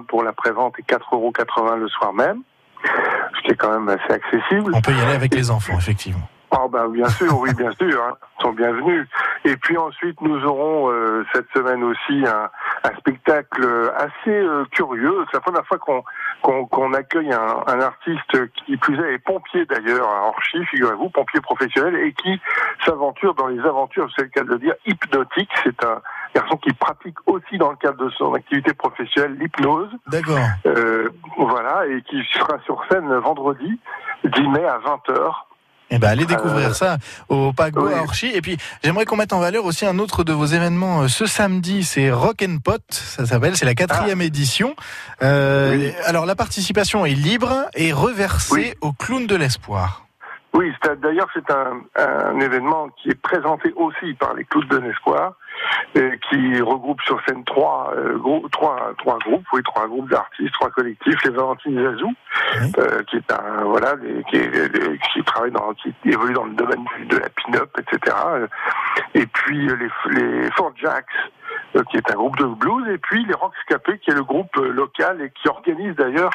pour 0.06 0.22
la 0.22 0.32
prévente 0.32 0.74
et 0.78 0.82
4,80 0.82 1.00
euros 1.12 1.32
le 1.76 1.88
soir 1.88 2.12
même, 2.12 2.42
ce 2.84 3.40
qui 3.42 3.52
est 3.52 3.56
quand 3.56 3.72
même 3.72 3.88
assez 3.88 4.12
accessible. 4.12 4.72
On 4.74 4.80
peut 4.80 4.92
y 4.92 5.00
aller 5.00 5.14
avec 5.14 5.34
les 5.34 5.50
enfants, 5.50 5.76
effectivement. 5.78 6.28
Ah 6.56 6.68
ben 6.70 6.86
bien 6.88 7.08
sûr, 7.08 7.36
oui 7.40 7.52
bien 7.54 7.72
sûr, 7.72 8.00
hein, 8.04 8.14
ils 8.38 8.42
sont 8.42 8.52
bienvenus. 8.52 9.08
Et 9.44 9.56
puis 9.56 9.76
ensuite 9.76 10.20
nous 10.20 10.40
aurons 10.44 10.88
euh, 10.92 11.24
cette 11.34 11.48
semaine 11.52 11.82
aussi 11.82 12.24
un, 12.28 12.48
un 12.84 12.96
spectacle 12.98 13.92
assez 13.96 14.30
euh, 14.30 14.64
curieux. 14.70 15.24
C'est 15.30 15.38
la 15.38 15.40
première 15.40 15.66
fois 15.66 15.78
qu'on 15.78 16.04
qu'on 16.42 16.92
accueille 16.92 17.32
un, 17.32 17.64
un 17.66 17.80
artiste 17.80 18.52
qui 18.66 18.76
plus 18.76 18.98
est, 19.00 19.14
est 19.14 19.18
pompier 19.18 19.64
d'ailleurs 19.64 20.06
à 20.08 20.28
Orchy, 20.28 20.62
figurez-vous, 20.66 21.08
pompier 21.08 21.40
professionnel, 21.40 21.96
et 21.96 22.12
qui 22.12 22.38
s'aventure 22.84 23.34
dans 23.34 23.46
les 23.46 23.60
aventures, 23.60 24.08
c'est 24.14 24.24
le 24.24 24.28
cas 24.28 24.42
de 24.42 24.50
le 24.50 24.58
dire, 24.58 24.74
hypnotiques. 24.84 25.50
C'est 25.62 25.82
un 25.84 26.02
garçon 26.34 26.56
qui 26.58 26.72
pratique 26.74 27.16
aussi 27.26 27.56
dans 27.56 27.70
le 27.70 27.76
cadre 27.76 28.04
de 28.04 28.10
son 28.10 28.34
activité 28.34 28.74
professionnelle 28.74 29.38
l'hypnose. 29.38 29.90
D'accord. 30.08 30.38
Euh, 30.66 31.08
voilà, 31.38 31.86
et 31.86 32.02
qui 32.02 32.22
sera 32.34 32.58
sur 32.66 32.84
scène 32.90 33.12
vendredi 33.18 33.80
10 34.24 34.48
mai 34.48 34.64
à 34.64 34.78
20h. 34.78 35.32
Eh 35.90 35.98
ben, 35.98 36.08
allez 36.08 36.24
découvrir 36.26 36.70
Euh, 36.70 36.72
ça 36.72 36.98
au 37.28 37.52
oui. 37.76 37.92
à 37.92 38.02
Orchy. 38.02 38.26
Et 38.34 38.40
puis, 38.40 38.56
j'aimerais 38.82 39.04
qu'on 39.04 39.16
mette 39.16 39.32
en 39.32 39.38
valeur 39.38 39.64
aussi 39.64 39.84
un 39.86 39.98
autre 39.98 40.24
de 40.24 40.32
vos 40.32 40.46
événements 40.46 41.02
euh, 41.02 41.08
ce 41.08 41.26
samedi. 41.26 41.84
C'est 41.84 42.10
Rock 42.10 42.42
and 42.46 42.58
Pot, 42.64 42.80
ça 42.90 43.26
s'appelle. 43.26 43.56
C'est 43.56 43.66
la 43.66 43.74
quatrième 43.74 44.20
Ah. 44.20 44.24
édition. 44.24 44.74
Euh, 45.22 45.90
Alors, 46.06 46.26
la 46.26 46.34
participation 46.34 47.04
est 47.06 47.14
libre 47.14 47.66
et 47.74 47.92
reversée 47.92 48.76
au 48.80 48.92
clown 48.92 49.26
de 49.26 49.36
l'espoir. 49.36 50.06
Oui, 50.54 50.72
d'ailleurs, 51.02 51.28
c'est 51.34 51.50
un, 51.50 51.80
un 51.96 52.38
événement 52.38 52.88
qui 52.96 53.08
est 53.10 53.20
présenté 53.20 53.72
aussi 53.74 54.14
par 54.14 54.34
les 54.34 54.44
Clous 54.44 54.64
de 54.64 54.76
l'Espoir, 54.78 55.32
euh, 55.96 56.14
qui 56.28 56.60
regroupe 56.60 57.00
sur 57.02 57.20
scène 57.26 57.42
trois, 57.44 57.92
euh, 57.96 58.16
grou- 58.18 58.48
trois, 58.50 58.92
trois 58.98 59.18
groupes, 59.18 59.44
oui, 59.52 59.62
trois 59.64 59.88
groupes 59.88 60.08
d'artistes, 60.08 60.52
trois 60.54 60.70
collectifs. 60.70 61.22
Les 61.24 61.30
Valentines 61.30 61.82
Zazou, 61.82 62.12
euh, 62.78 63.02
qui 63.02 63.16
est 63.16 63.32
un, 63.32 63.64
voilà, 63.64 63.94
qui, 64.30 65.22
travaille 65.24 65.50
dans, 65.50 65.72
qui 65.74 65.92
évolue 66.04 66.34
dans 66.34 66.44
le 66.44 66.54
domaine 66.54 66.84
de 67.08 67.16
la 67.16 67.28
pin-up, 67.30 67.76
etc. 67.80 68.16
Et 69.14 69.26
puis 69.26 69.66
les, 69.66 69.88
les 70.10 70.50
Fort 70.52 70.72
Jacks, 70.76 71.06
euh, 71.74 71.82
qui 71.90 71.96
est 71.96 72.10
un 72.12 72.14
groupe 72.14 72.36
de 72.38 72.44
blues, 72.44 72.88
et 72.88 72.98
puis 72.98 73.24
les 73.24 73.34
Rockscapés, 73.34 73.98
qui 73.98 74.10
est 74.10 74.14
le 74.14 74.22
groupe 74.22 74.54
local 74.56 75.20
et 75.20 75.30
qui 75.30 75.48
organise 75.48 75.96
d'ailleurs 75.96 76.30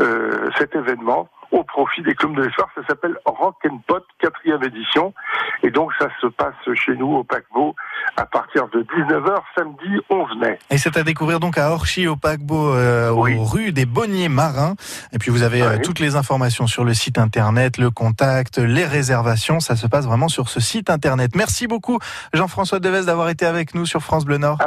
euh, 0.00 0.48
cet 0.56 0.74
événement 0.74 1.28
au 1.50 1.64
profit 1.64 2.02
des 2.02 2.14
clowns 2.14 2.34
de 2.34 2.42
l'espoir. 2.42 2.68
Ça 2.74 2.82
s'appelle 2.86 3.16
Rock 3.24 3.56
and 3.68 3.80
Pot, 3.86 4.04
quatrième 4.20 4.62
édition. 4.62 5.14
Et 5.62 5.70
donc, 5.70 5.90
ça 5.98 6.08
se 6.20 6.26
passe 6.26 6.54
chez 6.74 6.94
nous 6.94 7.14
au 7.14 7.24
paquebot 7.24 7.74
à 8.16 8.26
partir 8.26 8.68
de 8.68 8.82
19h 8.82 9.36
samedi 9.56 10.00
11 10.10 10.28
mai. 10.40 10.58
Et 10.70 10.78
c'est 10.78 10.96
à 10.96 11.02
découvrir 11.02 11.40
donc 11.40 11.58
à 11.58 11.70
Orchy 11.70 12.06
au 12.06 12.16
paquebot, 12.16 12.74
euh, 12.74 13.10
aux 13.10 13.44
rues 13.44 13.72
des 13.72 13.86
Bonniers 13.86 14.28
Marins. 14.28 14.74
Et 15.12 15.18
puis 15.18 15.30
vous 15.30 15.42
avez 15.42 15.62
euh, 15.62 15.78
toutes 15.82 16.00
les 16.00 16.16
informations 16.16 16.66
sur 16.66 16.84
le 16.84 16.94
site 16.94 17.18
internet, 17.18 17.78
le 17.78 17.90
contact, 17.90 18.58
les 18.58 18.84
réservations. 18.84 19.60
Ça 19.60 19.76
se 19.76 19.86
passe 19.86 20.06
vraiment 20.06 20.28
sur 20.28 20.48
ce 20.48 20.60
site 20.60 20.90
internet. 20.90 21.32
Merci 21.34 21.66
beaucoup 21.66 21.98
Jean-François 22.32 22.80
Deves 22.80 23.06
d'avoir 23.06 23.28
été 23.28 23.46
avec 23.46 23.74
nous 23.74 23.86
sur 23.86 24.02
France 24.02 24.24
Bleu 24.24 24.38
Nord. 24.38 24.58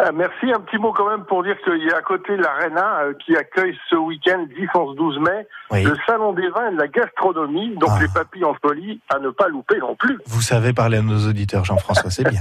Euh, 0.00 0.10
merci. 0.14 0.52
Un 0.52 0.60
petit 0.60 0.78
mot 0.78 0.92
quand 0.92 1.08
même 1.08 1.24
pour 1.24 1.42
dire 1.44 1.56
qu'il 1.64 1.84
y 1.84 1.90
a 1.90 1.98
à 1.98 2.02
côté 2.02 2.36
l'Arena 2.36 3.00
euh, 3.00 3.12
qui 3.24 3.36
accueille 3.36 3.76
ce 3.88 3.96
week-end 3.96 4.44
10, 4.56 4.68
11, 4.74 4.96
12 4.96 5.18
mai 5.20 5.46
le 5.82 5.96
Salon 6.06 6.32
des 6.32 6.48
vins 6.50 6.70
et 6.70 6.74
de 6.74 6.78
la 6.78 6.88
gastronomie. 6.88 7.76
Donc 7.76 7.90
les 8.00 8.08
papilles 8.08 8.44
en 8.44 8.54
folie 8.54 9.00
à 9.08 9.18
ne 9.18 9.30
pas 9.30 9.48
louper 9.48 9.78
non 9.78 9.94
plus. 9.96 10.18
Vous 10.26 10.42
savez 10.42 10.72
parler 10.72 10.98
à 10.98 11.02
nos 11.02 11.28
auditeurs, 11.28 11.64
Jean-François, 11.64 12.10
c'est 12.10 12.28
bien. 12.28 12.40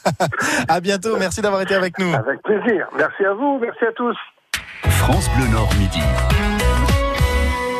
à 0.68 0.80
bientôt, 0.80 1.16
merci 1.18 1.40
d'avoir 1.40 1.62
été 1.62 1.74
avec 1.74 1.98
nous. 1.98 2.12
Avec 2.14 2.42
plaisir. 2.42 2.88
Merci 2.96 3.24
à 3.24 3.32
vous, 3.32 3.58
merci 3.60 3.84
à 3.84 3.92
tous. 3.92 4.16
France 4.82 5.28
Bleu 5.36 5.48
Nord 5.48 5.70
midi. 5.78 6.00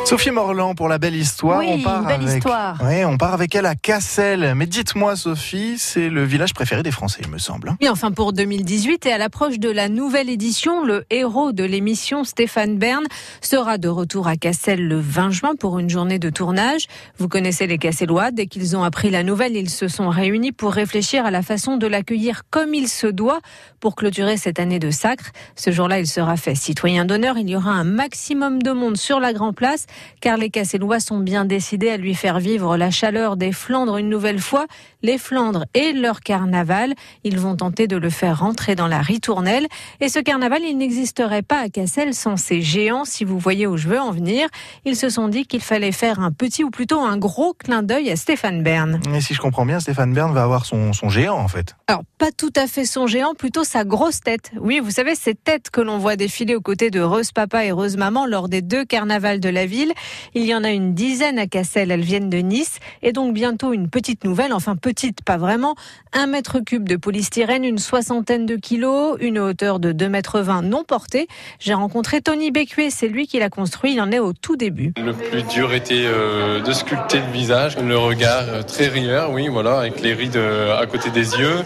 Sophie 0.09 0.31
Morland 0.31 0.73
pour 0.73 0.87
la 0.87 0.97
belle 0.97 1.15
histoire. 1.15 1.59
Oui, 1.59 1.67
on 1.69 1.83
part 1.83 2.01
une 2.01 2.07
belle 2.07 2.21
avec... 2.23 2.37
histoire. 2.37 2.81
Ouais, 2.81 3.05
on 3.05 3.15
part 3.15 3.35
avec 3.35 3.53
elle 3.53 3.67
à 3.67 3.75
Cassel. 3.75 4.55
Mais 4.55 4.65
dites-moi, 4.65 5.15
Sophie, 5.15 5.75
c'est 5.77 6.09
le 6.09 6.23
village 6.23 6.55
préféré 6.55 6.81
des 6.81 6.89
Français, 6.89 7.19
il 7.23 7.29
me 7.29 7.37
semble. 7.37 7.69
hein. 7.69 7.77
Oui, 7.79 7.87
enfin 7.89 8.11
pour 8.11 8.33
2018 8.33 9.05
et 9.05 9.13
à 9.13 9.19
l'approche 9.19 9.59
de 9.59 9.69
la 9.69 9.87
nouvelle 9.87 10.31
édition, 10.31 10.83
le 10.83 11.05
héros 11.11 11.51
de 11.51 11.63
l'émission, 11.63 12.23
Stéphane 12.23 12.79
Bern, 12.79 13.05
sera 13.41 13.77
de 13.77 13.87
retour 13.87 14.27
à 14.27 14.35
Cassel 14.35 14.87
le 14.87 14.99
20 14.99 15.29
juin 15.29 15.51
pour 15.55 15.77
une 15.77 15.91
journée 15.91 16.17
de 16.17 16.31
tournage. 16.31 16.87
Vous 17.19 17.27
connaissez 17.27 17.67
les 17.67 17.77
Cassellois, 17.77 18.31
dès 18.31 18.47
qu'ils 18.47 18.75
ont 18.75 18.81
appris 18.81 19.11
la 19.11 19.21
nouvelle, 19.21 19.55
ils 19.55 19.69
se 19.69 19.87
sont 19.87 20.09
réunis 20.09 20.53
pour 20.53 20.73
réfléchir 20.73 21.23
à 21.23 21.29
la 21.29 21.43
façon 21.43 21.77
de 21.77 21.85
l'accueillir 21.85 22.41
comme 22.49 22.73
il 22.73 22.87
se 22.87 23.05
doit 23.05 23.41
pour 23.79 23.95
clôturer 23.95 24.37
cette 24.37 24.59
année 24.59 24.79
de 24.79 24.89
sacre. 24.89 25.25
Ce 25.55 25.69
jour-là, 25.69 25.99
il 25.99 26.07
sera 26.07 26.35
fait 26.35 26.55
citoyen 26.55 27.05
d'honneur. 27.05 27.37
Il 27.37 27.47
y 27.47 27.55
aura 27.55 27.73
un 27.73 27.83
maximum 27.83 28.63
de 28.63 28.71
monde 28.71 28.97
sur 28.97 29.19
la 29.19 29.33
Grand 29.33 29.53
Place 29.53 29.85
car 30.21 30.37
les 30.37 30.49
Cassellois 30.49 30.99
sont 30.99 31.19
bien 31.19 31.45
décidés 31.45 31.89
à 31.89 31.97
lui 31.97 32.15
faire 32.15 32.39
vivre 32.39 32.77
la 32.77 32.91
chaleur 32.91 33.37
des 33.37 33.51
Flandres 33.51 33.97
une 33.97 34.09
nouvelle 34.09 34.39
fois. 34.39 34.65
Les 35.01 35.17
Flandres 35.17 35.65
et 35.73 35.93
leur 35.93 36.21
carnaval, 36.21 36.93
ils 37.23 37.39
vont 37.39 37.55
tenter 37.55 37.87
de 37.87 37.97
le 37.97 38.09
faire 38.09 38.39
rentrer 38.39 38.75
dans 38.75 38.87
la 38.87 38.99
ritournelle. 38.99 39.67
Et 40.01 40.09
ce 40.09 40.19
carnaval, 40.19 40.61
il 40.63 40.77
n'existerait 40.77 41.41
pas 41.41 41.59
à 41.59 41.69
Cassel 41.69 42.13
sans 42.13 42.37
ces 42.37 42.61
géants, 42.61 43.05
si 43.05 43.23
vous 43.23 43.39
voyez 43.39 43.67
où 43.67 43.77
je 43.77 43.87
veux 43.87 43.99
en 43.99 44.11
venir. 44.11 44.47
Ils 44.85 44.95
se 44.95 45.09
sont 45.09 45.27
dit 45.27 45.45
qu'il 45.45 45.61
fallait 45.61 45.91
faire 45.91 46.19
un 46.19 46.31
petit 46.31 46.63
ou 46.63 46.69
plutôt 46.69 46.99
un 46.99 47.17
gros 47.17 47.53
clin 47.53 47.83
d'œil 47.83 48.11
à 48.11 48.15
Stéphane 48.15 48.63
Bern. 48.63 48.99
Et 49.13 49.21
si 49.21 49.33
je 49.33 49.41
comprends 49.41 49.65
bien, 49.65 49.79
Stéphane 49.79 50.13
Bern 50.13 50.33
va 50.33 50.43
avoir 50.43 50.65
son, 50.65 50.93
son 50.93 51.09
géant, 51.09 51.37
en 51.37 51.47
fait. 51.47 51.75
Alors, 51.87 52.03
pas 52.17 52.31
tout 52.31 52.53
à 52.55 52.67
fait 52.67 52.85
son 52.85 53.07
géant, 53.07 53.33
plutôt 53.33 53.63
sa 53.63 53.83
grosse 53.83 54.21
tête. 54.21 54.51
Oui, 54.59 54.79
vous 54.79 54.91
savez, 54.91 55.15
ces 55.15 55.35
têtes 55.35 55.69
que 55.69 55.81
l'on 55.81 55.97
voit 55.97 56.15
défiler 56.15 56.55
aux 56.55 56.61
côtés 56.61 56.89
de 56.89 56.99
Rose 56.99 57.31
Papa 57.31 57.65
et 57.65 57.71
Rose 57.71 57.97
Maman 57.97 58.25
lors 58.25 58.49
des 58.49 58.61
deux 58.61 58.85
carnavals 58.85 59.39
de 59.39 59.49
la 59.49 59.65
ville. 59.65 59.88
Il 60.35 60.45
y 60.45 60.53
en 60.55 60.63
a 60.63 60.71
une 60.71 60.93
dizaine 60.93 61.39
à 61.39 61.47
Cassel, 61.47 61.91
elles 61.91 62.01
viennent 62.01 62.29
de 62.29 62.37
Nice. 62.37 62.79
Et 63.01 63.11
donc 63.11 63.33
bientôt 63.33 63.73
une 63.73 63.89
petite 63.89 64.23
nouvelle, 64.23 64.53
enfin 64.53 64.75
petite, 64.75 65.23
pas 65.23 65.37
vraiment. 65.37 65.75
Un 66.13 66.27
mètre 66.27 66.59
cube 66.59 66.87
de 66.87 66.95
polystyrène, 66.95 67.63
une 67.63 67.77
soixantaine 67.77 68.45
de 68.45 68.55
kilos, 68.55 69.17
une 69.19 69.39
hauteur 69.39 69.79
de 69.79 69.91
2 69.91 70.09
mètres 70.09 70.39
20 70.39 70.61
non 70.63 70.83
portée. 70.83 71.27
J'ai 71.59 71.73
rencontré 71.73 72.21
Tony 72.21 72.51
Bécuet, 72.51 72.89
c'est 72.89 73.07
lui 73.07 73.27
qui 73.27 73.39
l'a 73.39 73.49
construit, 73.49 73.93
il 73.93 74.01
en 74.01 74.11
est 74.11 74.19
au 74.19 74.33
tout 74.33 74.55
début. 74.55 74.93
Le 74.97 75.13
plus 75.13 75.43
dur 75.43 75.73
était 75.73 76.03
euh, 76.05 76.61
de 76.61 76.71
sculpter 76.73 77.19
le 77.19 77.31
visage, 77.31 77.77
le 77.77 77.97
regard 77.97 78.43
euh, 78.47 78.61
très 78.63 78.87
rieur, 78.87 79.31
oui, 79.31 79.47
voilà, 79.47 79.79
avec 79.79 80.01
les 80.01 80.13
rides 80.13 80.35
euh, 80.37 80.79
à 80.79 80.85
côté 80.85 81.09
des 81.09 81.35
yeux, 81.35 81.63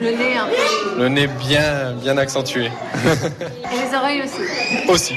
Le 0.00 0.10
nez 0.10 0.34
peu. 0.94 1.02
le 1.02 1.08
nez 1.08 1.26
bien, 1.26 1.92
bien 2.00 2.16
accentué. 2.18 2.66
Et 2.66 3.88
les 3.90 3.96
oreilles 3.96 4.22
aussi. 4.22 4.88
Aussi. 4.88 5.14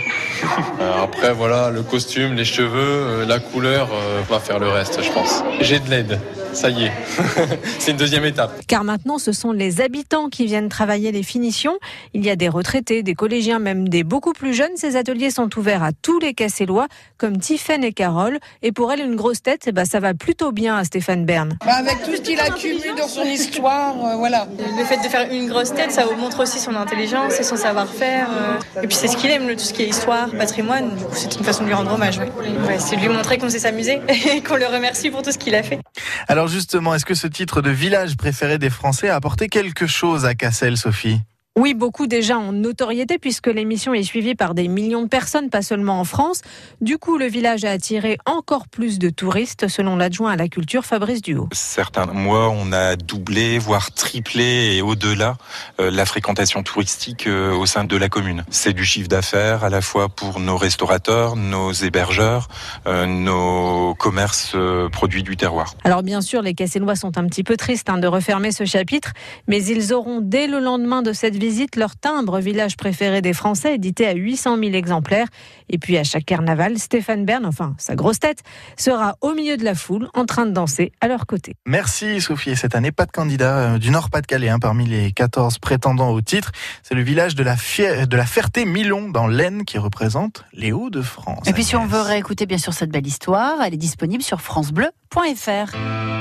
Euh, 0.82 1.04
Après, 1.04 1.34
voilà, 1.34 1.70
le 1.70 1.82
costume, 1.82 2.34
les 2.34 2.46
cheveux, 2.46 2.70
euh, 2.76 3.26
la 3.26 3.40
couleur 3.40 3.90
euh, 3.94 4.22
va 4.30 4.40
faire 4.40 4.60
le 4.60 4.70
reste, 4.70 5.02
je 5.02 5.12
pense. 5.12 5.44
J'ai 5.62 5.80
de 5.80 5.90
l'aide, 5.90 6.20
ça 6.54 6.70
y 6.70 6.86
est. 6.86 6.92
C'est 7.80 7.92
une 7.92 7.98
deuxième 7.98 8.26
étape. 8.26 8.62
Car 8.68 8.84
maintenant, 8.84 9.18
ce 9.18 9.32
sont 9.32 9.52
les 9.52 9.82
habitants 9.82 10.30
qui 10.30 10.46
viennent 10.46 10.70
travailler 10.70 11.12
les 11.12 11.24
finitions. 11.24 11.78
Il 12.14 12.24
y 12.26 12.30
a 12.30 12.36
des 12.36 12.50
retraités, 12.50 13.04
des 13.04 13.16
collégiens, 13.16 13.60
même 13.60 13.90
des 13.90 14.04
beaucoup 14.04 14.34
plus 14.34 14.54
jeunes. 14.54 14.72
Ces 14.76 14.96
ateliers 14.96 15.32
sont 15.32 15.50
ouverts 15.58 15.84
à 15.84 15.92
tous 15.92 16.20
les 16.20 16.34
Cassellois, 16.34 16.88
comme 17.18 17.38
Tiffaine 17.38 17.84
et 17.84 17.94
Carole. 17.94 18.40
Et 18.62 18.72
pour 18.72 18.92
elle, 18.92 19.02
une 19.02 19.16
grosse 19.16 19.42
tête, 19.42 19.70
ben, 19.74 19.86
ça 19.86 20.00
va 20.00 20.14
plutôt 20.14 20.52
bien 20.52 20.78
à 20.78 20.84
Stéphane 20.84 21.26
Bern. 21.26 21.58
Bah, 21.66 21.74
avec 21.74 22.04
tout 22.04 22.16
ce 22.16 22.22
qu'il 22.22 22.40
accumule 22.40 22.96
dans 22.98 23.08
son 23.08 23.24
histoire, 23.24 23.96
euh, 24.06 24.16
voilà. 24.16 24.48
Le 24.78 24.84
fait 24.86 24.98
de 24.98 25.10
faire 25.10 25.30
une 25.32 25.48
grosse 25.50 25.74
tête, 25.74 25.92
ça 25.92 26.06
vous 26.06 26.16
montre 26.16 26.42
aussi 26.44 26.60
son 26.60 26.76
intelligence 26.76 27.40
et 27.40 27.44
son 27.44 27.56
savoir-faire. 27.58 28.28
euh. 28.32 28.82
Et 28.84 28.88
puis 28.88 28.96
c'est 28.96 29.08
ce 29.08 29.18
qu'il 29.18 29.30
aime, 29.32 29.48
le- 29.48 29.56
tout 29.56 29.64
ce 29.64 29.74
qui 29.74 29.84
est 29.84 29.88
histoire, 29.88 30.30
patrimoine. 30.32 30.96
Du 30.96 31.04
coup, 31.04 31.12
c'est 31.14 31.36
une 31.36 31.44
façon 31.44 31.64
de 31.64 31.68
lui 31.68 31.74
rendre 31.74 31.94
hommage. 31.94 32.18
ouais. 32.20 32.30
Ouais, 32.68 32.78
c'est 32.80 32.96
de 32.96 33.02
lui 33.02 33.10
montrer 33.10 33.38
qu'on 33.38 33.50
sait 33.50 33.60
s'amuser 33.60 34.00
et 34.34 34.42
qu'on 34.42 34.56
le 34.56 34.66
remercie 34.68 35.10
pour 35.10 35.22
tout 35.22 35.32
ce 35.32 35.38
qu'il 35.38 35.56
a 35.56 35.64
fait. 35.64 35.80
Alors 36.28 36.43
justement, 36.48 36.94
est-ce 36.96 37.06
que 37.06 37.14
ce 37.14 37.28
titre 37.28 37.62
de 37.62 37.70
village 37.70 38.18
préféré 38.18 38.58
des 38.58 38.70
Français 38.70 39.10
a 39.10 39.16
apporté 39.16 39.50
quelque 39.50 39.88
chose 39.88 40.26
à 40.26 40.36
Cassel, 40.36 40.78
Sophie? 40.78 41.22
Oui, 41.56 41.76
beaucoup 41.76 42.08
déjà 42.08 42.40
en 42.40 42.52
notoriété 42.52 43.20
puisque 43.20 43.46
l'émission 43.46 43.94
est 43.94 44.02
suivie 44.02 44.34
par 44.34 44.56
des 44.56 44.68
millions 44.68 45.04
de 45.04 45.08
personnes, 45.08 45.52
pas 45.52 45.62
seulement 45.62 46.00
en 46.00 46.04
France. 46.04 46.42
Du 46.82 46.98
coup, 46.98 47.20
le 47.20 47.28
village 47.28 47.64
a 47.64 47.70
attiré 47.70 48.18
encore 48.26 48.68
plus 48.68 48.98
de 48.98 49.12
touristes, 49.12 49.68
selon 49.68 49.96
l'adjoint 49.96 50.32
à 50.32 50.36
la 50.36 50.48
culture 50.48 50.84
Fabrice 50.84 51.22
Duhaut. 51.22 51.50
Certains 51.52 52.08
mois, 52.08 52.50
on 52.50 52.72
a 52.72 52.96
doublé, 52.96 53.60
voire 53.60 53.92
triplé 53.92 54.78
et 54.78 54.82
au-delà 54.82 55.38
euh, 55.80 55.92
la 55.92 56.08
fréquentation 56.08 56.64
touristique 56.64 57.28
euh, 57.28 57.54
au 57.54 57.68
sein 57.68 57.84
de 57.84 57.98
la 57.98 58.10
commune. 58.10 58.44
C'est 58.50 58.74
du 58.74 58.84
chiffre 58.84 59.08
d'affaires 59.08 59.64
à 59.64 59.70
la 59.70 59.82
fois 59.82 60.10
pour 60.10 60.40
nos 60.40 60.58
restaurateurs, 60.58 61.36
nos 61.36 61.72
hébergeurs, 61.72 62.48
euh, 62.88 63.06
nos 63.06 63.94
commerces 63.94 64.56
produits 64.92 65.22
du 65.22 65.38
terroir. 65.38 65.76
Alors 65.84 66.02
bien 66.02 66.22
sûr, 66.22 66.42
les 66.42 66.56
Cassellois 66.56 66.96
sont 66.96 67.20
un 67.20 67.28
petit 67.28 67.44
peu 67.44 67.58
tristes 67.58 67.92
hein, 67.92 68.00
de 68.00 68.08
refermer 68.08 68.52
ce 68.52 68.66
chapitre, 68.66 69.14
mais 69.48 69.64
ils 69.64 69.94
auront 69.94 70.20
dès 70.20 70.48
le 70.48 70.60
lendemain 70.60 71.04
de 71.04 71.14
cette 71.14 71.43
visite 71.44 71.76
leur 71.76 71.98
timbre 71.98 72.40
village 72.40 72.78
préféré 72.78 73.22
des 73.22 73.34
Français, 73.34 73.76
édité 73.76 74.08
à 74.08 74.14
800 74.14 74.58
000 74.60 74.72
exemplaires. 74.76 75.28
Et 75.70 75.78
puis 75.78 75.98
à 75.98 76.06
chaque 76.06 76.24
carnaval, 76.24 76.80
Stéphane 76.80 77.26
Bern, 77.26 77.46
enfin 77.46 77.76
sa 77.78 77.96
grosse 77.96 78.20
tête, 78.20 78.44
sera 78.78 79.18
au 79.20 79.34
milieu 79.34 79.58
de 79.58 79.66
la 79.66 79.76
foule 79.76 80.08
en 80.14 80.26
train 80.26 80.46
de 80.46 80.52
danser 80.52 80.94
à 81.02 81.10
leur 81.10 81.26
côté. 81.26 81.56
Merci 81.66 82.22
Sophie. 82.22 82.52
Et 82.52 82.56
cette 82.56 82.76
année, 82.76 82.94
pas 82.94 83.06
de 83.06 83.12
candidat 83.12 83.58
euh, 83.58 83.78
du 83.78 83.92
Nord-Pas-de-Calais 83.92 84.48
hein, 84.48 84.60
parmi 84.60 84.86
les 84.86 85.12
14 85.12 85.58
prétendants 85.60 86.12
au 86.12 86.22
titre. 86.22 86.52
C'est 86.82 86.96
le 86.96 87.02
village 87.04 87.36
de 87.36 87.44
la, 87.44 87.58
Fier- 87.58 88.08
de 88.08 88.16
la 88.16 88.26
Ferté-Milon 88.26 89.10
dans 89.10 89.28
l'Aisne 89.28 89.66
qui 89.66 89.78
représente 89.78 90.46
les 90.54 90.72
Hauts-de-France. 90.72 91.46
Et 91.48 91.52
puis 91.52 91.66
si 91.66 91.76
on 91.76 91.86
veut 91.86 92.02
réécouter 92.02 92.46
bien 92.46 92.58
sûr 92.58 92.74
cette 92.74 92.92
belle 92.92 93.06
histoire, 93.08 93.62
elle 93.66 93.74
est 93.74 93.78
disponible 93.78 94.24
sur 94.24 94.40
francebleu.fr. 94.40 96.13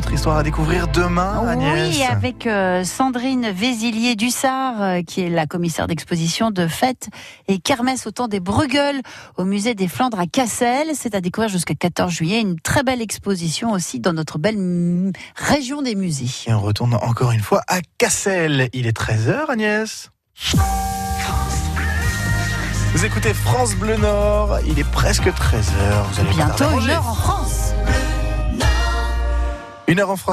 autre 0.00 0.14
histoire 0.14 0.38
à 0.38 0.42
découvrir 0.42 0.88
demain, 0.88 1.46
Agnès. 1.46 1.94
Oui, 1.94 2.02
avec 2.04 2.46
euh, 2.46 2.84
Sandrine 2.84 3.50
Vézilier-Dussard, 3.50 4.80
euh, 4.80 5.02
qui 5.02 5.20
est 5.20 5.28
la 5.28 5.44
commissaire 5.44 5.86
d'exposition 5.86 6.50
de 6.50 6.66
fêtes 6.68 7.10
et 7.48 7.58
kermesse 7.58 8.06
au 8.06 8.10
temps 8.10 8.26
des 8.26 8.40
Bruegels 8.40 9.02
au 9.36 9.44
musée 9.44 9.74
des 9.74 9.88
Flandres 9.88 10.18
à 10.18 10.26
Cassel. 10.26 10.88
C'est 10.94 11.14
à 11.14 11.20
découvrir 11.20 11.50
jusqu'à 11.50 11.74
14 11.74 12.10
juillet. 12.10 12.40
Une 12.40 12.58
très 12.58 12.82
belle 12.82 13.02
exposition 13.02 13.72
aussi 13.72 14.00
dans 14.00 14.14
notre 14.14 14.38
belle 14.38 15.12
région 15.36 15.82
des 15.82 15.94
musées. 15.94 16.30
Et 16.46 16.54
on 16.54 16.60
retourne 16.60 16.94
encore 16.94 17.32
une 17.32 17.40
fois 17.40 17.60
à 17.68 17.80
Cassel. 17.98 18.70
Il 18.72 18.86
est 18.86 18.96
13h, 18.96 19.50
Agnès. 19.50 20.08
Vous 22.94 23.04
écoutez 23.04 23.34
France 23.34 23.74
Bleu 23.74 23.98
Nord, 23.98 24.60
il 24.66 24.78
est 24.78 24.90
presque 24.90 25.26
13h. 25.26 25.34
Vous 26.10 26.20
allez 26.20 26.30
bientôt 26.30 26.80
une 26.80 26.88
heure 26.88 27.06
en 27.06 27.14
France. 27.14 27.59
Une 29.90 29.98
heure 29.98 30.10
en 30.10 30.16
France. 30.16 30.28